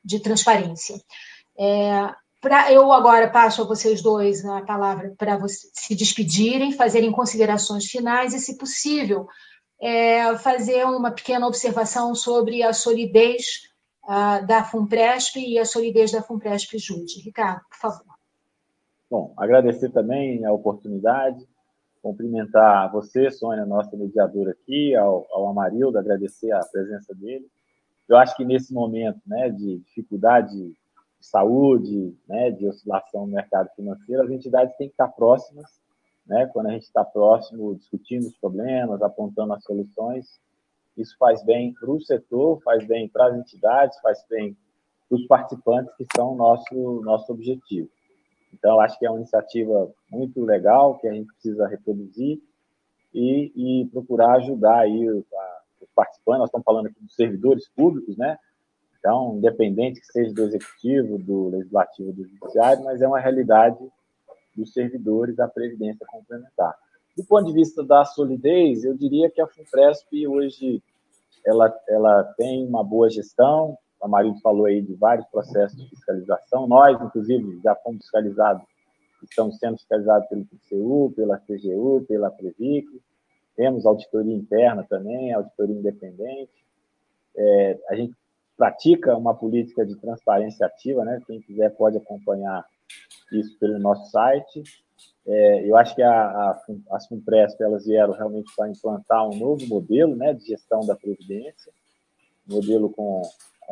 de 0.04 0.20
transparência. 0.20 0.96
É, 1.58 2.08
pra, 2.40 2.72
eu 2.72 2.90
agora 2.92 3.30
passo 3.30 3.62
a 3.62 3.66
vocês 3.66 4.02
dois 4.02 4.44
a 4.44 4.62
palavra 4.62 5.14
para 5.16 5.38
se 5.48 5.94
despedirem, 5.94 6.72
fazerem 6.72 7.12
considerações 7.12 7.86
finais 7.86 8.34
e, 8.34 8.38
se 8.38 8.56
possível, 8.56 9.26
é, 9.80 10.36
fazer 10.38 10.84
uma 10.86 11.10
pequena 11.10 11.46
observação 11.46 12.14
sobre 12.14 12.62
a 12.62 12.72
solidez 12.72 13.70
da 14.46 14.64
FUNPRESP 14.64 15.38
e 15.38 15.58
a 15.58 15.64
solidez 15.64 16.10
da 16.10 16.22
FUNPRESP 16.22 16.78
Jude. 16.78 17.20
Ricardo, 17.24 17.62
por 17.70 17.78
favor. 17.78 18.12
Bom, 19.08 19.32
agradecer 19.36 19.90
também 19.90 20.44
a 20.44 20.52
oportunidade, 20.52 21.46
cumprimentar 22.02 22.90
você, 22.90 23.30
Sônia, 23.30 23.64
nossa 23.64 23.96
mediadora 23.96 24.50
aqui, 24.50 24.94
ao, 24.96 25.26
ao 25.30 25.48
Amarildo, 25.48 25.98
agradecer 25.98 26.50
a 26.50 26.60
presença 26.60 27.14
dele. 27.14 27.46
Eu 28.08 28.16
acho 28.16 28.36
que 28.36 28.44
nesse 28.44 28.74
momento 28.74 29.20
né, 29.24 29.48
de 29.48 29.78
dificuldade 29.78 30.52
de 30.52 30.74
saúde, 31.20 32.14
né, 32.28 32.50
de 32.50 32.66
oscilação 32.66 33.26
no 33.26 33.32
mercado 33.32 33.70
financeiro, 33.76 34.22
as 34.22 34.30
entidades 34.30 34.76
têm 34.76 34.88
que 34.88 34.94
estar 34.94 35.08
próximas. 35.08 35.80
Né, 36.26 36.46
quando 36.52 36.66
a 36.66 36.72
gente 36.72 36.84
está 36.84 37.04
próximo, 37.04 37.74
discutindo 37.74 38.26
os 38.26 38.36
problemas, 38.36 39.00
apontando 39.02 39.52
as 39.54 39.64
soluções, 39.64 40.40
isso 40.96 41.16
faz 41.18 41.44
bem 41.44 41.72
para 41.72 41.90
o 41.90 42.00
setor, 42.00 42.60
faz 42.62 42.86
bem 42.86 43.08
para 43.08 43.28
as 43.28 43.36
entidades, 43.36 43.98
faz 44.00 44.24
bem 44.28 44.56
para 45.08 45.16
os 45.16 45.26
participantes, 45.26 45.94
que 45.96 46.06
são 46.14 46.32
o 46.32 46.36
nosso, 46.36 47.00
nosso 47.02 47.32
objetivo. 47.32 47.88
Então, 48.52 48.80
acho 48.80 48.98
que 48.98 49.06
é 49.06 49.10
uma 49.10 49.18
iniciativa 49.18 49.90
muito 50.10 50.44
legal 50.44 50.98
que 50.98 51.08
a 51.08 51.12
gente 51.12 51.32
precisa 51.32 51.66
reproduzir 51.66 52.40
e, 53.14 53.52
e 53.54 53.86
procurar 53.86 54.36
ajudar 54.36 54.80
aí 54.80 55.10
os, 55.10 55.24
participantes. 55.94 56.40
Nós 56.40 56.48
estamos 56.48 56.64
falando 56.64 56.86
aqui 56.86 57.00
dos 57.00 57.14
servidores 57.14 57.68
públicos, 57.68 58.16
né? 58.16 58.38
Então, 58.98 59.36
independente 59.36 60.00
que 60.00 60.06
seja 60.06 60.32
do 60.32 60.42
executivo, 60.42 61.18
do 61.18 61.48
legislativo, 61.48 62.12
do 62.12 62.24
judiciário, 62.24 62.84
mas 62.84 63.02
é 63.02 63.08
uma 63.08 63.18
realidade 63.18 63.76
dos 64.56 64.72
servidores 64.72 65.34
da 65.34 65.48
previdência 65.48 66.06
complementar. 66.06 66.74
Do 67.16 67.24
ponto 67.24 67.46
de 67.46 67.52
vista 67.52 67.82
da 67.82 68.04
solidez, 68.04 68.84
eu 68.84 68.94
diria 68.96 69.28
que 69.28 69.40
a 69.40 69.46
FUNPRESP 69.46 70.26
hoje 70.26 70.82
ela, 71.44 71.74
ela 71.88 72.24
tem 72.36 72.66
uma 72.66 72.84
boa 72.84 73.10
gestão, 73.10 73.76
a 74.02 74.08
Marido 74.08 74.38
falou 74.40 74.66
aí 74.66 74.82
de 74.82 74.94
vários 74.94 75.26
processos 75.28 75.80
de 75.80 75.88
fiscalização. 75.88 76.66
Nós, 76.66 77.00
inclusive, 77.00 77.60
já 77.62 77.74
fomos 77.76 78.02
fiscalizados, 78.02 78.62
estamos 79.22 79.56
sendo 79.58 79.78
fiscalizados 79.78 80.28
pelo 80.28 80.44
TCU, 80.44 81.12
pela 81.14 81.38
CGU, 81.38 82.04
pela 82.08 82.30
Previc. 82.30 82.88
Temos 83.56 83.86
auditoria 83.86 84.34
interna 84.34 84.84
também, 84.88 85.32
auditoria 85.32 85.76
independente. 85.76 86.50
É, 87.36 87.78
a 87.88 87.94
gente 87.94 88.14
pratica 88.56 89.16
uma 89.16 89.34
política 89.34 89.86
de 89.86 89.94
transparência 89.96 90.66
ativa, 90.66 91.04
né? 91.04 91.22
Quem 91.26 91.40
quiser 91.40 91.70
pode 91.70 91.96
acompanhar 91.96 92.64
isso 93.32 93.56
pelo 93.58 93.78
nosso 93.78 94.10
site. 94.10 94.62
É, 95.24 95.68
eu 95.68 95.76
acho 95.76 95.94
que 95.94 96.02
a, 96.02 96.10
a, 96.10 96.62
as 96.90 97.06
Funpresp 97.06 97.60
elas 97.60 97.86
vieram 97.86 98.12
realmente 98.12 98.52
para 98.56 98.68
implantar 98.68 99.28
um 99.28 99.36
novo 99.36 99.64
modelo, 99.68 100.16
né, 100.16 100.34
de 100.34 100.46
gestão 100.46 100.80
da 100.80 100.96
previdência, 100.96 101.72
modelo 102.44 102.90
com 102.90 103.22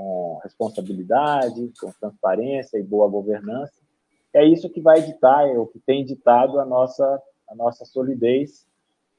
com 0.01 0.41
responsabilidade, 0.43 1.73
com 1.79 1.93
transparência 1.93 2.79
e 2.79 2.83
boa 2.83 3.09
governança. 3.09 3.75
É 4.33 4.45
isso 4.45 4.71
que 4.71 4.81
vai 4.81 5.03
ditar, 5.03 5.47
é 5.47 5.59
o 5.59 5.67
que 5.67 5.79
tem 5.79 6.05
ditado 6.05 6.59
a 6.59 6.65
nossa, 6.65 7.23
a 7.49 7.55
nossa 7.55 7.85
solidez. 7.85 8.67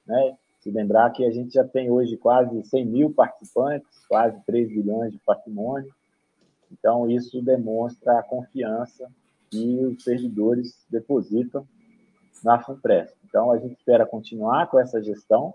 Né? 0.06 0.36
Se 0.60 0.72
lembrar 0.72 1.12
que 1.12 1.26
a 1.26 1.32
gente 1.32 1.54
já 1.54 1.64
tem 1.64 1.92
hoje 1.92 2.18
quase 2.18 2.64
100 2.64 2.86
mil 2.86 3.14
participantes, 3.14 4.06
quase 4.08 4.40
3 4.46 4.70
bilhões 4.70 5.12
de 5.12 5.20
patrimônio. 5.20 5.94
Então, 6.72 7.10
isso 7.10 7.42
demonstra 7.42 8.20
a 8.20 8.24
confiança 8.24 9.08
que 9.50 9.86
os 9.86 10.04
servidores 10.04 10.86
depositam 10.90 11.68
na 12.44 12.60
FUNPRES. 12.60 13.14
Então, 13.26 13.52
a 13.52 13.60
gente 13.60 13.74
espera 13.74 14.06
continuar 14.06 14.68
com 14.68 14.80
essa 14.80 15.04
gestão, 15.04 15.54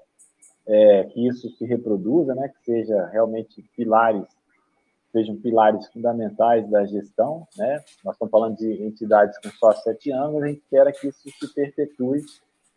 é, 0.66 1.04
que 1.04 1.26
isso 1.26 1.48
se 1.56 1.64
reproduza, 1.64 2.34
né, 2.34 2.48
que 2.48 2.64
seja 2.64 3.06
realmente 3.06 3.62
pilares 3.74 4.35
sejam 5.16 5.34
pilares 5.36 5.86
fundamentais 5.88 6.68
da 6.68 6.84
gestão. 6.84 7.48
Né? 7.56 7.82
Nós 8.04 8.14
estamos 8.14 8.30
falando 8.30 8.56
de 8.56 8.82
entidades 8.82 9.38
com 9.38 9.48
só 9.52 9.72
sete 9.72 10.10
anos, 10.10 10.42
a 10.42 10.46
gente 10.48 10.58
espera 10.58 10.92
que 10.92 11.08
isso 11.08 11.30
se 11.30 11.54
perpetue, 11.54 12.22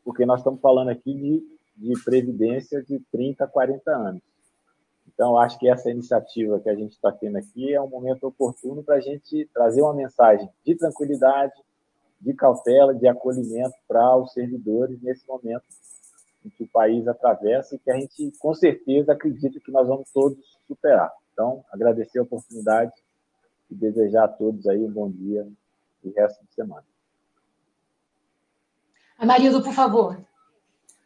porque 0.06 0.26
nós 0.26 0.40
estamos 0.40 0.62
falando 0.62 0.90
aqui 0.90 1.14
de, 1.14 1.44
de 1.76 2.04
previdência 2.04 2.82
de 2.82 3.00
30, 3.12 3.46
40 3.46 3.92
anos. 3.92 4.22
Então, 5.14 5.38
acho 5.38 5.60
que 5.60 5.68
essa 5.68 5.92
iniciativa 5.92 6.62
que 6.62 6.70
a 6.70 6.76
gente 6.76 6.94
está 6.94 7.12
tendo 7.12 7.38
aqui 7.38 7.74
é 7.74 7.82
um 7.82 7.90
momento 7.90 8.26
oportuno 8.26 8.82
para 8.82 8.96
a 8.96 9.02
gente 9.02 9.50
trazer 9.54 9.82
uma 9.82 9.94
mensagem 9.94 10.50
de 10.66 10.76
tranquilidade, 10.76 11.54
de 12.22 12.34
cautela, 12.34 12.96
de 12.96 13.06
acolhimento 13.06 13.76
para 13.86 14.16
os 14.16 14.32
servidores 14.32 15.02
nesse 15.02 15.28
momento 15.28 15.66
em 16.46 16.50
que 16.50 16.64
o 16.64 16.72
país 16.72 17.06
atravessa 17.06 17.76
e 17.76 17.80
que 17.80 17.92
a 17.92 18.00
gente, 18.00 18.32
com 18.40 18.54
certeza, 18.54 19.12
acredita 19.12 19.60
que 19.60 19.72
nós 19.72 19.86
vamos 19.86 20.10
todos 20.14 20.38
superar. 20.66 21.12
Então, 21.40 21.64
agradecer 21.72 22.20
a 22.20 22.24
oportunidade 22.24 22.92
e 23.72 23.74
desejar 23.74 24.26
a 24.26 24.28
todos 24.28 24.68
aí 24.68 24.78
um 24.78 24.92
bom 24.92 25.10
dia 25.10 25.48
e 26.04 26.10
resto 26.10 26.46
de 26.46 26.54
semana. 26.54 26.84
Amarildo, 29.18 29.64
por 29.64 29.72
favor. 29.72 30.22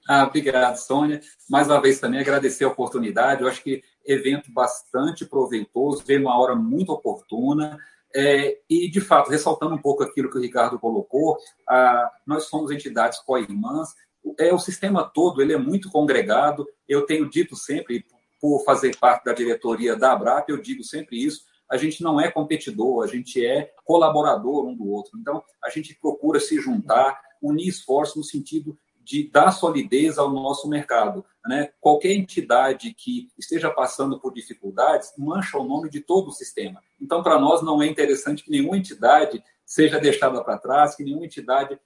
Ah, 0.09 0.23
obrigado, 0.23 0.77
Sônia. 0.77 1.21
Mais 1.47 1.67
uma 1.67 1.79
vez 1.79 1.99
também 1.99 2.19
agradecer 2.19 2.63
a 2.63 2.69
oportunidade. 2.69 3.43
Eu 3.43 3.47
acho 3.47 3.61
que 3.61 3.83
evento 4.03 4.51
bastante 4.51 5.23
proveitoso, 5.23 6.03
veio 6.03 6.21
uma 6.21 6.35
hora 6.35 6.55
muito 6.55 6.91
oportuna. 6.91 7.77
É, 8.15 8.57
e, 8.67 8.89
de 8.89 9.01
fato, 9.01 9.29
ressaltando 9.29 9.75
um 9.75 9.81
pouco 9.81 10.01
aquilo 10.01 10.31
que 10.31 10.37
o 10.39 10.41
Ricardo 10.41 10.79
colocou, 10.79 11.37
ah, 11.69 12.11
nós 12.25 12.45
somos 12.45 12.71
entidades 12.71 13.19
co-irmãs, 13.19 13.93
é, 14.39 14.51
o 14.51 14.57
sistema 14.57 15.03
todo 15.03 15.43
ele 15.43 15.53
é 15.53 15.57
muito 15.57 15.91
congregado. 15.91 16.67
Eu 16.89 17.05
tenho 17.05 17.29
dito 17.29 17.55
sempre, 17.55 18.03
por 18.43 18.61
fazer 18.65 18.97
parte 18.97 19.23
da 19.23 19.31
diretoria 19.31 19.95
da 19.95 20.11
Abrap, 20.11 20.49
eu 20.49 20.61
digo 20.61 20.83
sempre 20.83 21.15
isso, 21.15 21.45
a 21.71 21.77
gente 21.77 22.03
não 22.03 22.19
é 22.19 22.29
competidor, 22.29 23.01
a 23.01 23.07
gente 23.07 23.43
é 23.43 23.71
colaborador 23.85 24.65
um 24.67 24.75
do 24.75 24.85
outro. 24.85 25.17
Então, 25.17 25.41
a 25.63 25.69
gente 25.69 25.95
procura 25.95 26.41
se 26.41 26.59
juntar, 26.59 27.17
unir 27.41 27.69
esforços 27.69 28.17
no 28.17 28.23
sentido 28.25 28.77
de 29.01 29.29
dar 29.31 29.53
solidez 29.53 30.17
ao 30.17 30.29
nosso 30.29 30.67
mercado. 30.67 31.23
Né? 31.47 31.69
Qualquer 31.79 32.11
entidade 32.11 32.93
que 32.93 33.29
esteja 33.39 33.69
passando 33.69 34.19
por 34.19 34.33
dificuldades 34.33 35.13
mancha 35.17 35.57
o 35.57 35.63
nome 35.63 35.89
de 35.89 36.01
todo 36.01 36.27
o 36.27 36.33
sistema. 36.33 36.81
Então, 36.99 37.23
para 37.23 37.39
nós, 37.39 37.61
não 37.61 37.81
é 37.81 37.87
interessante 37.87 38.43
que 38.43 38.51
nenhuma 38.51 38.77
entidade 38.77 39.41
seja 39.65 39.99
deixada 39.99 40.43
para 40.43 40.57
trás, 40.57 40.95
que 40.95 41.03
nenhuma 41.03 41.25
entidade 41.25 41.79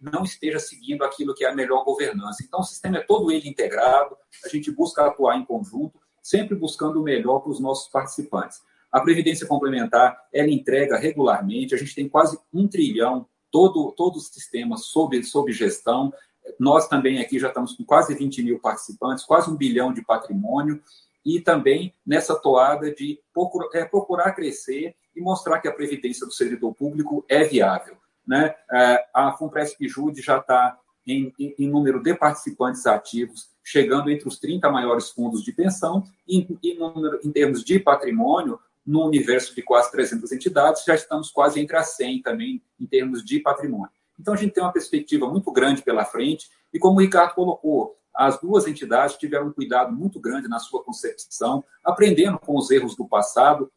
não 0.00 0.24
esteja 0.24 0.58
seguindo 0.58 1.04
aquilo 1.04 1.34
que 1.34 1.44
é 1.44 1.50
a 1.50 1.54
melhor 1.54 1.84
governança. 1.84 2.42
Então, 2.42 2.60
o 2.60 2.64
sistema 2.64 2.98
é 2.98 3.02
todo 3.02 3.30
ele 3.30 3.48
integrado, 3.48 4.16
a 4.44 4.48
gente 4.48 4.70
busca 4.70 5.06
atuar 5.06 5.36
em 5.36 5.44
conjunto, 5.44 6.00
sempre 6.22 6.54
buscando 6.54 7.00
o 7.00 7.02
melhor 7.02 7.40
para 7.40 7.50
os 7.50 7.60
nossos 7.60 7.90
participantes. 7.90 8.60
A 8.90 9.00
Previdência 9.00 9.46
Complementar, 9.46 10.16
ela 10.32 10.50
entrega 10.50 10.98
regularmente, 10.98 11.74
a 11.74 11.78
gente 11.78 11.94
tem 11.94 12.08
quase 12.08 12.38
um 12.52 12.68
trilhão, 12.68 13.26
todo, 13.50 13.92
todo 13.92 14.16
o 14.16 14.20
sistema 14.20 14.76
sob, 14.76 15.22
sob 15.24 15.52
gestão. 15.52 16.12
Nós 16.58 16.88
também 16.88 17.20
aqui 17.20 17.38
já 17.38 17.48
estamos 17.48 17.74
com 17.74 17.84
quase 17.84 18.14
20 18.14 18.42
mil 18.42 18.58
participantes, 18.58 19.24
quase 19.24 19.50
um 19.50 19.56
bilhão 19.56 19.92
de 19.92 20.02
patrimônio, 20.02 20.82
e 21.24 21.40
também 21.40 21.94
nessa 22.04 22.34
toada 22.34 22.92
de 22.92 23.20
procurar, 23.32 23.68
é, 23.74 23.84
procurar 23.84 24.32
crescer 24.32 24.94
e 25.14 25.20
mostrar 25.20 25.60
que 25.60 25.68
a 25.68 25.72
previdência 25.72 26.26
do 26.26 26.32
servidor 26.32 26.74
público 26.74 27.24
é 27.28 27.44
viável. 27.44 27.96
Né? 28.26 28.54
É, 28.72 29.04
a 29.14 29.32
FUNPRESP 29.32 29.88
Jude 29.88 30.22
já 30.22 30.38
está 30.38 30.78
em, 31.06 31.32
em, 31.38 31.54
em, 31.58 31.68
número 31.68 32.02
de 32.02 32.14
participantes 32.14 32.86
ativos, 32.86 33.50
chegando 33.62 34.10
entre 34.10 34.28
os 34.28 34.38
30 34.38 34.70
maiores 34.70 35.10
fundos 35.10 35.42
de 35.42 35.52
pensão 35.52 36.04
e, 36.26 36.46
e 36.62 36.74
no, 36.74 37.20
em 37.24 37.30
termos 37.30 37.64
de 37.64 37.78
patrimônio, 37.78 38.58
no 38.84 39.06
universo 39.06 39.54
de 39.54 39.62
quase 39.62 39.90
300 39.92 40.32
entidades, 40.32 40.84
já 40.84 40.94
estamos 40.94 41.30
quase 41.30 41.60
entre 41.60 41.76
as 41.76 41.96
100 41.96 42.22
também 42.22 42.62
em 42.80 42.86
termos 42.86 43.24
de 43.24 43.38
patrimônio. 43.38 43.90
Então, 44.18 44.34
a 44.34 44.36
gente 44.36 44.52
tem 44.52 44.62
uma 44.62 44.72
perspectiva 44.72 45.28
muito 45.28 45.50
grande 45.52 45.82
pela 45.82 46.04
frente, 46.04 46.50
e 46.72 46.78
como 46.78 46.96
o 46.96 47.00
Ricardo 47.00 47.34
colocou, 47.34 47.96
as 48.14 48.40
duas 48.40 48.66
entidades 48.66 49.16
tiveram 49.16 49.48
um 49.48 49.52
cuidado 49.52 49.92
muito 49.92 50.20
grande 50.20 50.48
na 50.48 50.58
sua 50.58 50.82
concepção, 50.82 51.64
aprendendo 51.84 52.38
com 52.38 52.56
os 52.56 52.70
erros 52.70 52.96
do 52.96 53.06
passado, 53.06 53.70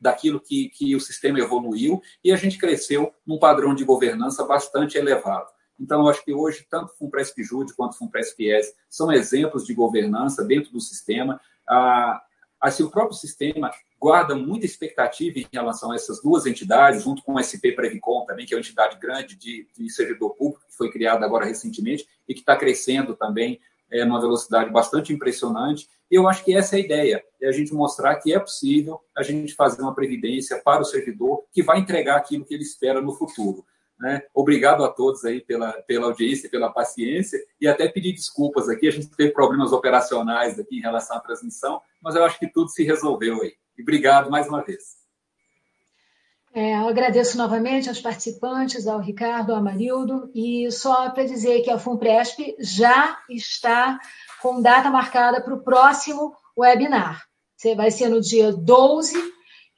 daquilo 0.00 0.40
que, 0.40 0.68
que 0.68 0.94
o 0.94 1.00
sistema 1.00 1.38
evoluiu, 1.38 2.02
e 2.22 2.30
a 2.30 2.36
gente 2.36 2.58
cresceu 2.58 3.12
num 3.26 3.38
padrão 3.38 3.74
de 3.74 3.84
governança 3.84 4.44
bastante 4.44 4.98
elevado. 4.98 5.48
Então, 5.80 6.06
acho 6.06 6.24
que 6.24 6.32
hoje, 6.32 6.66
tanto 6.68 6.92
o 6.92 6.96
FUNPRESP 6.96 7.42
Jude 7.42 7.74
quanto 7.74 7.94
o 7.94 7.96
FUNPRESP 7.96 8.48
ES 8.48 8.74
são 8.88 9.10
exemplos 9.10 9.64
de 9.64 9.74
governança 9.74 10.44
dentro 10.44 10.70
do 10.70 10.80
sistema. 10.80 11.40
Ah, 11.68 12.22
assim, 12.68 12.82
o 12.82 12.90
próprio 12.90 13.16
sistema 13.16 13.70
guarda 14.00 14.34
muita 14.34 14.66
expectativa 14.66 15.38
em 15.38 15.46
relação 15.52 15.92
a 15.92 15.94
essas 15.94 16.20
duas 16.22 16.46
entidades, 16.46 17.02
junto 17.02 17.22
com 17.22 17.34
o 17.34 17.42
SP 17.42 17.72
Previcom 17.72 18.24
também, 18.24 18.46
que 18.46 18.54
é 18.54 18.56
uma 18.56 18.60
entidade 18.60 18.98
grande 18.98 19.36
de, 19.36 19.66
de 19.76 19.90
servidor 19.90 20.34
público, 20.34 20.64
que 20.66 20.76
foi 20.76 20.90
criada 20.90 21.24
agora 21.24 21.44
recentemente 21.44 22.06
e 22.28 22.34
que 22.34 22.40
está 22.40 22.56
crescendo 22.56 23.14
também 23.14 23.60
é, 23.90 24.04
numa 24.04 24.20
velocidade 24.20 24.70
bastante 24.70 25.12
impressionante. 25.12 25.88
E 26.10 26.16
eu 26.16 26.28
acho 26.28 26.44
que 26.44 26.54
essa 26.54 26.76
é 26.76 26.78
a 26.78 26.84
ideia, 26.84 27.24
é 27.40 27.48
a 27.48 27.52
gente 27.52 27.72
mostrar 27.72 28.16
que 28.16 28.32
é 28.32 28.38
possível 28.38 29.00
a 29.16 29.22
gente 29.22 29.54
fazer 29.54 29.82
uma 29.82 29.94
previdência 29.94 30.60
para 30.62 30.82
o 30.82 30.84
servidor 30.84 31.44
que 31.52 31.62
vai 31.62 31.78
entregar 31.78 32.16
aquilo 32.16 32.44
que 32.44 32.54
ele 32.54 32.62
espera 32.62 33.00
no 33.00 33.12
futuro. 33.12 33.64
Né? 33.98 34.22
Obrigado 34.34 34.84
a 34.84 34.88
todos 34.88 35.24
aí 35.24 35.40
pela, 35.40 35.72
pela 35.82 36.06
audiência, 36.06 36.50
pela 36.50 36.70
paciência 36.70 37.38
e 37.60 37.68
até 37.68 37.88
pedir 37.88 38.12
desculpas 38.12 38.68
aqui. 38.68 38.88
A 38.88 38.90
gente 38.90 39.08
teve 39.08 39.32
problemas 39.32 39.72
operacionais 39.72 40.58
aqui 40.58 40.78
em 40.78 40.82
relação 40.82 41.16
à 41.16 41.20
transmissão, 41.20 41.80
mas 42.02 42.14
eu 42.14 42.24
acho 42.24 42.38
que 42.38 42.48
tudo 42.48 42.68
se 42.68 42.82
resolveu 42.84 43.42
aí. 43.42 43.54
E 43.78 43.82
obrigado 43.82 44.30
mais 44.30 44.48
uma 44.48 44.62
vez. 44.62 45.04
É, 46.52 46.76
eu 46.76 46.88
agradeço 46.88 47.36
novamente 47.36 47.88
aos 47.88 48.00
participantes, 48.00 48.86
ao 48.86 49.00
Ricardo, 49.00 49.50
ao 49.50 49.58
Amarildo, 49.58 50.30
e 50.32 50.70
só 50.70 51.10
para 51.10 51.24
dizer 51.24 51.62
que 51.62 51.70
a 51.70 51.78
FUNPRESP 51.78 52.54
já 52.60 53.18
está 53.28 53.98
com 54.40 54.62
data 54.62 54.88
marcada 54.88 55.40
para 55.40 55.54
o 55.54 55.64
próximo 55.64 56.32
webinar. 56.56 57.24
Vai 57.76 57.90
ser 57.90 58.08
no 58.08 58.20
dia 58.20 58.52
12, 58.52 59.16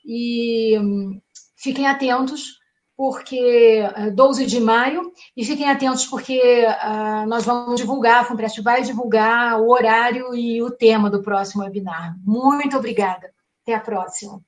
e 0.06 0.78
hum, 0.78 1.20
fiquem 1.56 1.86
atentos, 1.86 2.58
porque 2.96 3.82
12 4.14 4.42
é, 4.42 4.46
de 4.46 4.60
maio, 4.60 5.12
e 5.36 5.44
fiquem 5.44 5.68
atentos 5.68 6.06
porque 6.06 6.64
uh, 6.66 7.26
nós 7.28 7.44
vamos 7.44 7.78
divulgar, 7.78 8.22
a 8.22 8.24
FUNPRESP 8.24 8.62
vai 8.62 8.82
divulgar 8.82 9.60
o 9.60 9.70
horário 9.70 10.34
e 10.34 10.62
o 10.62 10.70
tema 10.70 11.10
do 11.10 11.22
próximo 11.22 11.62
webinar. 11.62 12.16
Muito 12.24 12.76
obrigada. 12.76 13.30
Até 13.62 13.74
a 13.74 13.80
próxima. 13.80 14.40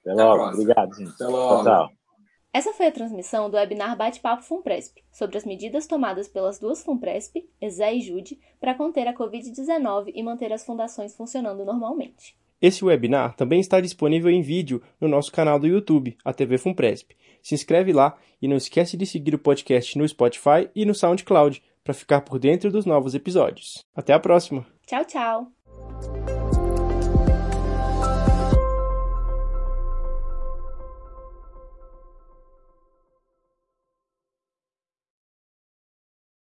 Até 0.00 0.14
logo. 0.14 0.44
Obrigado, 0.44 0.94
gente. 0.94 1.10
Até 1.10 1.26
logo. 1.26 1.64
Tchau, 1.64 1.88
Essa 2.52 2.72
foi 2.72 2.86
a 2.86 2.92
transmissão 2.92 3.50
do 3.50 3.56
webinar 3.56 3.96
Bate-Papo 3.96 4.42
FUNPRESP 4.42 5.02
sobre 5.12 5.36
as 5.36 5.44
medidas 5.44 5.86
tomadas 5.86 6.26
pelas 6.26 6.58
duas 6.58 6.82
FUNPRESP, 6.82 7.46
ESE 7.60 7.82
e 7.82 8.00
JUDE, 8.00 8.40
para 8.58 8.74
conter 8.74 9.06
a 9.08 9.14
Covid-19 9.14 10.12
e 10.14 10.22
manter 10.22 10.52
as 10.52 10.64
fundações 10.64 11.14
funcionando 11.14 11.64
normalmente. 11.64 12.36
Esse 12.62 12.82
webinar 12.82 13.34
também 13.34 13.60
está 13.60 13.78
disponível 13.78 14.30
em 14.30 14.40
vídeo 14.40 14.80
no 14.98 15.06
nosso 15.06 15.30
canal 15.30 15.58
do 15.58 15.66
YouTube, 15.66 16.16
a 16.24 16.32
TV 16.32 16.56
FUNPRESP. 16.56 17.14
Se 17.44 17.54
inscreve 17.54 17.92
lá 17.92 18.16
e 18.40 18.48
não 18.48 18.56
esquece 18.56 18.96
de 18.96 19.04
seguir 19.04 19.34
o 19.34 19.38
podcast 19.38 19.96
no 19.98 20.08
Spotify 20.08 20.70
e 20.74 20.86
no 20.86 20.94
SoundCloud 20.94 21.62
para 21.84 21.92
ficar 21.92 22.22
por 22.22 22.38
dentro 22.38 22.72
dos 22.72 22.86
novos 22.86 23.14
episódios. 23.14 23.84
Até 23.94 24.14
a 24.14 24.18
próxima! 24.18 24.66
Tchau, 24.86 25.04
tchau! 25.04 26.43